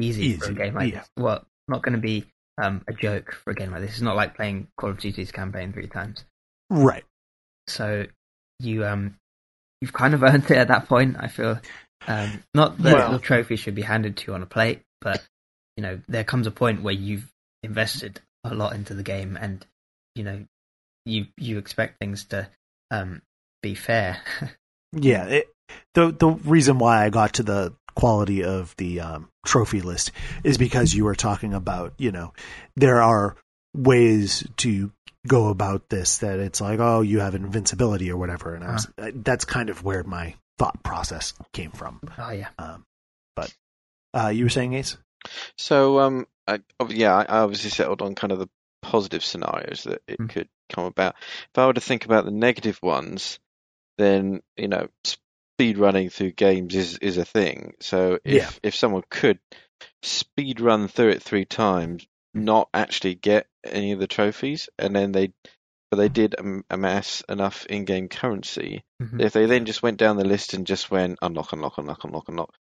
easy, 0.00 0.36
for 0.38 0.50
a 0.50 0.54
game 0.54 0.74
like 0.74 0.92
yeah. 0.92 1.00
this. 1.00 1.10
Well, 1.18 1.44
not 1.68 1.82
going 1.82 1.94
to 1.94 2.00
be 2.00 2.24
um, 2.56 2.84
a 2.88 2.94
joke 2.94 3.32
for 3.32 3.50
a 3.50 3.54
game 3.54 3.70
like 3.70 3.82
this. 3.82 3.90
It's 3.92 4.00
not 4.00 4.16
like 4.16 4.34
playing 4.34 4.68
Call 4.78 4.90
of 4.90 4.98
Duty's 4.98 5.30
campaign 5.32 5.72
three 5.74 5.88
times. 5.88 6.24
Right. 6.70 7.04
So 7.68 8.06
you 8.60 8.84
um 8.84 9.16
you've 9.80 9.92
kind 9.92 10.14
of 10.14 10.22
earned 10.24 10.50
it 10.50 10.56
at 10.56 10.68
that 10.68 10.88
point. 10.88 11.16
I 11.18 11.28
feel 11.28 11.60
um, 12.06 12.42
not 12.54 12.78
that 12.78 12.94
Well- 12.94 13.12
the 13.12 13.18
trophy 13.18 13.56
should 13.56 13.74
be 13.74 13.82
handed 13.82 14.16
to 14.18 14.30
you 14.30 14.34
on 14.34 14.42
a 14.42 14.46
plate, 14.46 14.82
but 15.00 15.22
you 15.76 15.82
know 15.82 16.00
there 16.08 16.24
comes 16.24 16.46
a 16.46 16.50
point 16.50 16.82
where 16.82 16.94
you've 16.94 17.30
invested 17.62 18.20
a 18.44 18.54
lot 18.54 18.74
into 18.74 18.94
the 18.94 19.02
game, 19.02 19.36
and 19.40 19.64
you 20.14 20.24
know 20.24 20.44
you 21.04 21.26
you 21.36 21.58
expect 21.58 21.98
things 21.98 22.24
to 22.26 22.48
um 22.90 23.22
be 23.62 23.74
fair. 23.74 24.20
Yeah, 24.92 25.24
it, 25.26 25.48
the 25.94 26.12
the 26.12 26.28
reason 26.28 26.78
why 26.78 27.04
I 27.04 27.10
got 27.10 27.34
to 27.34 27.42
the 27.42 27.74
quality 27.96 28.44
of 28.44 28.74
the 28.78 29.00
um, 29.00 29.28
trophy 29.44 29.82
list 29.82 30.12
is 30.44 30.56
because 30.56 30.94
you 30.94 31.04
were 31.04 31.16
talking 31.16 31.52
about 31.52 31.92
you 31.98 32.12
know 32.12 32.32
there 32.76 33.02
are 33.02 33.36
ways 33.74 34.46
to 34.58 34.92
go 35.26 35.48
about 35.48 35.88
this 35.88 36.18
that 36.18 36.38
it's 36.38 36.60
like 36.60 36.80
oh 36.80 37.00
you 37.02 37.20
have 37.20 37.34
invincibility 37.34 38.10
or 38.10 38.16
whatever, 38.16 38.54
and 38.54 38.64
I 38.64 38.72
was, 38.72 38.88
that's 39.14 39.44
kind 39.44 39.68
of 39.70 39.84
where 39.84 40.02
my 40.04 40.34
thought 40.58 40.82
process 40.82 41.34
came 41.52 41.70
from. 41.70 42.00
oh 42.18 42.30
yeah, 42.30 42.48
Um, 42.58 42.84
but 43.34 43.54
uh, 44.14 44.28
you 44.28 44.44
were 44.44 44.50
saying 44.50 44.74
Ace? 44.74 44.96
So, 45.58 45.98
um, 46.00 46.26
I, 46.46 46.60
yeah, 46.88 47.14
I 47.14 47.22
I 47.24 47.38
obviously 47.40 47.70
settled 47.70 48.00
on 48.02 48.14
kind 48.14 48.32
of 48.32 48.38
the 48.38 48.48
positive 48.82 49.24
scenarios 49.24 49.82
that 49.84 50.02
it 50.06 50.18
Mm. 50.20 50.28
could 50.28 50.48
come 50.72 50.84
about. 50.84 51.14
If 51.52 51.58
I 51.58 51.66
were 51.66 51.74
to 51.74 51.80
think 51.80 52.04
about 52.04 52.24
the 52.24 52.30
negative 52.30 52.78
ones, 52.82 53.38
then 53.98 54.40
you 54.56 54.68
know, 54.68 54.88
speed 55.04 55.78
running 55.78 56.08
through 56.10 56.32
games 56.32 56.74
is 56.74 56.98
is 56.98 57.18
a 57.18 57.24
thing. 57.24 57.74
So 57.80 58.18
if 58.24 58.34
Yeah. 58.34 58.50
if 58.62 58.74
someone 58.74 59.02
could 59.10 59.40
speed 60.02 60.60
run 60.60 60.88
through 60.88 61.10
it 61.10 61.22
three 61.22 61.44
times, 61.44 62.06
not 62.36 62.68
actually 62.74 63.14
get 63.14 63.46
any 63.64 63.92
of 63.92 63.98
the 63.98 64.06
trophies, 64.06 64.68
and 64.78 64.94
then 64.94 65.12
they 65.12 65.32
but 65.90 65.98
they 65.98 66.08
did 66.08 66.34
amass 66.68 67.22
enough 67.28 67.64
in-game 67.66 68.08
currency. 68.08 68.82
Mhm. 69.00 69.20
If 69.20 69.32
they 69.32 69.46
then 69.46 69.66
just 69.66 69.82
went 69.84 69.98
down 69.98 70.16
the 70.16 70.24
list 70.24 70.52
and 70.52 70.66
just 70.66 70.90
went 70.90 71.18
unlock, 71.22 71.52
unlock, 71.52 71.78
unlock, 71.78 72.02
unlock, 72.02 72.28
unlock, 72.28 72.54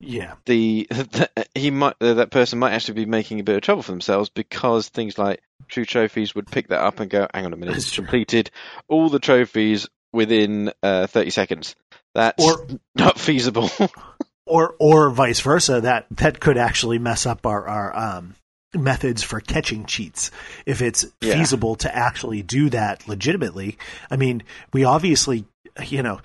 Yeah, 0.00 0.34
the, 0.46 0.86
the 0.90 1.30
he 1.54 1.70
might 1.70 1.94
that 2.00 2.30
person 2.32 2.58
might 2.58 2.72
actually 2.72 2.94
be 2.94 3.06
making 3.06 3.38
a 3.40 3.44
bit 3.44 3.54
of 3.56 3.62
trouble 3.62 3.82
for 3.82 3.92
themselves 3.92 4.30
because 4.30 4.88
things 4.88 5.16
like 5.16 5.40
true 5.68 5.84
trophies 5.84 6.34
would 6.34 6.48
pick 6.50 6.68
that 6.68 6.80
up 6.80 6.98
and 6.98 7.08
go, 7.08 7.28
hang 7.32 7.46
on 7.46 7.52
a 7.52 7.56
minute, 7.56 7.72
That's 7.74 7.86
it's 7.86 7.94
completed 7.94 8.50
all 8.88 9.08
the 9.10 9.20
trophies 9.20 9.86
within 10.12 10.72
uh, 10.82 11.06
30 11.06 11.30
seconds. 11.30 11.76
That's 12.14 12.44
Or- 12.44 12.66
not 12.96 13.16
feasible. 13.18 13.70
or 14.46 14.74
or 14.80 15.10
vice 15.10 15.40
versa. 15.40 15.82
That 15.82 16.06
that 16.10 16.40
could 16.40 16.58
actually 16.58 16.98
mess 16.98 17.26
up 17.26 17.46
our 17.46 17.66
our 17.68 17.96
um, 17.96 18.34
methods 18.74 19.22
for 19.22 19.40
catching 19.40 19.86
cheats 19.86 20.30
if 20.66 20.82
it's 20.82 21.06
Yeah. 21.20 21.34
feasible 21.34 21.76
to 21.76 21.94
actually 21.94 22.42
do 22.42 22.68
that 22.70 23.08
legitimately. 23.08 23.78
I 24.10 24.16
mean, 24.16 24.42
we 24.72 24.84
obviously, 24.84 25.44
you 25.86 26.02
know, 26.02 26.20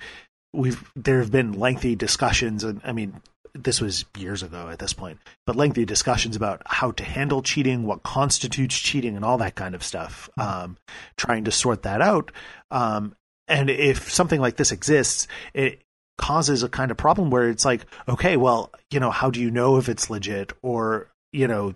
we've 0.52 0.90
there 0.94 1.20
have 1.20 1.30
been 1.32 1.52
lengthy 1.52 1.94
discussions, 1.96 2.64
and 2.64 2.80
I 2.84 2.92
mean. 2.92 3.20
This 3.54 3.82
was 3.82 4.06
years 4.16 4.42
ago 4.42 4.70
at 4.70 4.78
this 4.78 4.94
point, 4.94 5.18
but 5.46 5.56
lengthy 5.56 5.84
discussions 5.84 6.36
about 6.36 6.62
how 6.64 6.90
to 6.92 7.04
handle 7.04 7.42
cheating, 7.42 7.82
what 7.82 8.02
constitutes 8.02 8.78
cheating, 8.78 9.14
and 9.14 9.26
all 9.26 9.36
that 9.36 9.56
kind 9.56 9.74
of 9.74 9.82
stuff. 9.82 10.30
Um, 10.38 10.78
trying 11.18 11.44
to 11.44 11.50
sort 11.52 11.82
that 11.82 12.00
out. 12.00 12.32
Um, 12.70 13.14
and 13.48 13.68
if 13.68 14.10
something 14.10 14.40
like 14.40 14.56
this 14.56 14.72
exists, 14.72 15.28
it 15.52 15.82
causes 16.16 16.62
a 16.62 16.68
kind 16.70 16.90
of 16.90 16.96
problem 16.96 17.28
where 17.28 17.50
it's 17.50 17.66
like, 17.66 17.84
okay, 18.08 18.38
well, 18.38 18.72
you 18.90 19.00
know, 19.00 19.10
how 19.10 19.28
do 19.28 19.38
you 19.38 19.50
know 19.50 19.76
if 19.76 19.90
it's 19.90 20.08
legit 20.08 20.54
or, 20.62 21.10
you 21.30 21.46
know, 21.46 21.74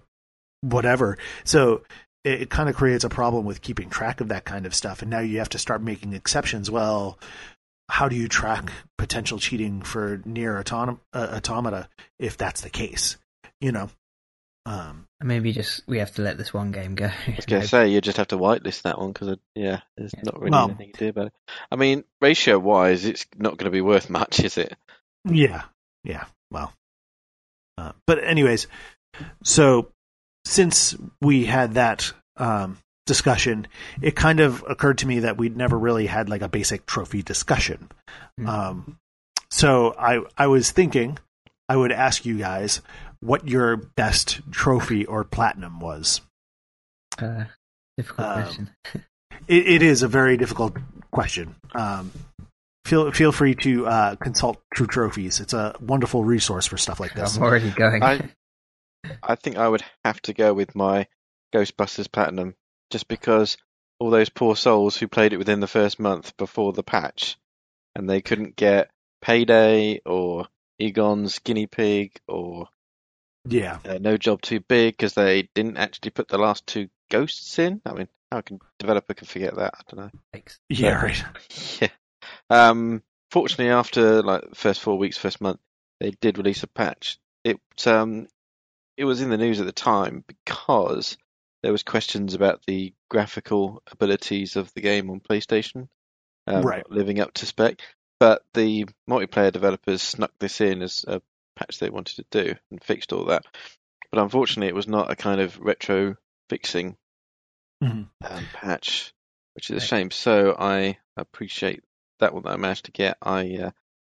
whatever. 0.62 1.18
So 1.44 1.82
it, 2.24 2.42
it 2.42 2.50
kind 2.50 2.68
of 2.68 2.74
creates 2.76 3.04
a 3.04 3.08
problem 3.08 3.44
with 3.44 3.62
keeping 3.62 3.90
track 3.90 4.20
of 4.20 4.28
that 4.28 4.44
kind 4.44 4.66
of 4.66 4.74
stuff. 4.74 5.02
And 5.02 5.10
now 5.10 5.20
you 5.20 5.38
have 5.38 5.50
to 5.50 5.58
start 5.58 5.82
making 5.82 6.12
exceptions. 6.12 6.70
Well, 6.70 7.18
how 7.88 8.08
do 8.08 8.16
you 8.16 8.28
track 8.28 8.72
potential 8.98 9.38
cheating 9.38 9.82
for 9.82 10.20
Nier 10.24 10.60
autonom- 10.62 11.00
uh, 11.12 11.28
automata 11.36 11.88
if 12.18 12.36
that's 12.36 12.62
the 12.62 12.70
case? 12.70 13.16
You 13.60 13.72
know, 13.72 13.88
um, 14.66 15.06
maybe 15.22 15.52
just 15.52 15.82
we 15.86 16.00
have 16.00 16.12
to 16.16 16.22
let 16.22 16.36
this 16.36 16.52
one 16.52 16.72
game 16.72 16.96
go. 16.96 17.06
I 17.26 17.34
was 17.36 17.46
going 17.46 17.62
to 17.62 17.68
say, 17.68 17.88
you 17.88 18.00
just 18.00 18.16
have 18.16 18.28
to 18.28 18.38
whitelist 18.38 18.82
that 18.82 18.98
one 18.98 19.12
because, 19.12 19.38
yeah, 19.54 19.80
there's 19.96 20.12
Yeah. 20.14 20.22
not 20.24 20.40
really 20.40 20.50
Well- 20.50 20.64
anything 20.70 20.92
to 20.94 20.98
do 20.98 21.08
about 21.10 21.26
it. 21.28 21.32
I 21.70 21.76
mean, 21.76 22.02
ratio 22.20 22.58
wise, 22.58 23.04
it's 23.04 23.24
not 23.36 23.56
going 23.56 23.66
to 23.66 23.70
be 23.70 23.80
worth 23.80 24.10
much, 24.10 24.40
is 24.40 24.58
it? 24.58 24.74
Yeah, 25.24 25.62
yeah. 26.02 26.24
Well, 26.50 26.72
uh, 27.78 27.92
but 28.06 28.22
anyways, 28.22 28.66
so 29.44 29.90
since 30.46 30.94
we 31.20 31.44
had 31.44 31.74
that 31.74 32.12
um, 32.36 32.78
discussion, 33.06 33.66
it 34.00 34.14
kind 34.16 34.40
of 34.40 34.64
occurred 34.68 34.98
to 34.98 35.06
me 35.06 35.20
that 35.20 35.36
we'd 35.36 35.56
never 35.56 35.78
really 35.78 36.06
had 36.06 36.28
like 36.28 36.42
a 36.42 36.48
basic 36.48 36.86
trophy 36.86 37.22
discussion. 37.22 37.88
Hmm. 38.38 38.48
Um, 38.48 38.98
so 39.50 39.94
I 39.98 40.20
I 40.38 40.46
was 40.46 40.70
thinking 40.70 41.18
I 41.68 41.76
would 41.76 41.92
ask 41.92 42.24
you 42.24 42.38
guys 42.38 42.80
what 43.20 43.48
your 43.48 43.76
best 43.76 44.40
trophy 44.52 45.04
or 45.06 45.24
platinum 45.24 45.80
was. 45.80 46.20
Uh, 47.18 47.44
difficult 47.96 48.28
Um, 48.28 48.42
question. 48.42 48.70
It, 49.48 49.68
it 49.68 49.82
is 49.82 50.02
a 50.02 50.08
very 50.08 50.36
difficult 50.36 50.76
question. 51.12 51.54
Um, 51.74 52.10
feel 52.84 53.12
feel 53.12 53.30
free 53.32 53.54
to 53.56 53.86
uh, 53.86 54.16
consult 54.16 54.60
True 54.74 54.86
Trophies. 54.88 55.38
It's 55.40 55.52
a 55.52 55.76
wonderful 55.80 56.24
resource 56.24 56.66
for 56.66 56.76
stuff 56.78 56.98
like 56.98 57.14
this. 57.14 57.36
I'm 57.36 57.42
already 57.42 57.70
going. 57.70 58.02
I- 58.02 58.28
I 59.22 59.34
think 59.34 59.56
I 59.56 59.68
would 59.68 59.82
have 60.04 60.20
to 60.22 60.32
go 60.32 60.52
with 60.54 60.74
my 60.74 61.06
Ghostbusters 61.54 62.10
Platinum, 62.10 62.54
just 62.90 63.08
because 63.08 63.56
all 63.98 64.10
those 64.10 64.28
poor 64.28 64.56
souls 64.56 64.96
who 64.96 65.08
played 65.08 65.32
it 65.32 65.38
within 65.38 65.60
the 65.60 65.66
first 65.66 65.98
month 65.98 66.36
before 66.36 66.72
the 66.72 66.82
patch, 66.82 67.36
and 67.94 68.08
they 68.08 68.20
couldn't 68.20 68.56
get 68.56 68.90
Payday 69.22 70.00
or 70.04 70.48
Egon's 70.78 71.38
Guinea 71.38 71.66
Pig 71.66 72.12
or 72.28 72.68
Yeah. 73.48 73.78
uh, 73.84 73.98
No 73.98 74.16
Job 74.16 74.42
Too 74.42 74.60
Big 74.60 74.94
because 74.94 75.14
they 75.14 75.48
didn't 75.54 75.78
actually 75.78 76.10
put 76.10 76.28
the 76.28 76.38
last 76.38 76.66
two 76.66 76.88
ghosts 77.10 77.58
in. 77.58 77.80
I 77.86 77.92
mean, 77.92 78.08
how 78.30 78.40
can 78.42 78.58
developer 78.78 79.14
can 79.14 79.26
forget 79.26 79.56
that? 79.56 79.74
I 79.78 79.82
don't 79.88 80.04
know. 80.04 80.20
Thanks. 80.32 80.58
Yeah, 80.68 81.02
right. 81.02 81.24
Yeah. 81.80 81.88
Um, 82.50 83.02
fortunately, 83.30 83.70
after 83.70 84.22
like 84.22 84.48
the 84.50 84.54
first 84.54 84.80
four 84.80 84.98
weeks, 84.98 85.16
first 85.16 85.40
month, 85.40 85.60
they 86.00 86.10
did 86.20 86.38
release 86.38 86.62
a 86.62 86.66
patch. 86.66 87.18
It 87.44 87.60
um, 87.86 88.26
it 88.96 89.04
was 89.04 89.20
in 89.20 89.30
the 89.30 89.36
news 89.38 89.60
at 89.60 89.66
the 89.66 89.72
time 89.72 90.24
because 90.26 91.16
there 91.62 91.72
was 91.72 91.82
questions 91.82 92.34
about 92.34 92.62
the 92.66 92.94
graphical 93.10 93.82
abilities 93.90 94.56
of 94.56 94.72
the 94.74 94.80
game 94.80 95.10
on 95.10 95.20
PlayStation, 95.20 95.88
um, 96.46 96.62
Right. 96.62 96.88
living 96.90 97.20
up 97.20 97.32
to 97.34 97.46
spec. 97.46 97.80
But 98.18 98.42
the 98.54 98.86
multiplayer 99.08 99.52
developers 99.52 100.02
snuck 100.02 100.32
this 100.38 100.60
in 100.60 100.82
as 100.82 101.04
a 101.06 101.20
patch 101.56 101.78
they 101.78 101.90
wanted 101.90 102.16
to 102.16 102.44
do 102.44 102.54
and 102.70 102.82
fixed 102.82 103.12
all 103.12 103.26
that. 103.26 103.44
But 104.10 104.22
unfortunately, 104.22 104.68
it 104.68 104.74
was 104.74 104.88
not 104.88 105.10
a 105.10 105.16
kind 105.16 105.40
of 105.40 105.58
retro 105.58 106.16
fixing 106.48 106.96
Mhm. 107.82 108.08
um, 108.22 108.46
patch, 108.52 109.12
which 109.54 109.70
is 109.70 109.82
a 109.82 109.86
shame. 109.86 110.10
So 110.10 110.56
I 110.58 110.98
appreciate 111.16 111.82
that 112.20 112.32
one 112.32 112.44
that 112.44 112.52
I 112.52 112.56
managed 112.56 112.86
to 112.86 112.92
get. 112.92 113.18
I 113.20 113.56
uh, 113.56 113.70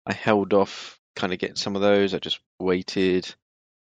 I 0.07 0.13
held 0.13 0.53
off 0.53 1.01
kind 1.17 1.33
of 1.33 1.39
getting 1.41 1.57
some 1.57 1.75
of 1.75 1.83
those. 1.83 2.15
I 2.15 2.19
just 2.19 2.41
waited, 2.61 3.35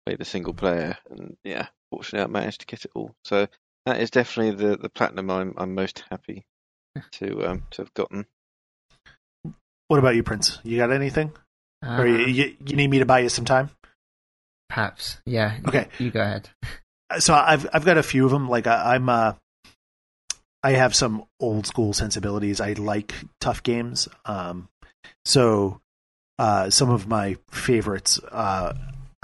played 0.05 0.19
the 0.19 0.25
single 0.25 0.53
player, 0.53 0.97
and 1.09 1.37
yeah, 1.43 1.67
fortunately 1.91 2.23
I 2.23 2.39
managed 2.39 2.61
to 2.61 2.67
get 2.67 2.85
it 2.85 2.91
all. 2.93 3.15
So 3.23 3.47
that 3.85 3.99
is 3.99 4.11
definitely 4.11 4.55
the 4.55 4.77
the 4.77 4.89
platinum 4.89 5.29
I'm 5.29 5.53
I'm 5.57 5.73
most 5.73 6.03
happy 6.09 6.45
to 7.13 7.49
um 7.49 7.63
to 7.71 7.81
have 7.83 7.93
gotten. 7.93 8.25
What 9.87 9.99
about 9.99 10.15
you, 10.15 10.23
Prince? 10.23 10.59
You 10.63 10.77
got 10.77 10.91
anything? 10.91 11.31
Uh, 11.85 12.01
or 12.01 12.07
you, 12.07 12.25
you, 12.25 12.55
you 12.65 12.75
need 12.75 12.89
me 12.89 12.99
to 12.99 13.05
buy 13.05 13.19
you 13.19 13.29
some 13.29 13.45
time? 13.45 13.69
perhaps, 14.75 15.21
yeah. 15.25 15.57
Okay. 15.67 15.87
you 15.99 16.11
go 16.11 16.21
ahead. 16.21 16.49
so 17.19 17.33
I've 17.33 17.67
I've 17.73 17.85
got 17.85 17.97
a 17.97 18.03
few 18.03 18.25
of 18.25 18.31
them. 18.31 18.49
Like 18.49 18.67
I, 18.67 18.95
I'm 18.95 19.07
uh, 19.09 19.33
I 20.63 20.71
have 20.71 20.95
some 20.95 21.25
old 21.39 21.65
school 21.65 21.93
sensibilities. 21.93 22.59
I 22.59 22.73
like 22.73 23.13
tough 23.39 23.63
games. 23.63 24.07
Um, 24.25 24.69
so 25.23 25.81
uh, 26.39 26.69
some 26.69 26.89
of 26.89 27.07
my 27.07 27.37
favorites. 27.51 28.19
Uh, 28.31 28.73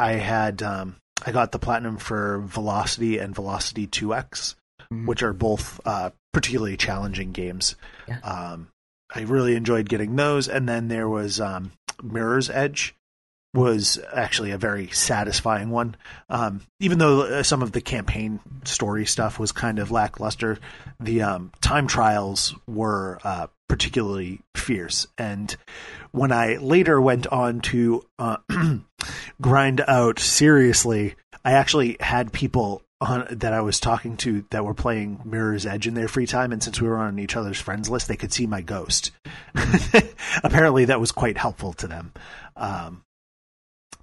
I 0.02 0.14
had 0.14 0.64
um, 0.64 0.95
I 1.26 1.32
got 1.32 1.52
the 1.52 1.60
platinum 1.60 1.97
for 1.97 2.39
Velocity 2.45 3.20
and 3.20 3.36
Velocity 3.36 3.88
Two 3.88 4.14
X, 4.14 4.56
Mm. 4.91 5.08
which 5.08 5.24
are 5.24 5.32
both 5.32 5.80
uh, 5.86 6.10
particularly 6.34 6.76
challenging 6.76 7.32
games. 7.32 7.76
Yeah. 8.10 8.20
Um, 8.20 8.68
I 9.16 9.22
really 9.22 9.56
enjoyed 9.56 9.88
getting 9.88 10.18
those. 10.18 10.49
And 10.49 10.68
then 10.68 10.89
there 10.89 11.08
was 11.08 11.39
um, 11.39 11.72
Mirror's 12.04 12.49
Edge 12.49 12.93
was 13.54 13.99
actually 14.14 14.52
a 14.52 14.58
very 14.58 14.88
satisfying 14.89 15.70
one. 15.70 15.95
Um, 16.30 16.62
even 16.80 16.99
though 16.99 17.22
uh, 17.24 17.43
some 17.43 17.62
of 17.62 17.72
the 17.72 17.82
campaign 17.82 18.39
story 18.64 19.06
stuff 19.06 19.39
was 19.39 19.52
kind 19.52 19.80
of 19.80 19.91
lackluster, 19.91 20.58
the 20.99 21.24
um, 21.24 21.52
time 21.60 21.88
trials 21.88 22.56
were 22.66 23.20
uh, 23.24 23.47
particularly 23.68 24.41
fierce. 24.56 25.08
And 25.18 25.56
when 26.12 26.32
I 26.32 26.58
later 26.58 27.02
went 27.02 27.28
on 27.28 27.62
to 27.62 28.06
uh, 28.18 28.38
grind 29.41 29.82
out 29.86 30.20
seriously, 30.20 31.16
I 31.43 31.54
actually 31.54 31.97
had 31.99 32.32
people 32.32 32.84
on 33.02 33.26
that 33.32 33.52
I 33.52 33.62
was 33.62 33.80
talking 33.80 34.16
to 34.18 34.45
that 34.52 34.64
were 34.64 34.76
playing 34.76 35.22
Mirror's 35.26 35.66
Edge 35.66 35.88
in 35.88 35.95
their 35.95 36.08
free 36.08 36.28
time, 36.28 36.52
and 36.52 36.62
since 36.62 36.80
we 36.80 36.88
were 36.88 36.99
on 36.99 37.18
each 37.18 37.36
other's 37.36 37.60
friends 37.60 37.89
list, 37.89 38.08
they 38.08 38.16
could 38.16 38.32
see 38.32 38.45
my 38.45 38.62
ghost. 38.62 39.12
Apparently, 40.43 40.86
that 40.86 40.99
was 40.99 41.12
quite 41.12 41.38
helpful 41.38 41.74
to 41.74 41.88
them. 41.88 42.14
Um, 42.56 43.04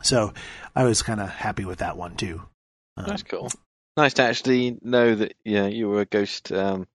so 0.03 0.33
I 0.75 0.85
was 0.85 1.03
kind 1.03 1.21
of 1.21 1.29
happy 1.29 1.65
with 1.65 1.79
that 1.79 1.97
one 1.97 2.17
too. 2.17 2.43
Um, 2.97 3.07
That's 3.07 3.23
cool. 3.23 3.51
Nice 3.97 4.15
to 4.15 4.23
actually 4.23 4.79
know 4.83 5.15
that 5.15 5.35
yeah 5.45 5.67
you 5.67 5.89
were 5.89 6.03
a 6.03 6.07
ghost 6.07 6.53
um 6.53 6.87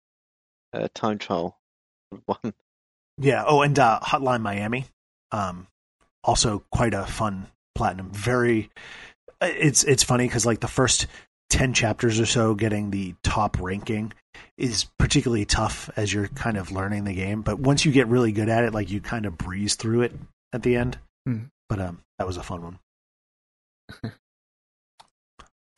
uh, 0.73 0.87
time 0.93 1.17
trial 1.17 1.57
one. 2.25 2.53
Yeah. 3.17 3.43
Oh, 3.45 3.61
and 3.61 3.77
uh, 3.77 3.99
Hotline 4.01 4.41
Miami, 4.41 4.85
um, 5.31 5.67
also 6.23 6.63
quite 6.71 6.93
a 6.93 7.05
fun 7.05 7.47
platinum. 7.75 8.11
Very. 8.11 8.69
It's 9.41 9.83
it's 9.83 10.03
funny 10.03 10.25
because 10.25 10.45
like 10.45 10.61
the 10.61 10.67
first 10.67 11.07
ten 11.49 11.73
chapters 11.73 12.19
or 12.19 12.25
so, 12.25 12.55
getting 12.55 12.91
the 12.91 13.13
top 13.23 13.59
ranking 13.59 14.13
is 14.57 14.85
particularly 14.97 15.45
tough 15.45 15.89
as 15.95 16.13
you're 16.13 16.27
kind 16.29 16.57
of 16.57 16.71
learning 16.71 17.03
the 17.03 17.13
game. 17.13 17.41
But 17.41 17.59
once 17.59 17.85
you 17.85 17.91
get 17.91 18.07
really 18.07 18.31
good 18.31 18.49
at 18.49 18.63
it, 18.63 18.73
like 18.73 18.89
you 18.89 19.01
kind 19.01 19.25
of 19.25 19.37
breeze 19.37 19.75
through 19.75 20.01
it 20.01 20.13
at 20.53 20.63
the 20.63 20.75
end. 20.75 20.97
Hmm. 21.25 21.43
But 21.67 21.79
um, 21.79 22.01
that 22.19 22.27
was 22.27 22.37
a 22.37 22.43
fun 22.43 22.63
one. 22.63 22.79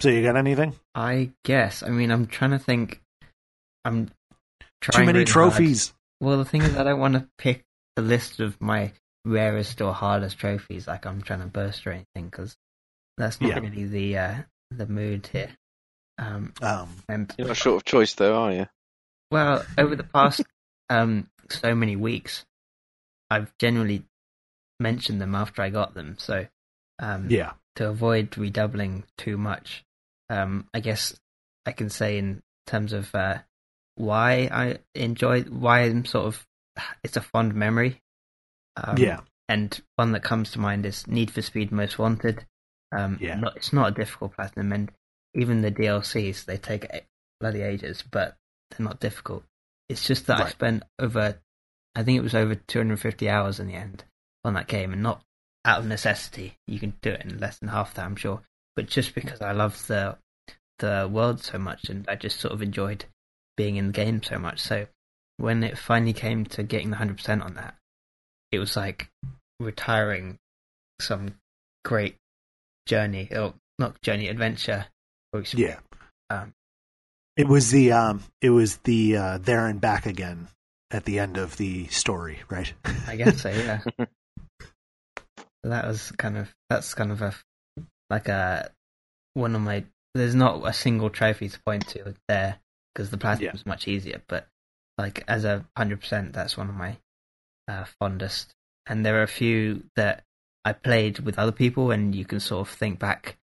so 0.01 0.09
you 0.09 0.23
got 0.23 0.37
anything? 0.37 0.73
I 0.93 1.31
guess. 1.43 1.83
I 1.83 1.89
mean, 1.89 2.11
I'm 2.11 2.27
trying 2.27 2.51
to 2.51 2.59
think. 2.59 3.01
I'm 3.83 4.09
trying 4.81 5.01
Too 5.03 5.05
many 5.05 5.19
really 5.19 5.31
hard. 5.31 5.51
trophies. 5.53 5.93
Well, 6.21 6.37
the 6.37 6.45
thing 6.45 6.61
is, 6.63 6.75
I 6.75 6.83
don't 6.83 6.99
want 6.99 7.13
to 7.15 7.27
pick 7.37 7.63
the 7.95 8.01
list 8.01 8.39
of 8.39 8.59
my 8.61 8.91
rarest 9.25 9.81
or 9.81 9.93
hardest 9.93 10.37
trophies, 10.37 10.87
like 10.87 11.05
I'm 11.05 11.21
trying 11.21 11.41
to 11.41 11.47
burst 11.47 11.85
or 11.87 11.91
anything, 11.91 12.25
because 12.29 12.55
that's 13.17 13.41
not 13.41 13.49
Yeah. 13.49 13.59
really 13.59 13.85
the 13.85 14.17
uh, 14.17 14.35
the 14.71 14.85
mood 14.87 15.27
here. 15.27 15.49
Um, 16.17 16.53
Um, 16.61 16.95
and 17.09 17.33
You're 17.37 17.47
not 17.47 17.57
short 17.57 17.77
of 17.77 17.85
choice 17.85 18.13
though, 18.13 18.35
are 18.35 18.53
you? 18.53 18.67
well, 19.31 19.65
over 19.77 19.95
the 19.95 20.03
past 20.03 20.41
um, 20.89 21.27
so 21.49 21.75
many 21.75 21.95
weeks, 21.95 22.45
I've 23.29 23.51
generally 23.57 24.03
mentioned 24.79 25.19
them 25.21 25.35
after 25.35 25.61
I 25.61 25.69
got 25.69 25.93
them. 25.93 26.15
So 26.19 26.47
um, 26.99 27.29
yeah. 27.29 27.53
To 27.75 27.89
avoid 27.89 28.37
redoubling 28.37 29.03
too 29.17 29.37
much, 29.37 29.83
um, 30.29 30.67
I 30.73 30.79
guess 30.79 31.19
I 31.65 31.71
can 31.71 31.89
say 31.89 32.17
in 32.17 32.41
terms 32.67 32.93
of 32.93 33.13
uh, 33.13 33.39
why 33.95 34.49
I 34.51 34.79
enjoy, 34.93 35.43
why 35.43 35.81
I'm 35.81 36.05
sort 36.05 36.25
of, 36.27 36.45
it's 37.03 37.17
a 37.17 37.21
fond 37.21 37.55
memory. 37.55 38.01
Um, 38.77 38.97
yeah. 38.97 39.21
And 39.47 39.79
one 39.95 40.11
that 40.13 40.23
comes 40.23 40.51
to 40.51 40.59
mind 40.59 40.85
is 40.85 41.07
Need 41.07 41.31
for 41.31 41.41
Speed 41.41 41.71
Most 41.71 41.99
Wanted. 41.99 42.45
Um, 42.91 43.17
Yeah. 43.21 43.35
not, 43.35 43.55
it's 43.57 43.73
not 43.73 43.89
a 43.89 43.93
difficult 43.95 44.35
platinum, 44.35 44.71
and 44.73 44.91
even 45.33 45.61
the 45.61 45.71
DLCs 45.71 46.45
they 46.45 46.57
take 46.57 46.85
a- 46.85 47.05
bloody 47.39 47.61
ages, 47.61 48.03
but 48.09 48.37
they're 48.71 48.85
not 48.85 48.99
difficult. 48.99 49.43
It's 49.89 50.07
just 50.07 50.27
that 50.27 50.39
I 50.39 50.49
spent 50.49 50.83
over, 50.97 51.37
I 51.93 52.03
think 52.03 52.17
it 52.17 52.23
was 52.23 52.33
over 52.33 52.55
250 52.55 53.29
hours 53.29 53.59
in 53.59 53.67
the 53.67 53.75
end 53.75 54.03
on 54.43 54.53
that 54.55 54.67
game, 54.67 54.93
and 54.93 55.03
not 55.03 55.21
out 55.65 55.79
of 55.79 55.87
necessity. 55.87 56.57
You 56.67 56.79
can 56.79 56.93
do 57.01 57.09
it 57.09 57.25
in 57.25 57.39
less 57.39 57.57
than 57.57 57.69
half 57.69 57.95
that, 57.95 58.05
I'm 58.05 58.15
sure. 58.15 58.41
But 58.75 58.87
just 58.87 59.15
because 59.15 59.41
I 59.41 59.51
love 59.51 59.85
the 59.87 60.17
the 60.79 61.09
world 61.11 61.41
so 61.43 61.57
much, 61.57 61.89
and 61.89 62.05
I 62.07 62.15
just 62.15 62.39
sort 62.39 62.53
of 62.53 62.61
enjoyed 62.61 63.05
being 63.57 63.77
in 63.77 63.87
the 63.87 63.93
game 63.93 64.21
so 64.21 64.37
much. 64.37 64.59
So 64.59 64.87
when 65.37 65.63
it 65.63 65.77
finally 65.77 66.13
came 66.13 66.45
to 66.45 66.63
getting 66.63 66.89
the 66.91 66.97
100% 66.97 67.43
on 67.43 67.55
that, 67.55 67.75
it 68.51 68.59
was 68.59 68.75
like 68.75 69.09
retiring 69.59 70.37
some 70.99 71.35
great 71.83 72.17
journey, 72.85 73.29
or 73.31 73.53
not 73.79 74.01
journey, 74.01 74.27
adventure. 74.27 74.85
Yeah. 75.53 75.79
Um, 76.29 76.53
It 77.37 77.47
was 77.47 77.71
the 77.71 77.91
um 77.91 78.23
it 78.41 78.49
was 78.49 78.77
the 78.77 79.17
uh 79.17 79.37
there 79.39 79.67
and 79.67 79.81
back 79.81 80.05
again 80.05 80.47
at 80.91 81.05
the 81.05 81.19
end 81.19 81.37
of 81.37 81.57
the 81.57 81.87
story, 81.87 82.39
right? 82.49 82.73
I 83.07 83.15
guess 83.15 83.41
so, 83.41 83.49
yeah. 83.49 83.81
that 85.69 85.87
was 85.87 86.11
kind 86.11 86.37
of 86.37 86.53
that's 86.69 86.93
kind 86.93 87.11
of 87.11 87.21
a 87.21 87.33
like 88.09 88.27
a 88.27 88.71
one 89.33 89.55
of 89.55 89.61
my. 89.61 89.85
There's 90.13 90.35
not 90.35 90.65
a 90.65 90.71
single 90.71 91.09
trophy 91.09 91.49
to 91.49 91.59
point 91.65 91.87
to 91.89 92.15
there 92.29 92.59
because 92.93 93.09
the 93.09 93.17
platinum 93.17 93.55
Yeah. 93.55 93.61
much 93.65 93.87
easier. 93.87 94.21
But 94.27 94.47
like 94.97 95.23
as 95.27 95.43
a 95.43 95.65
hundred 95.77 95.99
percent, 95.99 96.33
that's 96.33 96.55
one 96.55 96.69
of 96.69 96.75
my 96.75 96.97
uh, 97.67 97.85
fondest. 97.99 98.53
And 98.85 99.05
there 99.05 99.19
are 99.19 99.23
a 99.23 99.27
few 99.27 99.83
that 99.95 100.23
I 100.63 100.73
played 100.73 101.19
with 101.19 101.37
other 101.37 101.51
people, 101.51 101.91
and 101.91 102.15
you 102.15 102.23
can 102.25 102.39
sort 102.39 102.67
of 102.67 102.73
think 102.73 102.99
back 102.99 103.37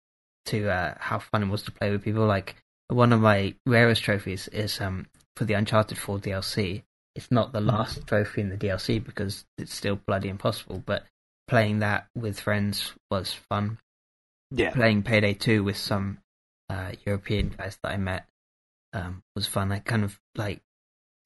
to 0.46 0.70
uh, 0.70 0.94
how 0.98 1.18
fun 1.18 1.42
it 1.42 1.48
was 1.50 1.62
to 1.64 1.72
play 1.72 1.90
with 1.90 2.04
people. 2.04 2.24
Like 2.26 2.56
one 2.88 3.12
of 3.12 3.20
my 3.20 3.54
rarest 3.66 4.02
trophies 4.02 4.48
is 4.48 4.80
um, 4.80 5.06
for 5.36 5.44
the 5.44 5.54
Uncharted 5.54 5.98
4 5.98 6.18
DLC. 6.18 6.84
It's 7.14 7.30
not 7.30 7.52
the 7.52 7.60
last 7.60 8.06
trophy 8.06 8.40
in 8.40 8.48
the 8.48 8.56
DLC 8.56 9.02
because 9.04 9.44
it's 9.58 9.74
still 9.74 9.96
bloody 10.06 10.28
impossible, 10.30 10.82
but 10.86 11.04
playing 11.48 11.80
that 11.80 12.06
with 12.14 12.40
friends 12.40 12.92
was 13.10 13.32
fun. 13.32 13.78
Yeah. 14.50 14.70
Playing 14.72 15.02
Payday 15.02 15.34
2 15.34 15.64
with 15.64 15.76
some 15.76 16.18
uh, 16.68 16.92
European 17.06 17.48
guys 17.56 17.78
that 17.82 17.92
I 17.92 17.96
met 17.96 18.26
um, 18.92 19.22
was 19.34 19.46
fun. 19.46 19.72
I 19.72 19.78
kind 19.78 20.04
of 20.04 20.18
like 20.36 20.60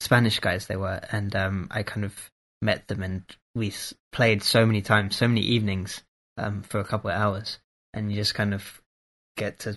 Spanish 0.00 0.38
guys 0.40 0.66
they 0.66 0.76
were, 0.76 1.00
and 1.10 1.34
um, 1.34 1.68
I 1.70 1.82
kind 1.82 2.04
of 2.04 2.30
met 2.62 2.86
them 2.88 3.02
and 3.02 3.22
we 3.54 3.68
s- 3.68 3.94
played 4.12 4.42
so 4.42 4.64
many 4.64 4.82
times, 4.82 5.16
so 5.16 5.26
many 5.26 5.40
evenings 5.40 6.02
um, 6.36 6.62
for 6.62 6.78
a 6.80 6.84
couple 6.84 7.10
of 7.10 7.16
hours, 7.16 7.58
and 7.94 8.10
you 8.10 8.16
just 8.16 8.34
kind 8.34 8.54
of 8.54 8.80
get 9.36 9.58
to 9.60 9.76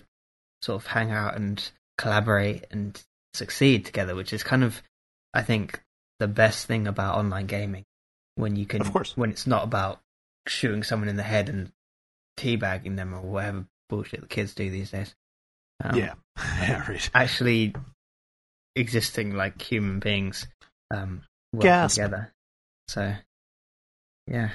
sort 0.62 0.80
of 0.82 0.86
hang 0.86 1.10
out 1.10 1.36
and 1.36 1.70
collaborate 1.98 2.66
and 2.70 3.02
succeed 3.34 3.84
together, 3.84 4.14
which 4.14 4.32
is 4.32 4.42
kind 4.42 4.62
of, 4.62 4.82
I 5.34 5.42
think, 5.42 5.80
the 6.20 6.28
best 6.28 6.66
thing 6.66 6.86
about 6.86 7.16
online 7.16 7.46
gaming 7.46 7.84
when 8.36 8.54
you 8.56 8.66
can, 8.66 8.82
Of 8.82 8.92
course. 8.92 9.16
when 9.16 9.30
it's 9.30 9.46
not 9.46 9.64
about 9.64 10.00
shooting 10.50 10.82
someone 10.82 11.08
in 11.08 11.16
the 11.16 11.22
head 11.22 11.48
and 11.48 11.70
teabagging 12.38 12.96
them 12.96 13.14
or 13.14 13.20
whatever 13.22 13.64
bullshit 13.88 14.20
the 14.20 14.26
kids 14.26 14.54
do 14.54 14.70
these 14.70 14.90
days. 14.90 15.14
Um, 15.82 15.96
yeah. 15.96 16.14
yeah, 16.38 16.86
right. 16.88 17.10
actually 17.14 17.74
existing 18.76 19.34
like 19.34 19.60
human 19.60 19.98
beings 19.98 20.46
um 20.92 21.22
working 21.52 21.70
Gasp. 21.70 21.96
together 21.96 22.32
so 22.88 23.12
yeah 24.28 24.50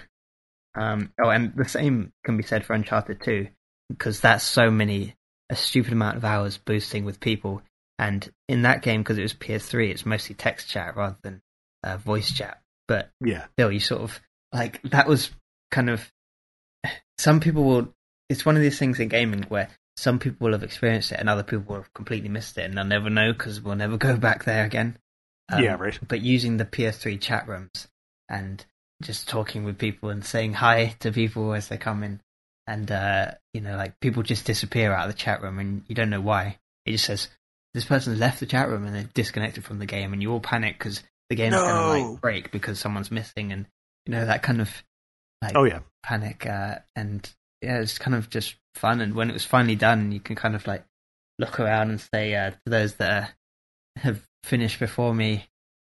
um 0.76 1.12
oh 1.22 1.30
and 1.30 1.54
the 1.56 1.68
same 1.68 2.14
can 2.24 2.38
be 2.38 2.44
said 2.44 2.66
for 2.66 2.74
uncharted 2.74 3.22
2 3.22 3.48
because 3.90 4.22
that's 4.22 4.44
so 4.44 4.72
many 4.72 5.16
a 5.50 5.56
stupid 5.56 5.92
amount 5.92 6.16
of 6.18 6.24
hours 6.24 6.58
boosting 6.58 7.04
with 7.04 7.20
people 7.20 7.62
and 8.00 8.30
in 8.48 8.62
that 8.62 8.82
game 8.82 9.02
because 9.02 9.18
it 9.18 9.22
was 9.24 9.34
ps3 9.34 9.90
it's 9.92 10.06
mostly 10.06 10.34
text 10.34 10.70
chat 10.70 10.96
rather 10.96 11.18
than 11.22 11.42
uh, 11.84 11.98
voice 11.98 12.32
chat 12.32 12.62
but 12.88 13.10
Yeah. 13.24 13.46
still 13.54 13.72
you 13.72 13.82
sort 13.82 14.02
of 14.02 14.20
like 14.54 14.82
that 14.84 15.08
was 15.08 15.30
kind 15.72 15.90
of 15.90 16.12
some 17.18 17.40
people 17.40 17.64
will 17.64 17.94
it's 18.30 18.46
one 18.46 18.56
of 18.56 18.62
these 18.62 18.80
things 18.80 19.00
in 19.00 19.08
gaming 19.08 19.44
where 19.50 19.70
some 19.98 20.20
people 20.20 20.46
will 20.46 20.54
have 20.54 20.64
experienced 20.64 21.12
it 21.12 21.20
and 21.20 21.30
other 21.30 21.44
people 21.44 21.66
will 21.68 21.82
have 21.82 21.94
completely 21.94 22.30
missed 22.30 22.58
it 22.58 22.64
and 22.64 22.78
they'll 22.78 22.84
never 22.84 23.10
know 23.10 23.32
because 23.32 23.62
we'll 23.62 23.76
never 23.76 23.98
go 24.10 24.18
back 24.18 24.44
there 24.46 24.66
again. 24.66 24.98
Um, 25.50 25.64
Yeah, 25.64 25.76
right. 25.76 25.98
But 26.06 26.22
using 26.22 26.58
the 26.58 26.66
PS3 26.66 27.22
chat 27.22 27.48
rooms 27.48 27.88
and 28.30 28.66
just 29.02 29.28
talking 29.28 29.64
with 29.64 29.78
people 29.78 30.10
and 30.10 30.26
saying 30.26 30.54
hi 30.54 30.96
to 31.00 31.12
people 31.12 31.54
as 31.54 31.68
they 31.68 31.78
come 31.78 32.04
in, 32.04 32.22
and 32.68 32.92
uh, 32.92 33.32
you 33.54 33.62
know, 33.62 33.76
like 33.76 34.00
people 34.00 34.24
just 34.24 34.46
disappear 34.46 34.94
out 34.94 35.08
of 35.08 35.14
the 35.14 35.18
chat 35.18 35.42
room 35.42 35.60
and 35.60 35.84
you 35.88 35.96
don't 35.96 36.10
know 36.10 36.22
why. 36.22 36.58
It 36.86 36.94
just 36.94 37.06
says 37.06 37.30
this 37.74 37.86
person's 37.86 38.20
left 38.20 38.40
the 38.40 38.46
chat 38.46 38.70
room 38.70 38.86
and 38.86 38.96
they're 38.96 39.10
disconnected 39.14 39.64
from 39.64 39.80
the 39.80 39.86
game, 39.86 40.14
and 40.14 40.22
you 40.22 40.32
all 40.32 40.40
panic 40.40 40.78
because 40.78 41.04
the 41.30 41.36
game's 41.36 41.56
going 41.56 42.02
to 42.02 42.10
like 42.10 42.22
break 42.22 42.52
because 42.52 42.80
someone's 42.80 43.12
missing, 43.12 43.52
and 43.52 43.66
you 44.06 44.14
know 44.14 44.26
that 44.26 44.44
kind 44.44 44.62
of 44.62 44.84
like 45.42 45.54
Oh 45.56 45.64
yeah. 45.64 45.80
panic 46.04 46.46
uh, 46.46 46.80
and 46.96 47.30
yeah 47.62 47.80
it's 47.80 47.98
kind 47.98 48.16
of 48.16 48.30
just 48.30 48.56
fun 48.76 49.02
and 49.02 49.14
when 49.16 49.30
it 49.30 49.34
was 49.34 49.46
finally 49.46 49.76
done 49.76 50.12
you 50.12 50.20
can 50.20 50.36
kind 50.36 50.56
of 50.56 50.68
like 50.68 50.84
look 51.40 51.60
around 51.60 51.90
and 51.90 52.02
say 52.14 52.36
uh, 52.36 52.52
to 52.52 52.58
those 52.66 52.96
that 52.96 53.12
are, 53.24 53.30
have 54.02 54.22
finished 54.44 54.80
before 54.80 55.14
me 55.14 55.48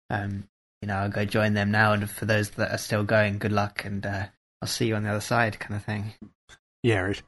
um 0.10 0.44
you 0.82 0.88
know 0.88 0.96
i'll 0.96 1.10
go 1.10 1.26
join 1.26 1.54
them 1.54 1.72
now 1.72 1.94
and 1.94 2.10
for 2.10 2.26
those 2.26 2.52
that 2.52 2.72
are 2.72 2.78
still 2.78 3.04
going 3.04 3.38
good 3.38 3.52
luck 3.54 3.84
and 3.86 4.06
uh, 4.06 4.26
i'll 4.62 4.68
see 4.68 4.88
you 4.88 4.96
on 4.96 5.04
the 5.04 5.10
other 5.10 5.22
side 5.22 5.60
kind 5.60 5.76
of 5.76 5.84
thing 5.84 6.14
Yeah, 6.84 7.00
right. 7.00 7.22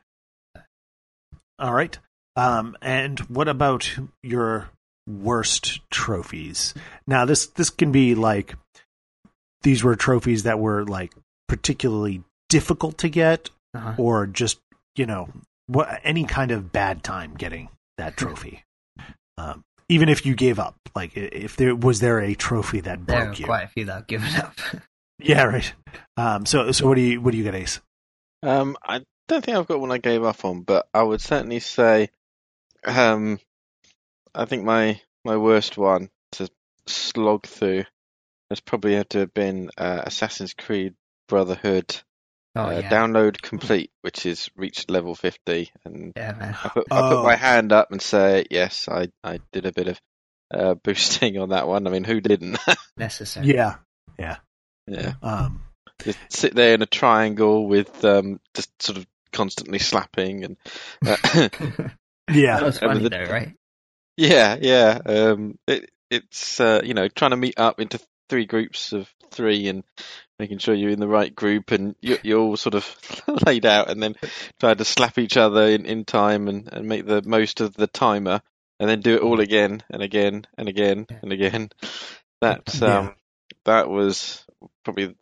All 1.57 1.74
right. 1.74 1.97
Um, 2.36 2.76
and 2.82 3.18
what 3.22 3.47
about 3.47 3.89
your 4.22 4.70
worst 5.07 5.80
trophies? 5.89 6.74
Now, 7.07 7.24
this 7.24 7.47
this 7.47 7.70
can 7.70 7.93
be 7.93 8.13
like 8.16 8.55
these 9.63 9.82
were 9.84 9.95
trophies 9.95 10.43
that 10.43 10.59
were 10.59 10.84
like 10.84 11.13
particularly 11.48 12.24
difficult 12.50 12.98
to 13.00 13.10
get, 13.10 13.50
uh-huh. 13.74 13.96
or 13.98 14.28
just 14.28 14.60
you 14.96 15.06
know 15.06 15.30
what 15.68 16.00
any 16.04 16.26
kind 16.26 16.52
of 16.52 16.72
bad 16.72 17.04
time 17.04 17.36
getting 17.36 17.70
that 17.98 18.18
trophy. 18.18 18.64
um, 19.38 19.64
even 19.88 20.10
if 20.10 20.26
you 20.26 20.36
gave 20.36 20.60
up, 20.60 20.76
like 20.96 21.16
if 21.16 21.56
there 21.56 21.76
was 21.76 22.00
there 22.00 22.20
a 22.20 22.34
trophy 22.34 22.80
that 22.82 23.06
there 23.06 23.22
are 23.22 23.26
broke 23.26 23.39
you? 23.39 23.46
quite 23.46 23.64
a 23.64 23.68
few 23.68 23.86
that 23.86 23.93
have 23.93 24.08
given 24.08 24.34
up 24.36 24.56
Yeah, 25.20 25.43
right. 25.43 25.74
Um, 26.18 26.46
so 26.46 26.72
so 26.72 26.88
what 26.88 26.96
do 26.96 27.02
you 27.02 27.22
what 27.22 27.32
do 27.32 27.38
you 27.38 27.43
get, 27.43 27.56
Ace? 27.56 27.80
Um, 28.43 28.78
I 28.84 29.02
don't 29.28 29.43
think 29.43 29.58
I've 29.58 29.68
got 29.68 29.80
one 29.80 29.91
I 29.91 29.98
gave 29.98 30.24
up 30.24 30.43
on, 30.46 30.62
but 30.62 30.88
I 30.93 31.04
would 31.04 31.22
certainly 31.22 31.60
say, 31.60 32.10
um, 32.86 33.39
I 34.34 34.46
think 34.46 34.64
my 34.64 35.02
my 35.24 35.38
worst 35.38 35.78
one 35.78 36.10
to 36.34 36.50
slog 36.86 37.46
through 37.46 37.86
has 38.50 38.60
probably 38.60 38.96
had 38.96 39.10
to 39.12 39.20
have 39.20 39.34
been 39.34 39.70
uh, 39.78 40.02
Assassin's 40.06 40.54
Creed 40.54 40.93
Brotherhood 41.28 41.95
oh 42.55 42.61
uh, 42.67 42.80
yeah 42.80 42.89
download 42.89 43.41
complete, 43.41 43.91
which 44.01 44.26
is 44.26 44.49
reached 44.55 44.89
level 44.89 45.15
fifty, 45.15 45.71
and 45.84 46.13
yeah 46.15 46.34
man 46.34 46.55
I 46.63 46.69
put, 46.69 46.88
I 46.91 47.01
put 47.01 47.17
Oh. 47.17 47.23
my 47.23 47.36
hand 47.36 47.71
up 47.71 47.91
and 47.91 48.01
say 48.01 48.45
yes, 48.49 48.88
I 48.89 49.09
I 49.23 49.39
did 49.51 49.65
a 49.65 49.71
bit 49.71 49.88
of 49.88 49.99
uh, 50.53 50.73
boosting 50.84 51.38
on 51.38 51.49
that 51.49 51.67
one. 51.67 51.88
I 51.88 51.89
mean, 51.89 52.03
who 52.03 52.21
didn't? 52.21 52.57
necessary 52.97 53.47
Yeah. 53.47 53.76
yeah. 54.88 55.13
Um, 55.23 55.63
just 56.03 56.19
sit 56.30 56.53
there 56.55 56.73
in 56.73 56.82
a 56.82 56.86
triangle 56.86 57.67
with 57.67 58.03
um, 58.05 58.39
just 58.53 58.69
sort 58.82 58.97
of 58.97 59.07
constantly 59.32 59.80
slapping 59.80 60.43
and 60.45 60.57
uh, 61.05 61.17
yeah. 62.32 62.57
that 62.59 62.63
was 62.63 62.78
Over 62.82 62.88
funny 62.93 63.03
the- 63.03 63.09
though 63.09 63.26
right 63.32 63.53
yeah, 64.17 64.55
yeah. 64.61 64.99
Um, 65.05 65.57
it, 65.67 65.89
it's 66.09 66.59
uh, 66.61 66.80
you 66.86 66.93
know 66.93 67.09
trying 67.09 67.32
to 67.32 67.38
meet 67.38 67.59
up 67.59 67.82
into 67.82 67.99
three 68.30 68.45
groups 68.45 68.93
of 68.93 69.09
three 69.32 69.67
and 69.67 69.84
making 70.40 70.58
sure 70.58 70.74
you're 70.76 70.90
in 70.90 71.00
the 71.00 71.08
right 71.08 71.34
group 71.34 71.72
and 71.72 71.96
you're, 72.02 72.18
you're 72.24 72.40
all 72.40 72.58
sort 72.58 72.76
of 72.76 72.96
laid 73.46 73.66
out 73.66 73.90
and 73.90 74.02
then 74.02 74.16
try 74.60 74.74
to 74.74 74.86
slap 74.86 75.18
each 75.18 75.38
other 75.38 75.64
in, 75.64 75.86
in 75.86 76.06
time 76.06 76.48
and, 76.48 76.70
and 76.72 76.88
make 76.88 77.06
the 77.06 77.22
most 77.24 77.62
of 77.62 77.74
the 77.76 77.88
timer 77.88 78.42
and 78.80 78.90
then 78.90 79.00
do 79.02 79.16
it 79.16 79.22
all 79.22 79.40
again 79.40 79.84
and 79.90 80.02
again 80.02 80.46
and 80.58 80.68
again 80.70 81.08
and 81.22 81.32
again. 81.32 81.70
That 82.42 82.64
Yeah. 82.82 83.00
um, 83.00 83.16
that 83.64 83.90
was 83.90 84.46
probably 84.84 85.16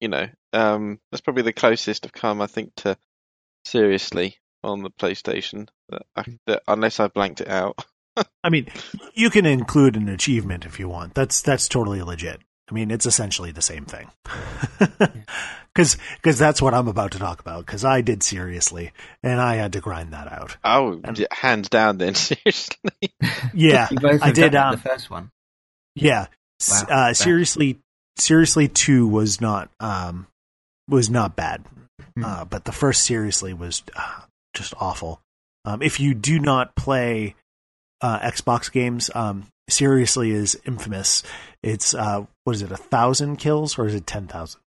you 0.00 0.06
know 0.08 0.28
um, 0.52 1.00
that's 1.10 1.20
probably 1.20 1.42
the 1.42 1.52
closest 1.52 2.06
I've 2.06 2.12
come 2.12 2.40
I 2.40 2.46
think 2.46 2.74
to 2.76 2.96
seriously 3.64 4.36
on 4.62 4.82
the 4.82 4.90
PlayStation. 4.90 5.68
That 5.88 6.02
I, 6.16 6.24
that, 6.46 6.62
unless 6.68 7.00
I 7.00 7.08
blanked 7.08 7.40
it 7.40 7.48
out. 7.48 7.84
I 8.44 8.50
mean, 8.50 8.68
you 9.14 9.30
can 9.30 9.46
include 9.46 9.96
an 9.96 10.08
achievement 10.08 10.64
if 10.64 10.78
you 10.78 10.88
want. 10.88 11.14
That's 11.14 11.42
that's 11.42 11.68
totally 11.68 12.02
legit. 12.02 12.40
I 12.70 12.74
mean, 12.74 12.90
it's 12.90 13.06
essentially 13.06 13.52
the 13.52 13.60
same 13.62 13.84
thing. 13.84 14.08
Because 15.74 15.96
cause 16.22 16.38
that's 16.38 16.62
what 16.62 16.72
I'm 16.74 16.88
about 16.88 17.12
to 17.12 17.18
talk 17.18 17.40
about. 17.40 17.66
Because 17.66 17.84
I 17.84 18.00
did 18.00 18.22
seriously, 18.22 18.92
and 19.22 19.40
I 19.40 19.56
had 19.56 19.74
to 19.74 19.80
grind 19.80 20.12
that 20.12 20.32
out. 20.32 20.56
Oh, 20.64 21.00
And- 21.04 21.18
yeah, 21.18 21.26
hands 21.30 21.68
down 21.68 21.98
then, 21.98 22.14
seriously. 22.14 22.76
Yeah, 23.52 23.88
I 24.22 24.32
did, 24.32 24.54
um, 24.54 24.76
the 24.76 24.80
first 24.80 25.10
one 25.10 25.30
yeah. 25.94 26.26
Wow. 26.68 26.82
Uh, 26.88 27.12
seriously, 27.14 27.78
seriously, 28.16 28.68
two 28.68 29.06
was 29.06 29.40
not 29.40 29.70
um 29.80 30.26
was 30.88 31.08
not 31.10 31.36
bad, 31.36 31.64
Hmm. 32.16 32.24
uh, 32.24 32.44
but 32.44 32.64
the 32.64 32.72
first 32.72 33.04
seriously 33.04 33.52
was 33.54 33.82
uh, 33.96 34.20
just 34.54 34.74
awful. 34.80 35.20
Um, 35.64 35.82
if 35.82 36.00
you 36.00 36.14
do 36.14 36.38
not 36.38 36.74
play 36.76 37.34
uh, 38.00 38.18
Xbox 38.20 38.70
games, 38.72 39.10
um, 39.14 39.46
seriously 39.68 40.30
is 40.30 40.58
infamous. 40.66 41.22
It's 41.62 41.94
uh, 41.94 42.26
what 42.44 42.56
is 42.56 42.62
it, 42.62 42.72
a 42.72 42.76
thousand 42.76 43.36
kills 43.36 43.78
or 43.78 43.86
is 43.86 43.94
it 43.94 44.06
ten 44.06 44.26
thousand? 44.26 44.60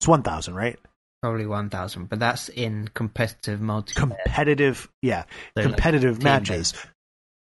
It's 0.00 0.08
one 0.08 0.22
thousand, 0.22 0.54
right? 0.54 0.78
probably 1.22 1.46
1000 1.46 2.08
but 2.08 2.18
that's 2.18 2.48
in 2.48 2.88
competitive 2.94 3.60
multiplayer 3.60 3.94
Competitive, 3.94 4.88
yeah, 5.02 5.22
So, 5.56 5.62
competitive 5.62 6.16
team 6.16 6.24
matches. 6.24 6.74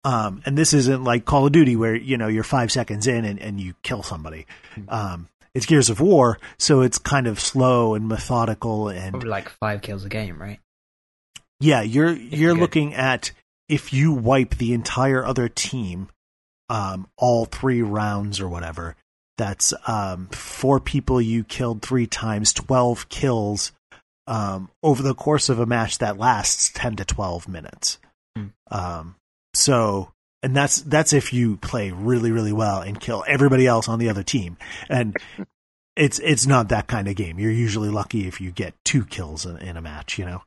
Um, 0.05 0.43
and 0.45 0.59
this 0.59 0.75
isn't 0.75 1.03
like 1.03 1.25
Call 1.25 1.47
of 1.47 1.53
Duty 1.53 1.77
where 1.77 1.97
you 1.97 2.19
know 2.19 2.29
you're 2.29 2.45
five 2.45 2.71
seconds 2.71 3.07
in 3.07 3.25
and, 3.25 3.39
and 3.39 3.59
you 3.59 3.73
kill 3.83 4.03
somebody. 4.03 4.47
Mhm. 4.77 4.93
Um, 4.93 5.29
it's 5.55 5.65
Gears 5.65 5.89
of 5.89 5.99
War, 5.99 6.39
so 6.59 6.83
it's 6.83 6.99
kind 6.99 7.27
of 7.27 7.41
slow 7.41 7.95
and 7.95 8.07
methodical, 8.07 8.89
and 8.89 9.13
probably 9.13 9.31
like 9.31 9.49
five 9.49 9.81
kills 9.81 10.05
a 10.05 10.11
game 10.11 10.39
right 10.41 10.61
yeah, 11.61 11.83
you're 11.83 12.13
you're 12.13 12.55
good. 12.55 12.61
looking 12.61 12.95
at 12.95 13.33
if 13.69 13.93
you 13.93 14.13
wipe 14.13 14.57
the 14.57 14.73
entire 14.73 15.25
other 15.25 15.49
team, 15.49 16.09
um, 16.71 17.09
all 17.19 17.45
three 17.45 17.83
rounds 17.83 18.41
or 18.41 18.49
whatever. 18.49 18.97
That's 19.37 19.75
um, 19.87 20.29
four 20.29 20.81
people 20.81 21.21
you 21.21 21.45
killed 21.45 21.83
three 21.83 22.07
times, 22.07 22.53
twelve 22.53 23.09
kills 23.09 23.73
um, 24.27 24.71
over 24.83 25.03
the 25.03 25.15
course 25.15 25.49
of 25.49 25.59
a 25.59 25.67
match 25.67 25.99
that 25.99 26.19
lasts 26.19 26.71
ten 26.73 26.97
to 26.97 27.05
twelve 27.05 27.49
minutes. 27.49 27.99
Um, 28.71 29.17
so, 29.53 30.13
and 30.43 30.55
that's 30.55 30.81
that's 30.83 31.13
if 31.13 31.33
you 31.33 31.57
play 31.57 31.91
really 31.91 32.31
really 32.31 32.53
well 32.53 32.81
and 32.81 33.01
kill 33.01 33.25
everybody 33.27 33.67
else 33.67 33.89
on 33.89 33.99
the 33.99 34.09
other 34.09 34.23
team, 34.23 34.57
and 34.89 35.17
it's 35.97 36.19
it's 36.21 36.47
not 36.47 36.69
that 36.69 36.87
kind 36.87 37.09
of 37.09 37.17
game. 37.17 37.39
You're 37.39 37.51
usually 37.51 37.89
lucky 37.89 38.29
if 38.29 38.41
you 38.41 38.53
get 38.53 38.75
two 38.85 39.05
kills 39.05 39.45
in, 39.45 39.57
in 39.59 39.77
a 39.77 39.83
match, 39.83 40.19
you 40.19 40.27
know. 40.27 40.43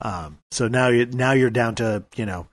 Um, 0.00 0.38
so 0.50 0.68
now 0.68 0.88
you 0.88 1.06
now 1.06 1.32
you're 1.32 1.48
down 1.48 1.76
to 1.76 2.04
you 2.16 2.26
know 2.26 2.46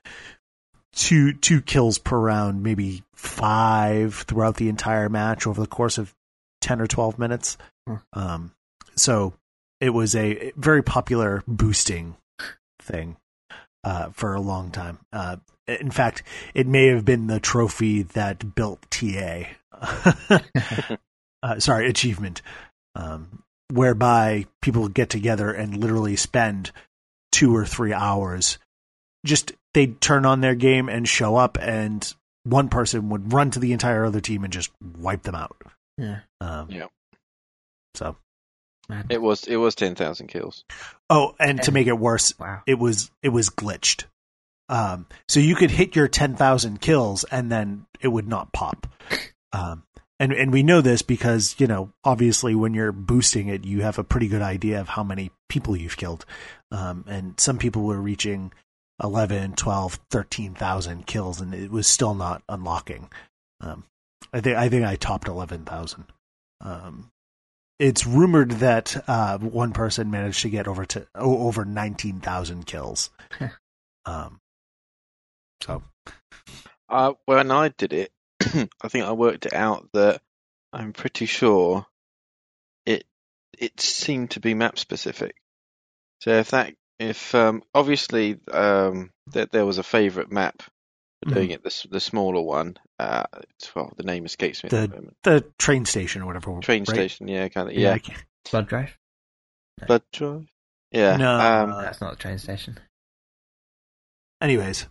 two 0.93 1.33
two 1.33 1.61
kills 1.61 1.97
per 1.97 2.17
round, 2.17 2.63
maybe 2.63 3.03
five 3.19 4.15
throughout 4.15 4.55
the 4.55 4.69
entire 4.69 5.09
match 5.09 5.45
over 5.45 5.59
the 5.59 5.67
course 5.67 5.97
of 5.97 6.15
ten 6.61 6.79
or 6.79 6.87
twelve 6.87 7.19
minutes. 7.19 7.57
Hmm. 7.85 7.95
Um, 8.13 8.51
so 8.95 9.33
it 9.81 9.89
was 9.89 10.15
a 10.15 10.51
very 10.55 10.81
popular 10.81 11.43
boosting 11.47 12.15
thing 12.81 13.17
uh, 13.83 14.09
for 14.11 14.33
a 14.33 14.41
long 14.41 14.71
time. 14.71 14.99
Uh, 15.11 15.37
in 15.67 15.91
fact, 15.91 16.23
it 16.53 16.65
may 16.65 16.87
have 16.87 17.05
been 17.05 17.27
the 17.27 17.39
trophy 17.39 18.03
that 18.03 18.55
built 18.55 18.79
TA. 18.89 19.43
uh, 21.43 21.59
sorry, 21.59 21.89
achievement, 21.89 22.41
um, 22.95 23.43
whereby 23.71 24.45
people 24.61 24.87
get 24.87 25.09
together 25.09 25.51
and 25.51 25.77
literally 25.77 26.15
spend 26.15 26.71
two 27.31 27.55
or 27.55 27.65
three 27.65 27.93
hours. 27.93 28.57
Just 29.25 29.51
they'd 29.73 29.99
turn 30.01 30.25
on 30.25 30.41
their 30.41 30.55
game 30.55 30.89
and 30.89 31.07
show 31.07 31.35
up, 31.35 31.57
and 31.61 32.13
one 32.43 32.69
person 32.69 33.09
would 33.09 33.33
run 33.33 33.51
to 33.51 33.59
the 33.59 33.73
entire 33.73 34.05
other 34.05 34.21
team 34.21 34.43
and 34.43 34.53
just 34.53 34.71
wipe 34.97 35.23
them 35.23 35.35
out. 35.35 35.57
yeah 35.97 36.19
Um, 36.41 36.67
Yeah. 36.69 36.87
So. 37.95 38.15
It 39.09 39.21
was 39.21 39.47
it 39.47 39.57
was 39.57 39.75
ten 39.75 39.93
thousand 39.93 40.27
kills. 40.27 40.63
oh, 41.11 41.35
and 41.39 41.61
to 41.63 41.71
make 41.71 41.85
it 41.85 41.99
worse, 41.99 42.33
wow 42.39 42.63
it 42.65 42.79
was 42.79 43.11
it 43.21 43.29
was 43.29 43.49
glitched. 43.49 44.05
Um, 44.67 45.05
so 45.27 45.39
you 45.39 45.55
could 45.55 45.69
hit 45.71 45.95
your 45.95 46.07
ten 46.07 46.35
thousand 46.35 46.81
kills 46.81 47.23
and 47.25 47.51
then 47.51 47.85
it 47.99 48.07
would 48.07 48.27
not 48.27 48.51
pop. 48.51 48.87
Um, 49.53 49.83
and 50.19 50.33
and 50.33 50.51
we 50.51 50.63
know 50.63 50.81
this 50.81 51.01
because 51.03 51.55
you 51.59 51.67
know 51.67 51.91
obviously 52.03 52.55
when 52.55 52.73
you're 52.73 52.91
boosting 52.91 53.47
it, 53.47 53.63
you 53.63 53.81
have 53.81 53.99
a 53.99 54.03
pretty 54.03 54.27
good 54.27 54.41
idea 54.41 54.81
of 54.81 54.87
how 54.87 55.03
many 55.03 55.29
people 55.49 55.75
you've 55.75 55.97
killed. 55.97 56.25
Um, 56.71 57.05
and 57.07 57.39
some 57.39 57.57
people 57.59 57.83
were 57.83 58.01
reaching 58.01 58.51
11, 59.01 59.53
12, 59.53 59.99
13,000 60.11 61.05
kills, 61.07 61.41
and 61.41 61.53
it 61.53 61.71
was 61.71 61.87
still 61.87 62.13
not 62.13 62.43
unlocking. 62.49 63.09
Um, 63.61 63.83
I 64.33 64.41
think 64.41 64.57
I 64.57 64.69
think 64.69 64.85
I 64.85 64.95
topped 64.95 65.27
eleven 65.27 65.65
thousand. 65.65 66.05
Um, 66.61 67.11
it's 67.79 68.05
rumored 68.05 68.51
that 68.51 69.03
uh, 69.07 69.37
one 69.37 69.71
person 69.71 70.11
managed 70.11 70.41
to 70.41 70.49
get 70.49 70.67
over 70.67 70.85
to 70.85 71.07
oh, 71.15 71.47
over 71.47 71.65
nineteen 71.65 72.19
thousand 72.19 72.65
kills. 72.65 73.09
um, 74.05 74.39
So 75.61 75.83
Uh, 76.87 77.13
when 77.25 77.51
I 77.51 77.69
did 77.69 77.93
it, 77.93 78.11
I 78.41 78.87
think 78.87 79.05
I 79.05 79.11
worked 79.13 79.45
it 79.45 79.53
out 79.53 79.87
that 79.93 80.21
I'm 80.73 80.93
pretty 80.93 81.25
sure 81.25 81.85
it 82.85 83.05
it 83.57 83.79
seemed 83.79 84.31
to 84.31 84.39
be 84.39 84.53
map 84.53 84.77
specific. 84.77 85.35
So 86.21 86.31
if 86.31 86.51
that 86.51 86.73
if 86.99 87.33
um, 87.33 87.63
obviously 87.73 88.37
um, 88.51 89.11
that 89.27 89.51
there 89.51 89.65
was 89.65 89.77
a 89.77 89.83
favourite 89.83 90.31
map 90.31 90.61
for 91.23 91.33
doing 91.33 91.51
it, 91.51 91.63
the 91.63 91.87
the 91.89 91.99
smaller 91.99 92.41
one. 92.41 92.77
Uh, 92.97 93.23
well, 93.75 93.93
the 93.97 94.03
name 94.03 94.25
escapes 94.25 94.63
me 94.63 94.67
at 94.67 94.71
The- 94.71 94.87
the 94.87 94.95
moment. 94.95 95.17
the 95.23 95.45
train 95.57 95.85
station 95.85 96.21
or 96.21 96.25
whatever. 96.27 96.59
Train 96.61 96.81
right? 96.81 96.95
station, 96.95 97.27
yeah, 97.27 97.47
kind 97.49 97.69
of, 97.69 97.75
Yeah. 97.75 97.97
yeah. 98.05 98.13
I 98.15 98.49
Blood 98.51 98.67
Drive? 98.67 98.97
Blood 99.87 100.03
drive, 100.11 100.45
yeah. 100.91 101.15
No, 101.17 101.39
um, 101.39 101.69
That's 101.83 102.01
not 102.01 102.13
a 102.13 102.15
train 102.17 102.37
station. 102.37 102.77
Anyways, 104.41 104.87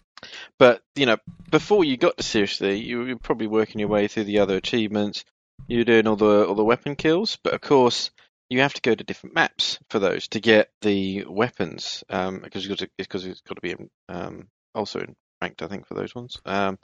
But 0.59 0.83
you 0.97 1.07
know, 1.07 1.19
before 1.51 1.85
you 1.85 1.97
got 1.97 2.17
to 2.17 2.23
seriously, 2.23 2.79
you 2.81 2.99
were 3.05 3.17
probably 3.17 3.47
working 3.47 3.79
your 3.79 3.89
way 3.89 4.09
through 4.09 4.25
the 4.25 4.41
other 4.41 4.57
achievements. 4.57 5.25
You 5.69 5.79
were 5.79 5.85
doing 5.85 6.07
all 6.07 6.17
the 6.17 6.47
all 6.47 6.55
the 6.55 6.65
weapon 6.65 6.97
kills, 6.97 7.39
but 7.43 7.55
of 7.55 7.61
course, 7.61 8.11
you 8.51 8.61
have 8.61 8.75
to 8.75 8.83
go 8.83 8.95
to 8.95 9.05
different 9.05 9.35
maps 9.35 9.79
for 9.91 9.99
those 9.99 10.29
to 10.29 10.41
get 10.41 10.71
the 10.83 11.25
weapons. 11.25 12.05
Um, 12.09 12.41
because 12.43 12.65
you've 12.65 12.79
got 12.79 12.85
to, 12.87 12.91
because 12.97 13.25
it's 13.27 13.43
got 13.43 13.57
to 13.57 13.61
be 13.61 13.77
um 14.09 14.49
also 14.75 15.01
in 15.01 15.17
ranked, 15.41 15.63
I 15.63 15.69
think, 15.69 15.87
for 15.87 15.95
those 15.95 16.15
ones. 16.15 16.41
Um, 16.45 16.79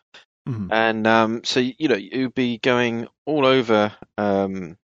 Mhm. 0.47 0.69
and 0.71 1.07
um, 1.07 1.45
so 1.45 1.61
you 1.61 1.89
know, 1.89 1.95
you'd 1.97 2.35
be 2.35 2.59
going 2.59 3.09
all 3.25 3.47
over 3.47 3.95
um, 4.19 4.77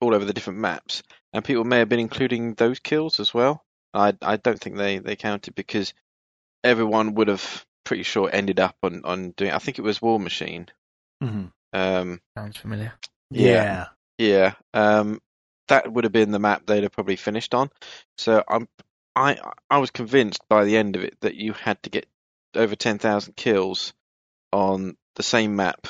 all 0.00 0.14
over 0.14 0.24
the 0.24 0.32
different 0.32 0.60
maps, 0.60 1.02
and 1.32 1.44
people 1.44 1.64
may 1.64 1.78
have 1.80 1.88
been 1.88 2.00
including 2.00 2.54
those 2.54 2.78
kills 2.78 3.20
as 3.20 3.34
well. 3.34 3.64
I 3.92 4.14
I 4.22 4.36
don't 4.36 4.58
think 4.58 4.76
they 4.76 4.98
they 4.98 5.16
counted 5.16 5.54
because 5.54 5.92
everyone 6.64 7.14
would 7.14 7.28
have 7.28 7.66
pretty 7.84 8.02
sure 8.02 8.30
ended 8.32 8.60
up 8.60 8.76
on 8.82 9.02
on 9.04 9.32
doing. 9.32 9.50
I 9.50 9.58
think 9.58 9.78
it 9.78 9.82
was 9.82 10.00
War 10.00 10.18
Machine. 10.18 10.68
Mhm. 11.22 11.52
Um, 11.72 12.20
Sounds 12.36 12.56
familiar. 12.56 12.94
yeah. 13.30 13.88
yeah. 14.16 14.54
Um, 14.72 15.20
that 15.68 15.92
would 15.92 16.04
have 16.04 16.12
been 16.12 16.30
the 16.30 16.38
map 16.38 16.66
they'd 16.66 16.82
have 16.82 16.92
probably 16.92 17.16
finished 17.16 17.54
on. 17.54 17.70
So 18.16 18.42
I'm 18.48 18.68
I 19.14 19.38
I 19.70 19.78
was 19.78 19.90
convinced 19.90 20.48
by 20.48 20.64
the 20.64 20.76
end 20.76 20.96
of 20.96 21.02
it 21.02 21.16
that 21.20 21.34
you 21.34 21.52
had 21.52 21.82
to 21.82 21.90
get 21.90 22.06
over 22.54 22.76
ten 22.76 22.98
thousand 22.98 23.36
kills 23.36 23.92
on 24.52 24.96
the 25.16 25.22
same 25.22 25.56
map. 25.56 25.86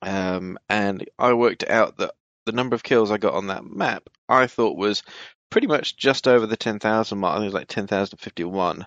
Um, 0.00 0.58
and 0.68 1.08
I 1.18 1.32
worked 1.32 1.68
out 1.68 1.98
that 1.98 2.12
the 2.46 2.52
number 2.52 2.76
of 2.76 2.84
kills 2.84 3.10
I 3.10 3.18
got 3.18 3.34
on 3.34 3.48
that 3.48 3.64
map 3.64 4.08
I 4.28 4.46
thought 4.46 4.76
was 4.76 5.02
pretty 5.50 5.66
much 5.66 5.96
just 5.96 6.28
over 6.28 6.46
the 6.46 6.56
ten 6.56 6.78
thousand 6.78 7.18
mark. 7.18 7.32
I 7.32 7.36
think 7.38 7.44
it 7.44 7.54
was 7.54 7.54
like 7.54 7.68
ten 7.68 7.86
thousand 7.86 8.18
fifty 8.18 8.44
one. 8.44 8.86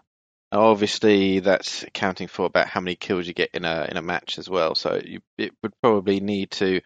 Obviously, 0.53 1.39
that's 1.39 1.83
accounting 1.83 2.27
for 2.27 2.45
about 2.45 2.67
how 2.67 2.81
many 2.81 2.95
kills 2.95 3.27
you 3.27 3.33
get 3.33 3.51
in 3.53 3.65
a 3.65 3.87
in 3.89 3.97
a 3.97 4.01
match 4.01 4.37
as 4.37 4.49
well. 4.49 4.75
So 4.75 5.01
you 5.03 5.21
it 5.37 5.53
would 5.63 5.73
probably 5.81 6.19
need 6.19 6.51
to 6.51 6.81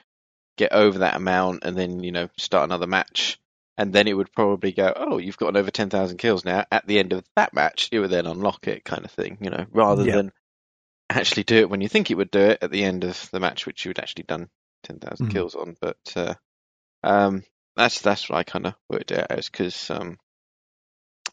get 0.57 0.71
over 0.73 0.99
that 0.99 1.15
amount 1.15 1.63
and 1.63 1.77
then 1.77 2.03
you 2.03 2.11
know 2.11 2.29
start 2.37 2.63
another 2.65 2.87
match, 2.87 3.39
and 3.77 3.91
then 3.93 4.07
it 4.07 4.13
would 4.13 4.31
probably 4.31 4.71
go, 4.71 4.93
oh, 4.95 5.17
you've 5.17 5.37
got 5.37 5.55
over 5.55 5.71
ten 5.71 5.89
thousand 5.89 6.17
kills 6.17 6.45
now. 6.45 6.65
At 6.71 6.87
the 6.87 6.99
end 6.99 7.13
of 7.13 7.23
that 7.35 7.53
match, 7.53 7.89
it 7.91 7.99
would 7.99 8.11
then 8.11 8.25
unlock 8.25 8.67
it, 8.67 8.85
kind 8.85 9.05
of 9.05 9.11
thing. 9.11 9.37
You 9.41 9.49
know, 9.49 9.65
rather 9.71 10.05
Yeah. 10.05 10.15
than 10.15 10.31
actually 11.09 11.43
do 11.43 11.57
it 11.57 11.69
when 11.69 11.81
you 11.81 11.87
think 11.87 12.09
it 12.09 12.15
would 12.15 12.31
do 12.31 12.39
it 12.39 12.59
at 12.61 12.71
the 12.71 12.83
end 12.83 13.03
of 13.03 13.29
the 13.31 13.39
match, 13.39 13.65
which 13.65 13.85
you 13.85 13.89
would 13.89 13.99
actually 13.99 14.23
done 14.23 14.49
ten 14.83 14.99
thousand 14.99 15.27
Mhm. 15.27 15.31
kills 15.31 15.55
on. 15.55 15.75
But 15.79 15.97
uh, 16.15 16.35
um, 17.03 17.43
that's 17.75 18.01
that's 18.01 18.29
what 18.29 18.37
I 18.37 18.43
kind 18.43 18.67
of 18.67 18.75
worked 18.89 19.11
it 19.11 19.19
out 19.19 19.31
as 19.31 19.49
because 19.49 19.89
um, 19.89 20.17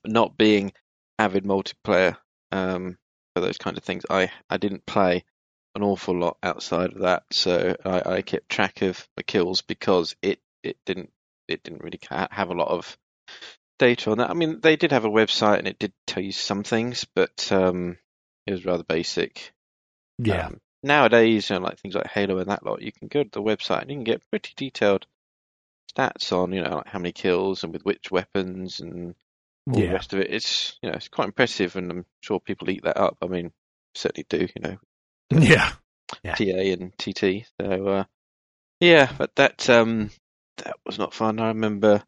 not 0.05 0.37
being 0.37 0.73
avid 1.19 1.45
multiplayer 1.45 2.17
um, 2.51 2.99
for 3.35 3.41
those 3.41 3.59
kind 3.59 3.77
of 3.79 3.85
things, 3.85 4.05
I 4.11 4.31
I 4.51 4.57
didn't 4.57 4.87
play 4.87 5.25
an 5.75 5.83
awful 5.83 6.19
lot 6.19 6.37
outside 6.43 6.93
of 6.93 7.01
that, 7.01 7.25
so 7.31 7.77
I, 7.85 8.15
I 8.17 8.23
kept 8.23 8.49
track 8.49 8.83
of 8.83 9.07
the 9.17 9.23
kills 9.23 9.63
because 9.63 10.15
it 10.23 10.41
it 10.63 10.77
didn't 10.87 11.11
it 11.49 11.63
didn't 11.63 11.83
really 11.83 12.01
ha- 12.09 12.29
have 12.31 12.51
a 12.51 12.55
lot 12.55 12.69
of 12.69 12.97
data 13.79 14.11
on 14.11 14.19
that. 14.19 14.31
I 14.31 14.35
mean, 14.35 14.61
they 14.61 14.77
did 14.77 14.93
have 14.93 15.05
a 15.05 15.11
website 15.11 15.59
and 15.59 15.67
it 15.67 15.79
did 15.79 15.93
tell 16.07 16.23
you 16.23 16.33
some 16.33 16.63
things, 16.63 17.07
but 17.15 17.51
um, 17.51 17.99
it 18.47 18.53
was 18.53 18.65
rather 18.65 18.85
basic. 18.85 19.53
Yeah. 20.19 20.49
Um, 20.49 20.61
nowadays, 20.83 21.51
you 21.51 21.57
know, 21.57 21.63
like 21.63 21.79
things 21.79 21.95
like 21.95 22.07
Halo 22.07 22.39
and 22.39 22.51
that 22.51 22.65
lot, 22.65 22.83
you 22.83 22.93
can 22.93 23.09
go 23.09 23.25
to 23.25 23.31
the 23.31 23.43
website 23.43 23.83
and 23.83 23.91
you 23.91 23.97
can 23.97 24.05
get 24.05 24.31
pretty 24.31 24.53
detailed 24.57 25.07
stats 25.95 26.33
on, 26.33 26.53
you 26.53 26.63
know, 26.63 26.77
like 26.77 26.89
how 26.89 26.99
many 26.99 27.13
kills 27.13 27.65
and 27.65 27.73
with 27.73 27.85
which 27.85 28.11
weapons 28.11 28.81
and 28.81 29.15
all 29.69 29.75
the 29.89 29.93
rest 29.93 30.13
of 30.13 30.21
it. 30.21 30.31
It's 30.31 30.79
you 30.83 30.91
know, 30.91 30.97
it's 30.97 31.09
quite 31.09 31.27
impressive, 31.27 31.77
and 31.77 31.91
I'm 31.91 32.07
sure 32.21 32.41
people 32.41 32.71
eat 32.71 32.85
that 32.85 32.97
up. 32.97 33.17
I 33.23 33.27
mean, 33.27 33.53
certainly 33.95 34.27
do. 34.29 34.49
You 34.55 34.63
know, 34.63 34.79
Yeah. 35.41 35.73
Yeah. 36.23 36.35
TA 36.35 36.73
and 36.73 36.93
TT. 36.99 37.47
So 37.61 37.87
uh, 37.89 38.05
yeah, 38.81 39.11
but 39.17 39.35
that 39.37 39.69
um, 39.71 40.11
that 40.59 40.77
was 40.85 40.99
not 40.99 41.15
fun. 41.15 41.41
I 41.41 41.49
remember 41.49 42.03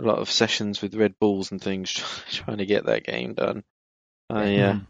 a 0.00 0.02
lot 0.02 0.18
of 0.18 0.30
sessions 0.30 0.80
with 0.82 0.94
Red 0.94 1.18
Bulls 1.20 1.50
and 1.52 1.60
things 1.60 1.92
trying 2.30 2.58
to 2.58 2.66
get 2.66 2.86
that 2.86 3.04
game 3.04 3.34
done. 3.34 3.64
I 4.30 4.56
uh, 4.58 4.72
Mhm. 4.74 4.86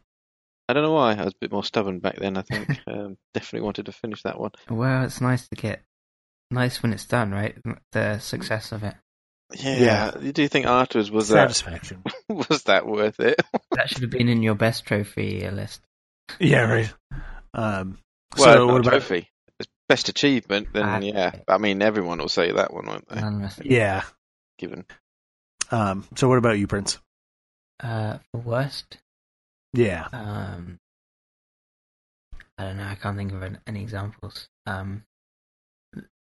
I 0.69 0.73
don't 0.73 0.83
know 0.83 0.93
why. 0.93 1.13
I 1.13 1.25
was 1.25 1.35
a 1.35 1.39
bit 1.41 1.53
more 1.53 1.65
stubborn 1.65 1.99
back 1.99 2.17
then. 2.17 2.37
I 2.39 2.43
think 2.43 2.69
um, 2.87 3.17
definitely 3.35 3.65
wanted 3.65 3.87
to 3.87 3.93
finish 3.93 4.23
that 4.23 4.39
one. 4.41 4.53
Well, 4.71 5.05
it's 5.05 5.21
nice 5.21 5.47
to 5.49 5.57
get 5.57 5.83
nice 6.51 6.83
when 6.83 6.93
it's 6.93 7.05
done, 7.05 7.33
right? 7.33 7.57
The 7.93 8.19
success 8.19 8.73
of 8.73 8.83
it. 8.85 8.95
Yeah, 9.55 10.13
Yeah. 10.15 10.33
you 10.39 10.49
think 10.49 10.65
afterwards 10.67 11.11
was 11.11 11.29
that 11.29 11.51
Satisfaction. 11.55 12.03
was 12.29 12.63
that 12.65 12.87
worth 12.87 13.21
it? 13.21 13.41
That 13.73 13.91
should 13.91 14.03
have 14.03 14.11
been 14.11 14.29
in 14.31 14.43
your 14.43 14.55
best 14.55 14.87
trophy 14.87 15.49
list. 15.51 15.83
Yeah, 16.41 16.63
right. 16.63 16.93
Um, 17.55 17.99
Well, 18.37 18.45
so 18.55 18.67
what 18.67 18.81
about 18.81 18.91
trophy. 18.91 19.31
It's 19.61 19.69
best 19.89 20.09
achievement, 20.09 20.69
then 20.73 20.85
Ah, 20.85 20.99
yeah. 20.99 21.33
I 21.49 21.59
mean, 21.59 21.81
everyone 21.83 22.19
will 22.19 22.29
say 22.29 22.51
that 22.53 22.73
one, 22.75 22.87
won't 22.87 23.09
they? 23.09 23.21
Unless, 23.21 23.61
yeah? 23.65 24.03
Given 24.59 24.85
Um, 25.71 26.07
so 26.17 26.29
what 26.29 26.39
about 26.39 26.59
you, 26.59 26.67
Prince? 26.67 26.99
uh, 27.83 28.19
worst, 28.33 28.99
Yeah. 29.73 30.09
um, 30.13 30.79
I 32.59 32.65
don't 32.65 32.77
know. 32.77 32.87
I 32.87 32.95
can't 32.95 33.17
think 33.17 33.33
of 33.33 33.43
an- 33.43 33.61
any 33.67 33.83
examples. 33.83 34.49
Um, 34.67 35.05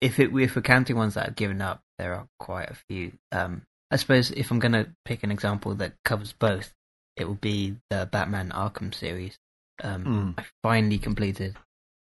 if 0.02 0.20
it 0.20 0.32
if 0.36 0.56
we're 0.56 0.62
counting 0.62 0.96
ones 0.96 1.14
that 1.16 1.28
I've 1.28 1.36
given 1.36 1.62
up, 1.62 1.82
there 1.98 2.14
are 2.16 2.28
quite 2.40 2.70
a 2.70 2.76
few. 2.90 3.14
Um, 3.32 3.64
I 3.92 3.96
suppose 3.98 4.32
if 4.32 4.52
I'm 4.52 4.60
going 4.60 4.72
to 4.74 4.92
pick 5.06 5.24
an 5.24 5.32
example 5.32 5.76
that 5.76 5.94
covers 6.06 6.34
both, 6.34 6.74
it 7.16 7.26
will 7.26 7.36
be 7.36 7.78
the 7.90 8.08
Batman 8.12 8.50
Arkham 8.52 8.94
series. 8.94 9.38
Um, 9.84 10.06
Mm. 10.06 10.40
I 10.40 10.46
finally 10.64 10.98
completed 11.00 11.56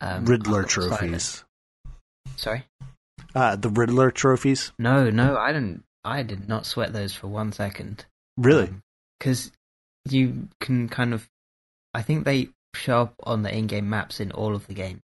um, 0.01 0.26
Riddler 0.26 0.63
trophies. 0.63 1.43
Sorry. 2.36 2.65
Uh, 3.36 3.55
the 3.55 3.70
Riddler 3.70 4.11
trophies. 4.11 4.72
No, 4.80 5.09
no, 5.09 5.38
I 5.38 5.51
didn't. 5.51 5.84
I 6.03 6.24
did 6.24 6.47
not 6.47 6.65
sweat 6.65 6.93
those 6.93 7.13
for 7.13 7.28
one 7.28 7.51
second. 7.51 8.05
Really? 8.38 8.70
Because 9.20 9.51
you 10.05 10.47
can 10.61 10.88
kind 10.89 11.13
of, 11.13 11.28
I 11.93 12.01
think 12.01 12.24
they 12.24 12.49
show 12.76 13.01
up 13.01 13.15
on 13.24 13.43
the 13.43 13.53
in-game 13.55 13.89
maps 13.89 14.20
in 14.20 14.32
all 14.32 14.55
of 14.55 14.65
the 14.67 14.74
games. 14.74 15.01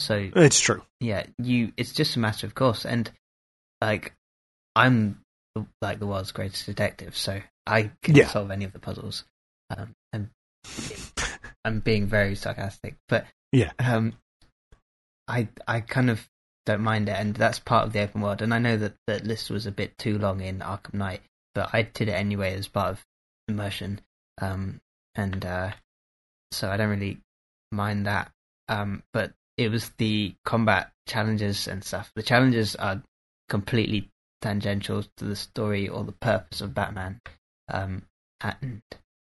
So 0.00 0.30
It's 0.34 0.58
true. 0.58 0.82
yeah, 1.00 1.24
you. 1.38 1.72
It's 1.76 1.92
just 1.92 2.16
a 2.16 2.18
matter 2.18 2.46
of 2.46 2.54
course, 2.56 2.84
and 2.84 3.08
like 3.80 4.12
I'm 4.74 5.20
like 5.80 6.00
the 6.00 6.06
world's 6.06 6.32
greatest 6.32 6.66
detective, 6.66 7.16
so 7.16 7.40
I 7.66 7.92
can 8.02 8.16
Yeah. 8.16 8.26
solve 8.26 8.50
any 8.50 8.64
of 8.64 8.72
the 8.72 8.80
puzzles. 8.80 9.24
Um, 9.70 9.94
and 10.12 10.28
I'm 11.64 11.80
being 11.80 12.06
very 12.06 12.34
sarcastic, 12.34 12.96
but 13.08 13.26
Yeah. 13.52 13.72
um, 13.78 14.14
I 15.28 15.48
I 15.66 15.80
kind 15.80 16.10
of 16.10 16.28
don't 16.66 16.80
mind 16.82 17.08
it, 17.08 17.16
and 17.16 17.34
that's 17.34 17.58
part 17.58 17.86
of 17.86 17.92
the 17.92 18.00
open 18.00 18.20
world. 18.20 18.42
And 18.42 18.52
I 18.52 18.58
know 18.58 18.76
that 18.76 18.94
the 19.06 19.18
list 19.20 19.50
was 19.50 19.66
a 19.66 19.72
bit 19.72 19.96
too 19.98 20.18
long 20.18 20.40
in 20.40 20.58
Arkham 20.60 20.94
Knight, 20.94 21.22
but 21.54 21.70
I 21.72 21.82
did 21.82 22.08
it 22.08 22.12
anyway 22.12 22.54
as 22.54 22.68
part 22.68 22.90
of 22.90 23.04
immersion, 23.48 24.00
um, 24.40 24.80
and 25.14 25.44
uh, 25.44 25.72
so 26.50 26.70
I 26.70 26.76
don't 26.76 26.90
really 26.90 27.18
mind 27.70 28.06
that. 28.06 28.30
Um, 28.68 29.02
but 29.12 29.32
it 29.56 29.70
was 29.70 29.90
the 29.98 30.34
combat 30.44 30.92
challenges 31.06 31.68
and 31.68 31.84
stuff. 31.84 32.10
The 32.14 32.22
challenges 32.22 32.74
are 32.76 33.02
completely 33.48 34.08
tangential 34.40 35.04
to 35.16 35.24
the 35.24 35.36
story 35.36 35.88
or 35.88 36.04
the 36.04 36.12
purpose 36.12 36.60
of 36.60 36.74
Batman, 36.74 37.20
um, 37.68 38.02
and 38.40 38.82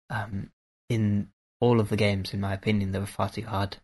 um, 0.10 0.52
in 0.90 1.30
all 1.60 1.80
of 1.80 1.90
the 1.90 1.96
games, 1.98 2.34
in 2.34 2.40
my 2.42 2.54
opinion, 2.54 2.92
they 2.92 3.00
were 3.00 3.06
far 3.06 3.30
too 3.30 3.44
hard. 3.44 3.78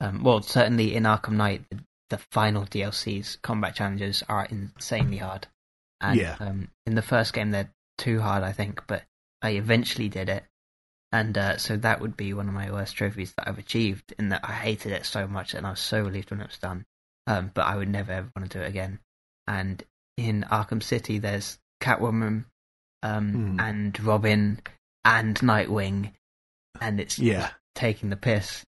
Um, 0.00 0.22
well, 0.22 0.42
certainly 0.42 0.94
in 0.94 1.04
Arkham 1.04 1.32
Knight, 1.32 1.62
the, 1.70 1.80
the 2.10 2.18
final 2.18 2.64
DLC's 2.64 3.36
combat 3.42 3.74
challenges 3.74 4.22
are 4.28 4.44
insanely 4.46 5.18
hard. 5.18 5.46
And 6.00 6.18
Yeah. 6.18 6.36
um, 6.40 6.68
in 6.86 6.94
the 6.94 7.02
first 7.02 7.32
game, 7.32 7.50
they're 7.50 7.72
too 7.96 8.20
hard, 8.20 8.42
I 8.44 8.52
think, 8.52 8.86
but 8.86 9.02
I 9.42 9.50
eventually 9.50 10.08
did 10.08 10.28
it. 10.28 10.44
And 11.10 11.36
uh, 11.38 11.56
so 11.56 11.76
that 11.78 12.00
would 12.00 12.16
be 12.16 12.34
one 12.34 12.48
of 12.48 12.54
my 12.54 12.70
worst 12.70 12.94
trophies 12.94 13.32
that 13.34 13.48
I've 13.48 13.58
achieved, 13.58 14.12
in 14.18 14.28
that 14.28 14.42
I 14.44 14.52
hated 14.52 14.92
it 14.92 15.06
so 15.06 15.26
much 15.26 15.54
and 15.54 15.66
I 15.66 15.70
was 15.70 15.80
so 15.80 16.02
relieved 16.02 16.30
when 16.30 16.40
it 16.40 16.48
was 16.48 16.58
done. 16.58 16.84
Um, 17.26 17.50
but 17.54 17.66
I 17.66 17.76
would 17.76 17.88
never 17.88 18.12
ever 18.12 18.30
want 18.36 18.50
to 18.50 18.58
do 18.58 18.64
it 18.64 18.68
again. 18.68 19.00
And 19.46 19.82
in 20.16 20.44
Arkham 20.50 20.82
City, 20.82 21.18
there's 21.18 21.58
Catwoman 21.80 22.44
um, 23.02 23.32
Hmm. 23.32 23.60
and 23.60 24.00
Robin 24.04 24.60
and 25.04 25.36
Nightwing, 25.38 26.12
and 26.80 27.00
it's 27.00 27.18
Yeah. 27.18 27.50
taking 27.74 28.10
the 28.10 28.16
piss. 28.16 28.64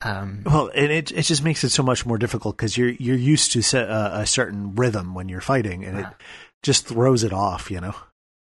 Um, 0.00 0.42
Well, 0.46 0.70
and 0.74 0.90
it 0.90 1.12
it 1.12 1.22
just 1.22 1.44
makes 1.44 1.62
it 1.62 1.68
so 1.70 1.82
much 1.82 2.06
more 2.06 2.16
difficult 2.18 2.56
because 2.56 2.76
you're 2.78 2.90
you're 2.90 3.16
used 3.16 3.52
to 3.52 3.78
a, 3.78 4.20
a 4.20 4.26
certain 4.26 4.74
rhythm 4.74 5.14
when 5.14 5.28
you're 5.28 5.42
fighting, 5.42 5.84
and 5.84 5.98
it 5.98 6.06
Ah. 6.06 6.14
just 6.62 6.86
throws 6.86 7.22
it 7.22 7.32
off. 7.32 7.70
You 7.70 7.80
know. 7.80 7.94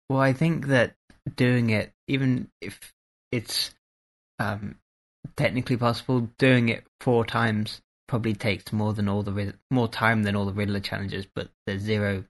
Well, 0.08 0.20
I 0.20 0.32
think 0.34 0.66
that 0.68 0.94
doing 1.36 1.70
it, 1.70 1.92
even 2.06 2.48
if 2.60 2.92
it's 3.32 3.74
um, 4.38 4.76
technically 5.36 5.76
possible, 5.76 6.30
doing 6.38 6.68
it 6.68 6.84
four 7.00 7.24
times 7.24 7.80
probably 8.08 8.34
takes 8.34 8.72
more 8.72 8.92
than 8.92 9.08
all 9.08 9.22
the 9.22 9.54
more 9.70 9.88
time 9.88 10.22
than 10.22 10.36
all 10.36 10.44
the 10.46 10.52
Riddler 10.52 10.80
challenges. 10.80 11.26
But 11.34 11.48
there's 11.66 11.82
zero 11.82 12.24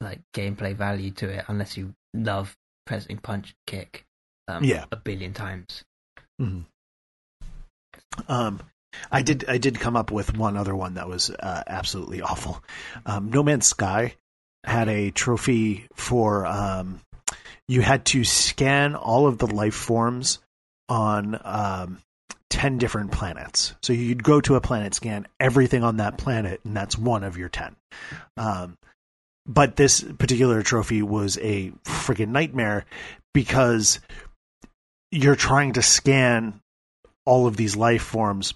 like 0.00 0.20
gameplay 0.34 0.74
value 0.74 1.10
to 1.10 1.28
it 1.28 1.44
unless 1.48 1.76
you 1.76 1.94
love 2.14 2.56
pressing 2.86 3.18
punch 3.18 3.54
kick 3.66 4.06
um, 4.48 4.64
Yeah. 4.64 4.86
a 4.90 4.96
billion 4.96 5.34
times. 5.34 5.84
Mhm. 6.40 6.64
Um, 8.28 8.60
I 9.10 9.22
did 9.22 9.44
I 9.48 9.58
did 9.58 9.78
come 9.78 9.96
up 9.96 10.10
with 10.10 10.36
one 10.36 10.56
other 10.56 10.74
one 10.74 10.94
that 10.94 11.08
was 11.08 11.30
uh, 11.30 11.62
absolutely 11.66 12.22
awful. 12.22 12.62
Um, 13.06 13.30
no 13.30 13.42
Man's 13.42 13.66
Sky 13.66 14.14
had 14.64 14.88
a 14.88 15.10
trophy 15.10 15.86
for 15.94 16.46
um, 16.46 17.00
you 17.68 17.80
had 17.82 18.04
to 18.06 18.24
scan 18.24 18.94
all 18.94 19.26
of 19.26 19.38
the 19.38 19.46
life 19.46 19.74
forms 19.74 20.38
on 20.88 21.40
um, 21.44 21.98
ten 22.48 22.78
different 22.78 23.12
planets. 23.12 23.74
So 23.82 23.92
you'd 23.92 24.24
go 24.24 24.40
to 24.40 24.56
a 24.56 24.60
planet, 24.60 24.94
scan 24.94 25.26
everything 25.38 25.84
on 25.84 25.98
that 25.98 26.18
planet, 26.18 26.60
and 26.64 26.76
that's 26.76 26.98
one 26.98 27.22
of 27.24 27.38
your 27.38 27.48
ten. 27.48 27.76
Um, 28.36 28.76
but 29.46 29.76
this 29.76 30.02
particular 30.02 30.62
trophy 30.62 31.02
was 31.02 31.38
a 31.38 31.70
freaking 31.84 32.28
nightmare 32.28 32.84
because 33.32 34.00
you're 35.10 35.36
trying 35.36 35.74
to 35.74 35.82
scan 35.82 36.60
all 37.24 37.46
of 37.46 37.56
these 37.56 37.76
life 37.76 38.02
forms 38.02 38.54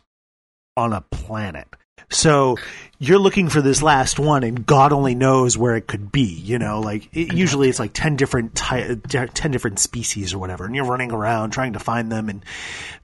on 0.77 0.93
a 0.93 1.01
planet. 1.01 1.69
So 2.11 2.57
you're 2.99 3.19
looking 3.19 3.49
for 3.49 3.61
this 3.61 3.83
last 3.83 4.19
one, 4.19 4.45
and 4.45 4.65
God 4.65 4.93
only 4.93 5.15
knows 5.15 5.57
where 5.59 5.75
it 5.77 5.87
could 5.87 6.13
be. 6.13 6.23
You 6.23 6.59
know, 6.59 6.81
like 6.81 7.09
it, 7.13 7.29
mm-hmm. 7.29 7.37
usually 7.37 7.69
it's 7.69 7.79
like 7.79 7.93
ten 7.93 8.17
different 8.17 8.55
ty- 8.55 8.97
ten 9.07 9.51
different 9.51 9.79
species 9.79 10.35
or 10.35 10.39
whatever, 10.39 10.65
and 10.65 10.75
you're 10.75 10.85
running 10.85 11.13
around 11.13 11.51
trying 11.51 11.73
to 11.73 11.79
find 11.79 12.13
them. 12.13 12.29
And 12.29 12.45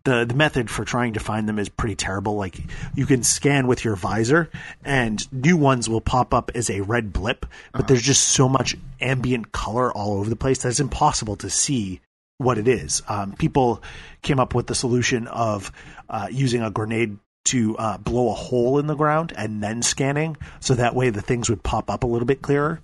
the 0.04 0.24
the 0.24 0.34
method 0.34 0.70
for 0.70 0.84
trying 0.84 1.14
to 1.14 1.20
find 1.20 1.48
them 1.48 1.58
is 1.58 1.68
pretty 1.68 1.96
terrible. 1.96 2.36
Like 2.36 2.58
you 2.94 3.06
can 3.06 3.22
scan 3.22 3.66
with 3.66 3.84
your 3.84 3.96
visor, 3.96 4.50
and 4.84 5.20
new 5.32 5.56
ones 5.56 5.88
will 5.88 6.02
pop 6.02 6.32
up 6.34 6.50
as 6.54 6.70
a 6.70 6.80
red 6.82 7.12
blip, 7.12 7.46
but 7.72 7.80
uh-huh. 7.80 7.88
there's 7.88 8.02
just 8.02 8.28
so 8.28 8.48
much 8.48 8.76
ambient 9.00 9.50
color 9.50 9.92
all 9.92 10.18
over 10.18 10.28
the 10.28 10.36
place 10.36 10.58
that 10.62 10.68
it's 10.68 10.80
impossible 10.80 11.36
to 11.36 11.50
see 11.50 12.00
what 12.40 12.56
it 12.56 12.66
is. 12.66 13.02
Um, 13.06 13.34
people 13.34 13.82
came 14.22 14.40
up 14.40 14.54
with 14.54 14.66
the 14.66 14.74
solution 14.74 15.26
of 15.26 15.70
uh, 16.08 16.28
using 16.30 16.62
a 16.62 16.70
grenade 16.70 17.18
to 17.46 17.76
uh, 17.76 17.98
blow 17.98 18.30
a 18.30 18.34
hole 18.34 18.78
in 18.78 18.86
the 18.86 18.94
ground 18.94 19.34
and 19.36 19.62
then 19.62 19.82
scanning, 19.82 20.38
so 20.58 20.74
that 20.74 20.94
way 20.94 21.10
the 21.10 21.20
things 21.20 21.50
would 21.50 21.62
pop 21.62 21.90
up 21.90 22.02
a 22.02 22.06
little 22.06 22.26
bit 22.26 22.40
clearer. 22.40 22.80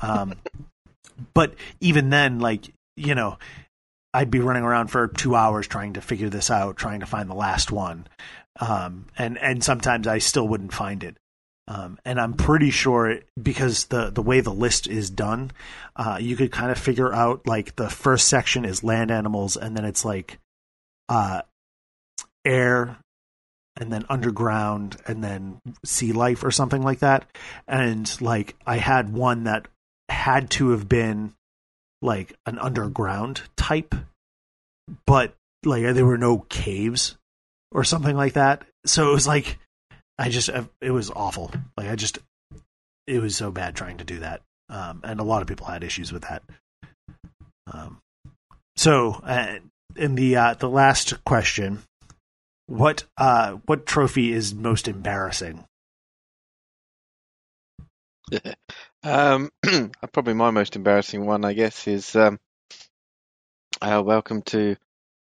Um, 0.00 0.34
but 1.34 1.54
even 1.80 2.08
then, 2.08 2.38
like 2.38 2.72
you 2.96 3.14
know, 3.14 3.36
I'd 4.14 4.30
be 4.30 4.40
running 4.40 4.62
around 4.62 4.88
for 4.88 5.08
two 5.08 5.34
hours 5.34 5.66
trying 5.66 5.94
to 5.94 6.00
figure 6.00 6.30
this 6.30 6.50
out, 6.50 6.76
trying 6.76 7.00
to 7.00 7.06
find 7.06 7.28
the 7.28 7.34
last 7.34 7.70
one, 7.70 8.06
um, 8.58 9.04
and 9.18 9.36
and 9.36 9.62
sometimes 9.62 10.06
I 10.06 10.16
still 10.16 10.48
wouldn't 10.48 10.72
find 10.72 11.04
it. 11.04 11.16
Um, 11.66 11.98
and 12.04 12.20
I'm 12.20 12.34
pretty 12.34 12.70
sure 12.70 13.20
because 13.40 13.86
the 13.86 14.10
the 14.10 14.22
way 14.22 14.40
the 14.40 14.52
list 14.52 14.86
is 14.86 15.08
done, 15.08 15.50
uh, 15.96 16.18
you 16.20 16.36
could 16.36 16.52
kind 16.52 16.70
of 16.70 16.78
figure 16.78 17.12
out 17.12 17.46
like 17.46 17.76
the 17.76 17.88
first 17.88 18.28
section 18.28 18.64
is 18.64 18.84
land 18.84 19.10
animals, 19.10 19.56
and 19.56 19.74
then 19.74 19.86
it's 19.86 20.04
like 20.04 20.38
uh, 21.08 21.40
air, 22.44 22.98
and 23.78 23.90
then 23.90 24.04
underground, 24.10 24.98
and 25.06 25.24
then 25.24 25.58
sea 25.84 26.12
life 26.12 26.44
or 26.44 26.50
something 26.50 26.82
like 26.82 26.98
that. 26.98 27.24
And 27.66 28.20
like 28.20 28.56
I 28.66 28.76
had 28.76 29.12
one 29.12 29.44
that 29.44 29.66
had 30.10 30.50
to 30.50 30.70
have 30.70 30.86
been 30.86 31.32
like 32.02 32.34
an 32.44 32.58
underground 32.58 33.40
type, 33.56 33.94
but 35.06 35.34
like 35.64 35.94
there 35.94 36.04
were 36.04 36.18
no 36.18 36.44
caves 36.50 37.16
or 37.72 37.84
something 37.84 38.14
like 38.14 38.34
that. 38.34 38.64
So 38.84 39.08
it 39.08 39.14
was 39.14 39.26
like 39.26 39.58
I 40.18 40.28
just 40.28 40.50
it 40.80 40.90
was 40.90 41.10
awful. 41.10 41.50
Like 41.76 41.88
I 41.88 41.96
just 41.96 42.18
it 43.06 43.20
was 43.20 43.36
so 43.36 43.50
bad 43.50 43.74
trying 43.74 43.98
to 43.98 44.04
do 44.04 44.20
that, 44.20 44.42
um, 44.68 45.00
and 45.04 45.20
a 45.20 45.24
lot 45.24 45.42
of 45.42 45.48
people 45.48 45.66
had 45.66 45.84
issues 45.84 46.12
with 46.12 46.22
that. 46.22 46.42
Um, 47.72 48.00
so, 48.76 49.20
uh, 49.24 49.58
in 49.96 50.14
the 50.14 50.36
uh, 50.36 50.54
the 50.54 50.68
last 50.68 51.24
question, 51.24 51.82
what 52.66 53.04
uh, 53.16 53.52
what 53.66 53.86
trophy 53.86 54.32
is 54.32 54.54
most 54.54 54.88
embarrassing? 54.88 55.64
um, 59.02 59.50
probably 60.12 60.34
my 60.34 60.50
most 60.50 60.76
embarrassing 60.76 61.26
one, 61.26 61.44
I 61.44 61.52
guess, 61.52 61.86
is 61.86 62.16
um, 62.16 62.38
uh, 63.82 64.02
welcome 64.04 64.42
to 64.42 64.76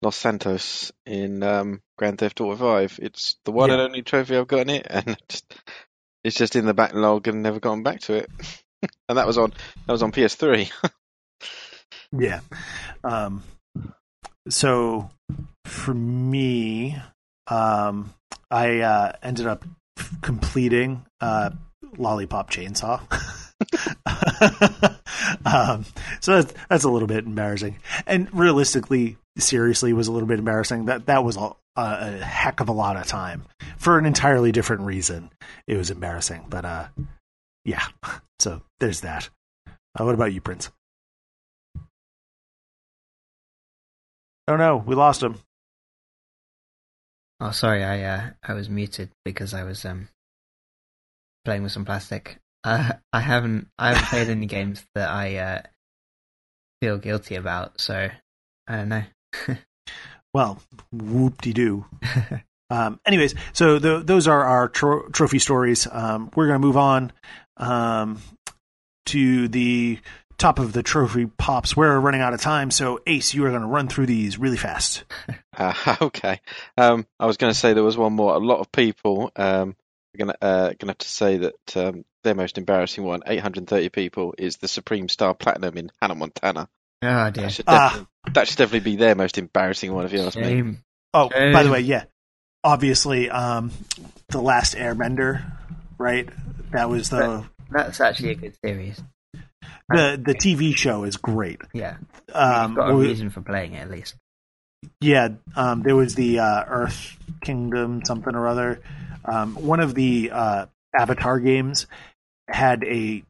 Los 0.02 0.16
Santos 0.16 0.92
in 1.04 1.42
um, 1.42 1.80
Grand 1.98 2.18
Theft 2.18 2.40
Auto 2.40 2.56
Five. 2.56 2.98
It's 3.02 3.36
the 3.44 3.52
one 3.52 3.70
Yeah. 3.70 3.74
and 3.76 3.82
only 3.82 4.02
trophy 4.02 4.36
I've 4.36 4.46
got 4.46 4.60
in 4.60 4.70
it, 4.70 4.86
and 4.90 5.16
just, 5.28 5.54
it's 6.24 6.36
just 6.36 6.56
in 6.56 6.66
the 6.66 6.74
backlog 6.74 7.28
and 7.28 7.42
never 7.42 7.60
gotten 7.60 7.82
back 7.82 8.00
to 8.00 8.14
it. 8.14 8.30
and 9.08 9.16
that 9.18 9.26
was 9.26 9.38
on 9.38 9.52
that 9.86 9.92
was 9.92 10.02
on 10.02 10.12
PS3. 10.12 10.70
Yeah. 12.16 12.40
Um, 13.02 13.42
so 14.48 15.10
for 15.64 15.92
me, 15.92 16.96
um, 17.48 18.14
I 18.48 18.78
uh, 18.80 19.12
ended 19.24 19.48
up 19.48 19.64
completing 20.22 21.04
uh, 21.20 21.50
Lollipop 21.98 22.48
Chainsaw. 22.50 23.00
um, 25.44 25.84
so 26.20 26.40
that's, 26.40 26.54
that's 26.68 26.84
a 26.84 26.88
little 26.90 27.08
bit 27.08 27.24
embarrassing. 27.26 27.78
And 28.06 28.32
realistically, 28.32 29.16
seriously, 29.38 29.92
was 29.92 30.08
a 30.08 30.12
little 30.12 30.28
bit 30.28 30.38
embarrassing. 30.38 30.86
That 30.86 31.06
that 31.06 31.24
was 31.24 31.36
a, 31.36 31.52
a 31.76 32.18
heck 32.18 32.60
of 32.60 32.68
a 32.68 32.72
lot 32.72 32.96
of 32.96 33.06
time 33.06 33.44
for 33.78 33.98
an 33.98 34.06
entirely 34.06 34.52
different 34.52 34.82
reason. 34.82 35.30
It 35.66 35.76
was 35.76 35.90
embarrassing, 35.90 36.46
but 36.48 36.64
uh, 36.64 36.88
yeah. 37.64 37.86
So 38.38 38.60
there's 38.80 39.00
that. 39.00 39.30
Uh, 39.98 40.04
what 40.04 40.14
about 40.14 40.34
you, 40.34 40.42
Prince? 40.42 40.70
Oh 44.46 44.56
no, 44.56 44.76
we 44.76 44.94
lost 44.94 45.22
him. 45.22 45.36
Oh, 47.40 47.50
sorry, 47.50 47.82
I 47.82 48.02
uh, 48.02 48.30
I 48.42 48.52
was 48.52 48.68
muted 48.68 49.10
because 49.24 49.54
I 49.54 49.64
was 49.64 49.86
um 49.86 50.08
playing 51.46 51.62
with 51.62 51.72
some 51.72 51.84
plastic. 51.84 52.38
Uh, 52.62 52.92
I 53.12 53.20
haven't 53.20 53.68
I 53.78 53.94
haven't 53.94 54.08
played 54.08 54.28
any 54.28 54.46
games 54.58 54.84
that 54.94 55.10
I 55.10 55.36
uh, 55.36 55.62
feel 56.82 56.98
guilty 56.98 57.34
about, 57.36 57.80
so 57.80 58.10
I 58.68 58.76
don't 58.76 58.88
know. 58.88 59.04
Well, 60.34 60.60
whoop 60.92 61.40
de 61.40 61.54
doo. 61.54 61.86
Um, 62.68 63.00
anyways, 63.06 63.34
so 63.52 63.78
th 63.78 64.04
those 64.04 64.26
are 64.26 64.42
our 64.42 64.68
tro- 64.68 65.08
trophy 65.08 65.38
stories. 65.38 65.86
Um, 65.90 66.30
we're 66.34 66.46
going 66.48 66.60
to 66.60 66.66
move 66.66 66.76
on 66.76 67.12
um, 67.56 68.20
to 69.06 69.48
the 69.48 69.98
top 70.36 70.58
of 70.58 70.72
the 70.72 70.82
trophy 70.82 71.26
pops. 71.26 71.76
We're 71.76 71.98
running 71.98 72.20
out 72.20 72.34
of 72.34 72.40
time, 72.40 72.70
so 72.70 73.00
Ace, 73.06 73.34
you 73.34 73.44
are 73.46 73.50
going 73.50 73.62
to 73.62 73.68
run 73.68 73.88
through 73.88 74.06
these 74.06 74.38
really 74.38 74.56
fast. 74.56 75.04
Uh, 75.58 75.96
okay. 76.02 76.42
Um, 76.76 77.06
I 77.18 77.24
was 77.24 77.38
going 77.38 77.50
to 77.50 77.58
say 77.58 77.72
there 77.72 77.82
was 77.82 77.96
one 77.96 78.12
more. 78.12 78.34
A 78.34 78.38
lot 78.38 78.60
of 78.60 78.70
people 78.70 79.32
um, 79.36 79.74
are 80.14 80.18
going 80.18 80.28
to 80.28 80.44
uh, 80.44 80.72
to 80.74 80.86
have 80.86 80.98
to 80.98 81.08
say 81.08 81.38
that 81.38 81.76
um, 81.78 82.04
their 82.24 82.34
most 82.34 82.58
embarrassing 82.58 83.04
one, 83.04 83.22
830 83.26 83.88
people, 83.88 84.34
is 84.36 84.58
the 84.58 84.68
Supreme 84.68 85.08
Star 85.08 85.32
Platinum 85.32 85.78
in 85.78 85.90
Hannah 86.02 86.14
Montana. 86.14 86.68
Oh 87.02 87.30
dear, 87.30 87.44
That 87.44 87.52
should, 87.52 87.64
Ah. 87.68 87.88
definitely, 87.88 88.06
that 88.32 88.48
should 88.48 88.58
definitely 88.58 88.90
be 88.92 88.96
their 88.96 89.14
most 89.14 89.38
embarrassing 89.38 89.92
one, 89.92 90.04
if 90.06 90.12
you 90.12 90.20
ask 90.20 90.36
me. 90.38 90.76
Oh, 91.14 91.26
Okay. 91.26 91.52
by 91.52 91.62
the 91.62 91.70
way, 91.70 91.80
yeah, 91.80 92.04
obviously, 92.64 93.30
um, 93.30 93.70
the 94.28 94.40
last 94.40 94.74
Airbender, 94.74 95.42
right? 95.98 96.28
That 96.72 96.88
was 96.90 97.08
the 97.10 97.44
That's 97.70 98.00
actually 98.00 98.30
a 98.30 98.34
good 98.34 98.54
series. 98.64 99.02
the 99.88 100.20
the 100.24 100.34
TV 100.34 100.76
show 100.76 101.04
is 101.04 101.16
great. 101.16 101.60
Yeah, 101.72 101.96
Um, 102.34 102.70
you've 102.72 102.76
got 102.76 102.90
a 102.90 102.94
we- 102.96 103.06
reason 103.08 103.30
for 103.30 103.40
playing 103.40 103.74
it 103.74 103.78
at 103.82 103.90
least. 103.90 104.16
Yeah, 105.00 105.28
um, 105.56 105.82
there 105.82 105.96
was 105.96 106.14
the 106.14 106.38
uh, 106.40 106.64
Earth 106.68 107.16
Kingdom 107.40 108.02
something 108.04 108.34
or 108.34 108.46
other. 108.46 108.80
Um, 109.24 109.54
one 109.54 109.80
of 109.80 109.94
the 109.94 110.30
uh, 110.32 110.66
Avatar 110.96 111.40
games 111.40 111.86
had 112.48 112.84
a 112.84 113.24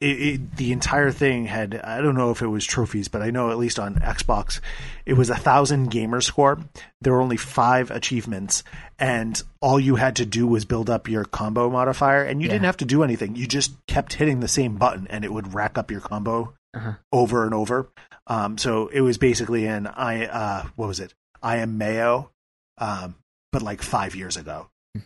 it, 0.00 0.06
it, 0.06 0.56
the 0.56 0.72
entire 0.72 1.10
thing 1.10 1.44
had 1.46 1.78
I 1.84 2.00
don't 2.00 2.14
know 2.16 2.30
if 2.30 2.40
it 2.42 2.46
was 2.46 2.64
trophies, 2.64 3.08
but 3.08 3.20
I 3.22 3.30
know 3.30 3.50
at 3.50 3.58
least 3.58 3.78
on 3.78 3.96
Xbox 3.96 4.60
it 5.04 5.14
was 5.14 5.28
a 5.30 5.36
thousand 5.36 5.90
gamer 5.90 6.20
score. 6.20 6.58
There 7.02 7.12
were 7.12 7.20
only 7.20 7.36
five 7.36 7.90
achievements, 7.90 8.62
and 8.98 9.42
all 9.60 9.78
you 9.78 9.96
had 9.96 10.16
to 10.16 10.26
do 10.26 10.46
was 10.46 10.64
build 10.64 10.88
up 10.88 11.08
your 11.08 11.24
combo 11.24 11.68
modifier, 11.70 12.22
and 12.24 12.40
you 12.40 12.46
Yeah. 12.48 12.54
didn't 12.54 12.64
have 12.66 12.78
to 12.78 12.84
do 12.86 13.02
anything. 13.02 13.36
You 13.36 13.46
just 13.46 13.72
kept 13.86 14.14
hitting 14.14 14.40
the 14.40 14.48
same 14.48 14.76
button, 14.76 15.06
and 15.08 15.24
it 15.24 15.32
would 15.32 15.52
rack 15.54 15.76
up 15.76 15.90
your 15.90 16.00
combo 16.00 16.54
Uh-huh. 16.72 16.92
over 17.12 17.44
and 17.44 17.52
over. 17.52 17.88
Um, 18.26 18.56
so 18.58 18.86
it 18.88 19.00
was 19.00 19.18
basically 19.18 19.66
an 19.66 19.86
I 19.86 20.26
uh, 20.26 20.66
what 20.76 20.86
was 20.86 21.00
it? 21.00 21.14
I 21.42 21.56
am 21.56 21.76
Mayo 21.78 22.30
um, 22.78 23.16
but 23.52 23.60
like 23.62 23.82
five 23.82 24.14
years 24.14 24.36
ago. 24.38 24.68
Hmm. 24.94 25.00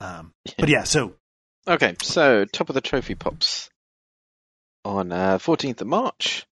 Um, 0.00 0.32
but 0.58 0.68
yeah, 0.68 0.84
so 0.84 1.14
Okay, 1.66 1.94
so 2.02 2.44
top 2.44 2.70
of 2.70 2.74
the 2.74 2.80
trophy 2.80 3.14
pops 3.14 3.70
on 4.84 5.12
uh, 5.12 5.38
14th 5.38 5.80
of 5.80 5.86
March. 5.86 6.44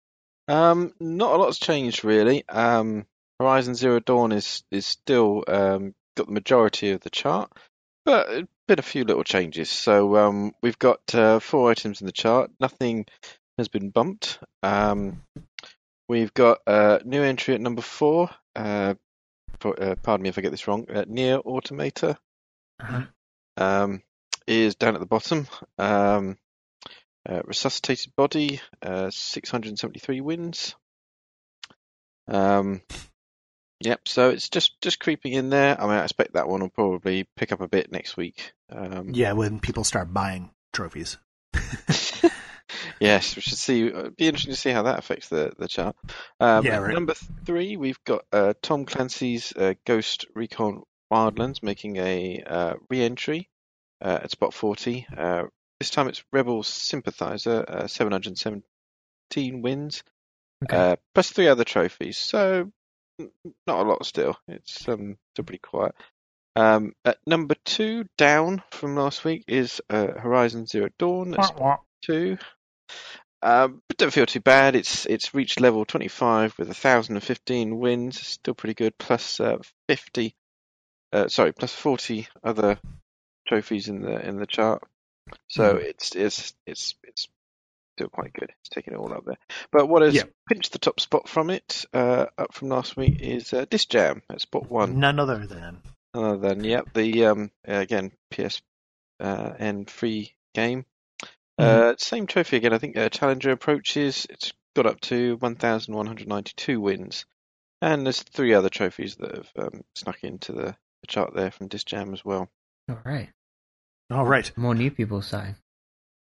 Um, 0.49 0.93
not 1.01 1.35
a 1.35 1.37
lot's 1.39 1.59
changed 1.59 2.05
really. 2.05 2.47
Um, 2.49 3.07
Horizon 3.41 3.75
Zero 3.75 4.01
Dawn 4.01 4.33
is 4.33 4.63
is 4.71 4.87
still 4.87 5.45
um, 5.49 5.95
got 6.17 6.27
the 6.27 6.33
majority 6.33 6.91
of 6.91 7.01
the 7.01 7.11
chart, 7.11 7.51
but 8.05 8.47
been 8.67 8.79
a 8.79 8.83
few 8.83 9.05
little 9.05 9.25
changes. 9.25 9.71
So 9.71 10.17
um, 10.17 10.53
we've 10.63 10.79
got 10.79 11.01
uh, 11.15 11.41
four 11.41 11.71
items 11.71 12.01
in 12.01 12.07
the 12.07 12.13
chart. 12.13 12.51
Nothing 12.61 13.07
has 13.57 13.69
been 13.69 13.91
bumped. 13.91 14.39
Um, 14.63 15.23
we've 16.09 16.35
got 16.35 16.59
a 16.67 17.01
new 17.05 17.23
entry 17.23 17.55
at 17.55 17.61
number 17.61 17.83
four. 17.83 18.31
Uh, 18.55 18.95
for, 19.61 19.83
uh, 19.83 19.95
pardon 20.03 20.23
me 20.23 20.29
if 20.29 20.39
I 20.39 20.43
get 20.43 20.51
this 20.51 20.69
wrong. 20.69 20.87
Uh, 20.91 21.05
Nier 21.09 21.39
Automata 21.39 22.19
Uh-huh. 22.81 23.03
Is 24.49 24.75
down 24.75 24.95
at 24.95 25.01
the 25.01 25.07
bottom. 25.07 25.47
Um, 25.79 26.37
uh, 27.29 27.43
resuscitated 27.45 28.15
body, 28.17 28.61
uh, 28.83 29.11
673 29.11 30.21
wins. 30.21 30.75
Um, 32.27 32.81
yep, 33.81 34.01
so 34.07 34.31
it's 34.31 34.49
just 34.49 34.81
just 34.81 34.99
creeping 34.99 35.33
in 35.33 35.51
there. 35.51 35.79
I 35.79 35.85
mean, 35.85 35.93
I 35.93 36.03
expect 36.03 36.35
that 36.35 36.49
one 36.49 36.61
will 36.61 36.71
probably 36.71 37.29
pick 37.37 37.53
up 37.53 37.61
a 37.61 37.69
bit 37.69 37.93
next 37.93 38.17
week. 38.17 38.53
Um, 38.71 39.11
yeah, 39.13 39.33
when 39.33 39.61
people 39.61 39.85
start 39.85 40.13
buying 40.13 40.51
trophies. 40.73 41.19
yes, 43.01 43.37
we 43.37 43.43
should 43.43 43.59
see. 43.59 43.87
It'd 43.87 44.17
be 44.17 44.27
interesting 44.27 44.55
to 44.55 44.61
see 44.61 44.71
how 44.71 44.85
that 44.85 44.99
affects 44.99 45.29
the 45.29 45.53
the 45.59 45.69
chart. 45.69 45.97
Um, 46.41 46.65
Yeah, 46.65 46.79
right. 46.79 46.95
Number 46.95 47.15
three, 47.45 47.77
we've 47.77 48.03
got 48.05 48.25
uh, 48.33 48.55
Tom 48.63 48.85
Clancy's 48.87 49.53
uh, 49.57 49.75
Ghost 49.87 50.27
Recon 50.35 50.83
Wildlands 51.13 51.63
making 51.63 51.97
a 51.97 52.43
uh, 52.47 52.75
re-entry 52.91 53.41
uh, 53.41 53.45
at 54.01 54.31
spot 54.31 54.55
40. 54.55 55.07
Uh, 55.17 55.45
this 55.81 55.91
time 55.91 56.09
it's 56.09 56.25
Rebel 56.33 56.63
Sympathizer, 56.63 57.65
uh, 57.69 57.87
717 57.87 59.63
wins, 59.63 60.03
Okay. 60.65 60.77
uh, 60.77 60.97
plus 61.15 61.31
three 61.31 61.49
other 61.49 61.65
trophies. 61.65 62.19
So 62.19 62.71
not 63.67 63.87
a 63.87 63.89
lot 63.89 64.05
still. 64.05 64.37
It's 64.49 64.89
um, 64.89 65.17
still 65.35 65.45
pretty 65.45 65.61
quiet. 65.61 65.95
Um, 66.57 66.95
at 67.05 67.19
number 67.27 67.55
two, 67.65 68.07
down 68.17 68.63
from 68.71 68.97
last 68.97 69.25
week, 69.25 69.45
is 69.47 69.81
uh, 69.89 70.09
Horizon 70.09 70.67
Zero 70.67 70.89
Dawn. 70.99 71.31
That's 71.31 71.53
two. 72.03 72.39
Um, 73.41 73.83
but 73.87 73.97
don't 73.97 74.13
feel 74.13 74.27
too 74.27 74.41
bad. 74.41 74.75
It's 74.75 75.07
it's 75.07 75.35
reached 75.35 75.61
level 75.61 75.85
25 75.85 76.59
with 76.59 76.69
1,015 76.69 77.79
wins. 77.79 78.21
Still 78.21 78.55
pretty 78.55 78.75
good. 78.75 78.99
Plus 78.99 79.39
uh, 79.39 79.59
50, 79.89 80.35
uh, 81.13 81.29
sorry, 81.29 81.53
plus 81.53 81.73
40 81.73 82.27
other 82.43 82.81
trophies 83.49 83.89
in 83.89 84.03
the 84.03 84.27
in 84.27 84.37
the 84.37 84.47
chart. 84.47 84.83
So 85.49 85.77
Mhm. 85.77 85.85
it's 85.85 86.15
it's 86.15 86.55
it's 86.67 86.95
it's 87.03 87.29
still 87.97 88.09
quite 88.09 88.33
good. 88.33 88.53
It's 88.61 88.69
taking 88.69 88.95
it 88.95 88.99
all 88.99 89.13
up 89.13 89.25
there. 89.25 89.39
But 89.73 89.89
what 89.89 90.03
has 90.03 90.15
Yeah. 90.15 90.25
pinched 90.49 90.73
the 90.73 90.79
top 90.79 91.01
spot 91.01 91.29
from 91.29 91.51
it, 91.51 91.85
uh, 91.93 92.27
up 92.37 92.55
from 92.55 92.69
last 92.69 92.97
week, 92.97 93.17
is 93.21 93.53
uh, 93.53 93.65
Disc 93.69 93.89
Jam 93.89 94.23
at 94.31 94.41
spot 94.41 94.71
one. 94.71 95.01
None 95.01 95.19
other 95.19 95.47
than 95.47 95.83
None 96.15 96.25
Other 96.25 96.37
than 96.55 96.65
yep, 96.65 96.89
the 96.95 97.27
um 97.27 97.51
uh, 97.67 97.75
again 97.75 98.13
PS 98.31 98.63
uh, 99.21 99.53
N 99.59 99.87
free 99.87 100.35
game. 100.55 100.85
Uh, 101.59 101.95
same 101.99 102.29
trophy 102.29 102.57
again. 102.57 102.73
I 102.73 102.79
think 102.79 102.97
uh, 102.97 103.09
Challenger 103.09 103.51
approaches. 103.51 104.27
It's 104.31 104.53
got 104.77 104.87
up 104.87 105.01
to 105.01 105.37
1,192 105.39 106.81
wins, 106.81 107.27
and 107.83 108.07
there's 108.07 108.23
three 108.23 108.55
other 108.55 108.69
trophies 108.69 109.17
that 109.17 109.35
have 109.35 109.51
um, 109.59 109.83
snuck 109.97 110.23
into 110.23 110.53
the, 110.53 110.77
the 111.01 111.07
chart 111.09 111.35
there 111.35 111.51
from 111.51 111.67
Disc 111.67 111.85
Jam 111.87 112.13
as 112.15 112.25
well. 112.25 112.49
All 112.89 113.01
right. 113.05 113.31
All 114.11 114.25
right. 114.27 114.51
More 114.57 114.75
new 114.75 114.91
people 114.91 115.23
starting. 115.23 115.57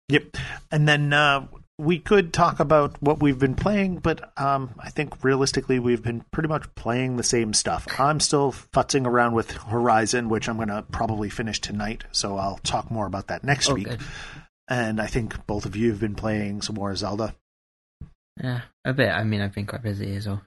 Yep. 0.09 0.37
And 0.71 0.87
then 0.87 1.13
uh, 1.13 1.47
we 1.77 1.99
could 1.99 2.31
talk 2.33 2.59
about 2.59 3.01
what 3.01 3.19
we've 3.21 3.39
been 3.39 3.55
playing, 3.55 3.97
but 3.97 4.31
um, 4.39 4.71
I 4.79 4.89
think 4.91 5.23
realistically 5.23 5.79
we've 5.79 6.03
been 6.03 6.23
pretty 6.31 6.47
much 6.49 6.73
playing 6.75 7.17
the 7.17 7.23
same 7.23 7.53
stuff. 7.53 7.87
I'm 7.99 8.19
still 8.19 8.51
futzing 8.51 9.05
around 9.07 9.33
with 9.33 9.51
Horizon, 9.51 10.29
which 10.29 10.47
I'm 10.47 10.57
going 10.57 10.67
to 10.69 10.83
probably 10.91 11.29
finish 11.29 11.59
tonight, 11.59 12.03
so 12.11 12.37
I'll 12.37 12.59
talk 12.63 12.91
more 12.91 13.07
about 13.07 13.27
that 13.27 13.43
next 13.43 13.69
Oh, 13.69 13.73
week. 13.73 13.87
good. 13.89 14.01
And 14.67 15.01
I 15.01 15.07
think 15.07 15.45
both 15.47 15.65
of 15.65 15.75
you 15.75 15.89
have 15.89 15.99
been 15.99 16.15
playing 16.15 16.61
some 16.61 16.75
more 16.75 16.95
Zelda. 16.95 17.35
Yeah, 18.41 18.61
a 18.83 18.93
bit. 18.93 19.09
I 19.09 19.23
mean, 19.23 19.41
I've 19.41 19.53
been 19.53 19.65
quite 19.65 19.83
busy 19.83 20.15
as 20.15 20.27
well. 20.27 20.41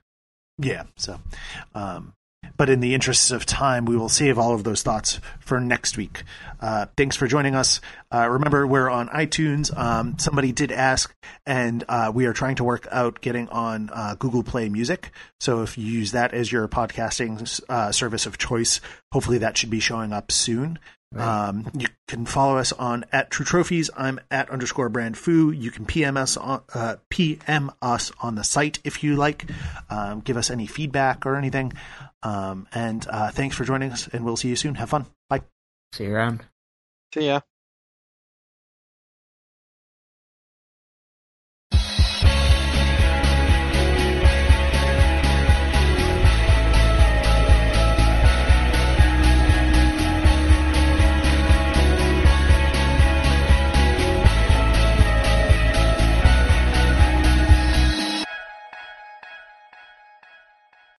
Yeah. 0.58 0.84
So, 0.96 1.20
um, 1.74 2.12
but 2.58 2.68
in 2.68 2.80
the 2.80 2.92
interests 2.92 3.30
of 3.30 3.46
time, 3.46 3.86
we 3.86 3.96
will 3.96 4.08
save 4.10 4.38
all 4.38 4.52
of 4.52 4.64
those 4.64 4.82
thoughts 4.82 5.20
for 5.40 5.60
next 5.60 5.96
week. 5.96 6.24
Uh, 6.60 6.86
thanks 6.96 7.16
for 7.16 7.26
joining 7.28 7.54
us. 7.54 7.80
Uh, 8.12 8.28
remember, 8.28 8.66
we're 8.66 8.90
on 8.90 9.08
iTunes. 9.08 9.74
Um, 9.74 10.18
somebody 10.18 10.52
did 10.52 10.72
ask, 10.72 11.14
and 11.46 11.84
uh, 11.88 12.10
we 12.12 12.26
are 12.26 12.32
trying 12.32 12.56
to 12.56 12.64
work 12.64 12.86
out 12.90 13.20
getting 13.20 13.48
on 13.48 13.90
uh, 13.92 14.16
Google 14.18 14.42
Play 14.42 14.68
Music. 14.68 15.12
So 15.40 15.62
if 15.62 15.78
you 15.78 15.86
use 15.86 16.12
that 16.12 16.34
as 16.34 16.50
your 16.50 16.66
podcasting 16.66 17.60
uh, 17.68 17.92
service 17.92 18.26
of 18.26 18.38
choice, 18.38 18.80
hopefully 19.12 19.38
that 19.38 19.56
should 19.56 19.70
be 19.70 19.80
showing 19.80 20.12
up 20.12 20.32
soon. 20.32 20.80
Right. 21.12 21.48
Um, 21.48 21.70
you 21.72 21.86
can 22.06 22.26
follow 22.26 22.58
us 22.58 22.72
on 22.72 23.04
at 23.12 23.30
True 23.30 23.46
Trophies. 23.46 23.88
I'm 23.96 24.20
at 24.30 24.50
underscore 24.50 24.90
brand 24.90 25.16
foo. 25.16 25.50
You 25.50 25.70
can 25.70 25.86
PM 25.86 26.16
us 26.16 26.36
on 26.36 26.62
uh, 26.74 26.96
PM 27.08 27.70
us 27.80 28.12
on 28.20 28.34
the 28.34 28.44
site 28.44 28.78
if 28.84 29.02
you 29.02 29.16
like. 29.16 29.50
Um, 29.88 30.20
give 30.20 30.36
us 30.36 30.50
any 30.50 30.66
feedback 30.66 31.24
or 31.24 31.36
anything. 31.36 31.72
Um, 32.22 32.66
and 32.74 33.06
uh, 33.08 33.30
thanks 33.30 33.56
for 33.56 33.64
joining 33.64 33.92
us, 33.92 34.08
and 34.08 34.24
we'll 34.24 34.36
see 34.36 34.48
you 34.48 34.56
soon. 34.56 34.74
Have 34.74 34.90
fun. 34.90 35.06
Bye. 35.30 35.42
See 35.92 36.04
you 36.04 36.14
around. 36.14 36.44
See 37.14 37.26
ya. 37.26 37.40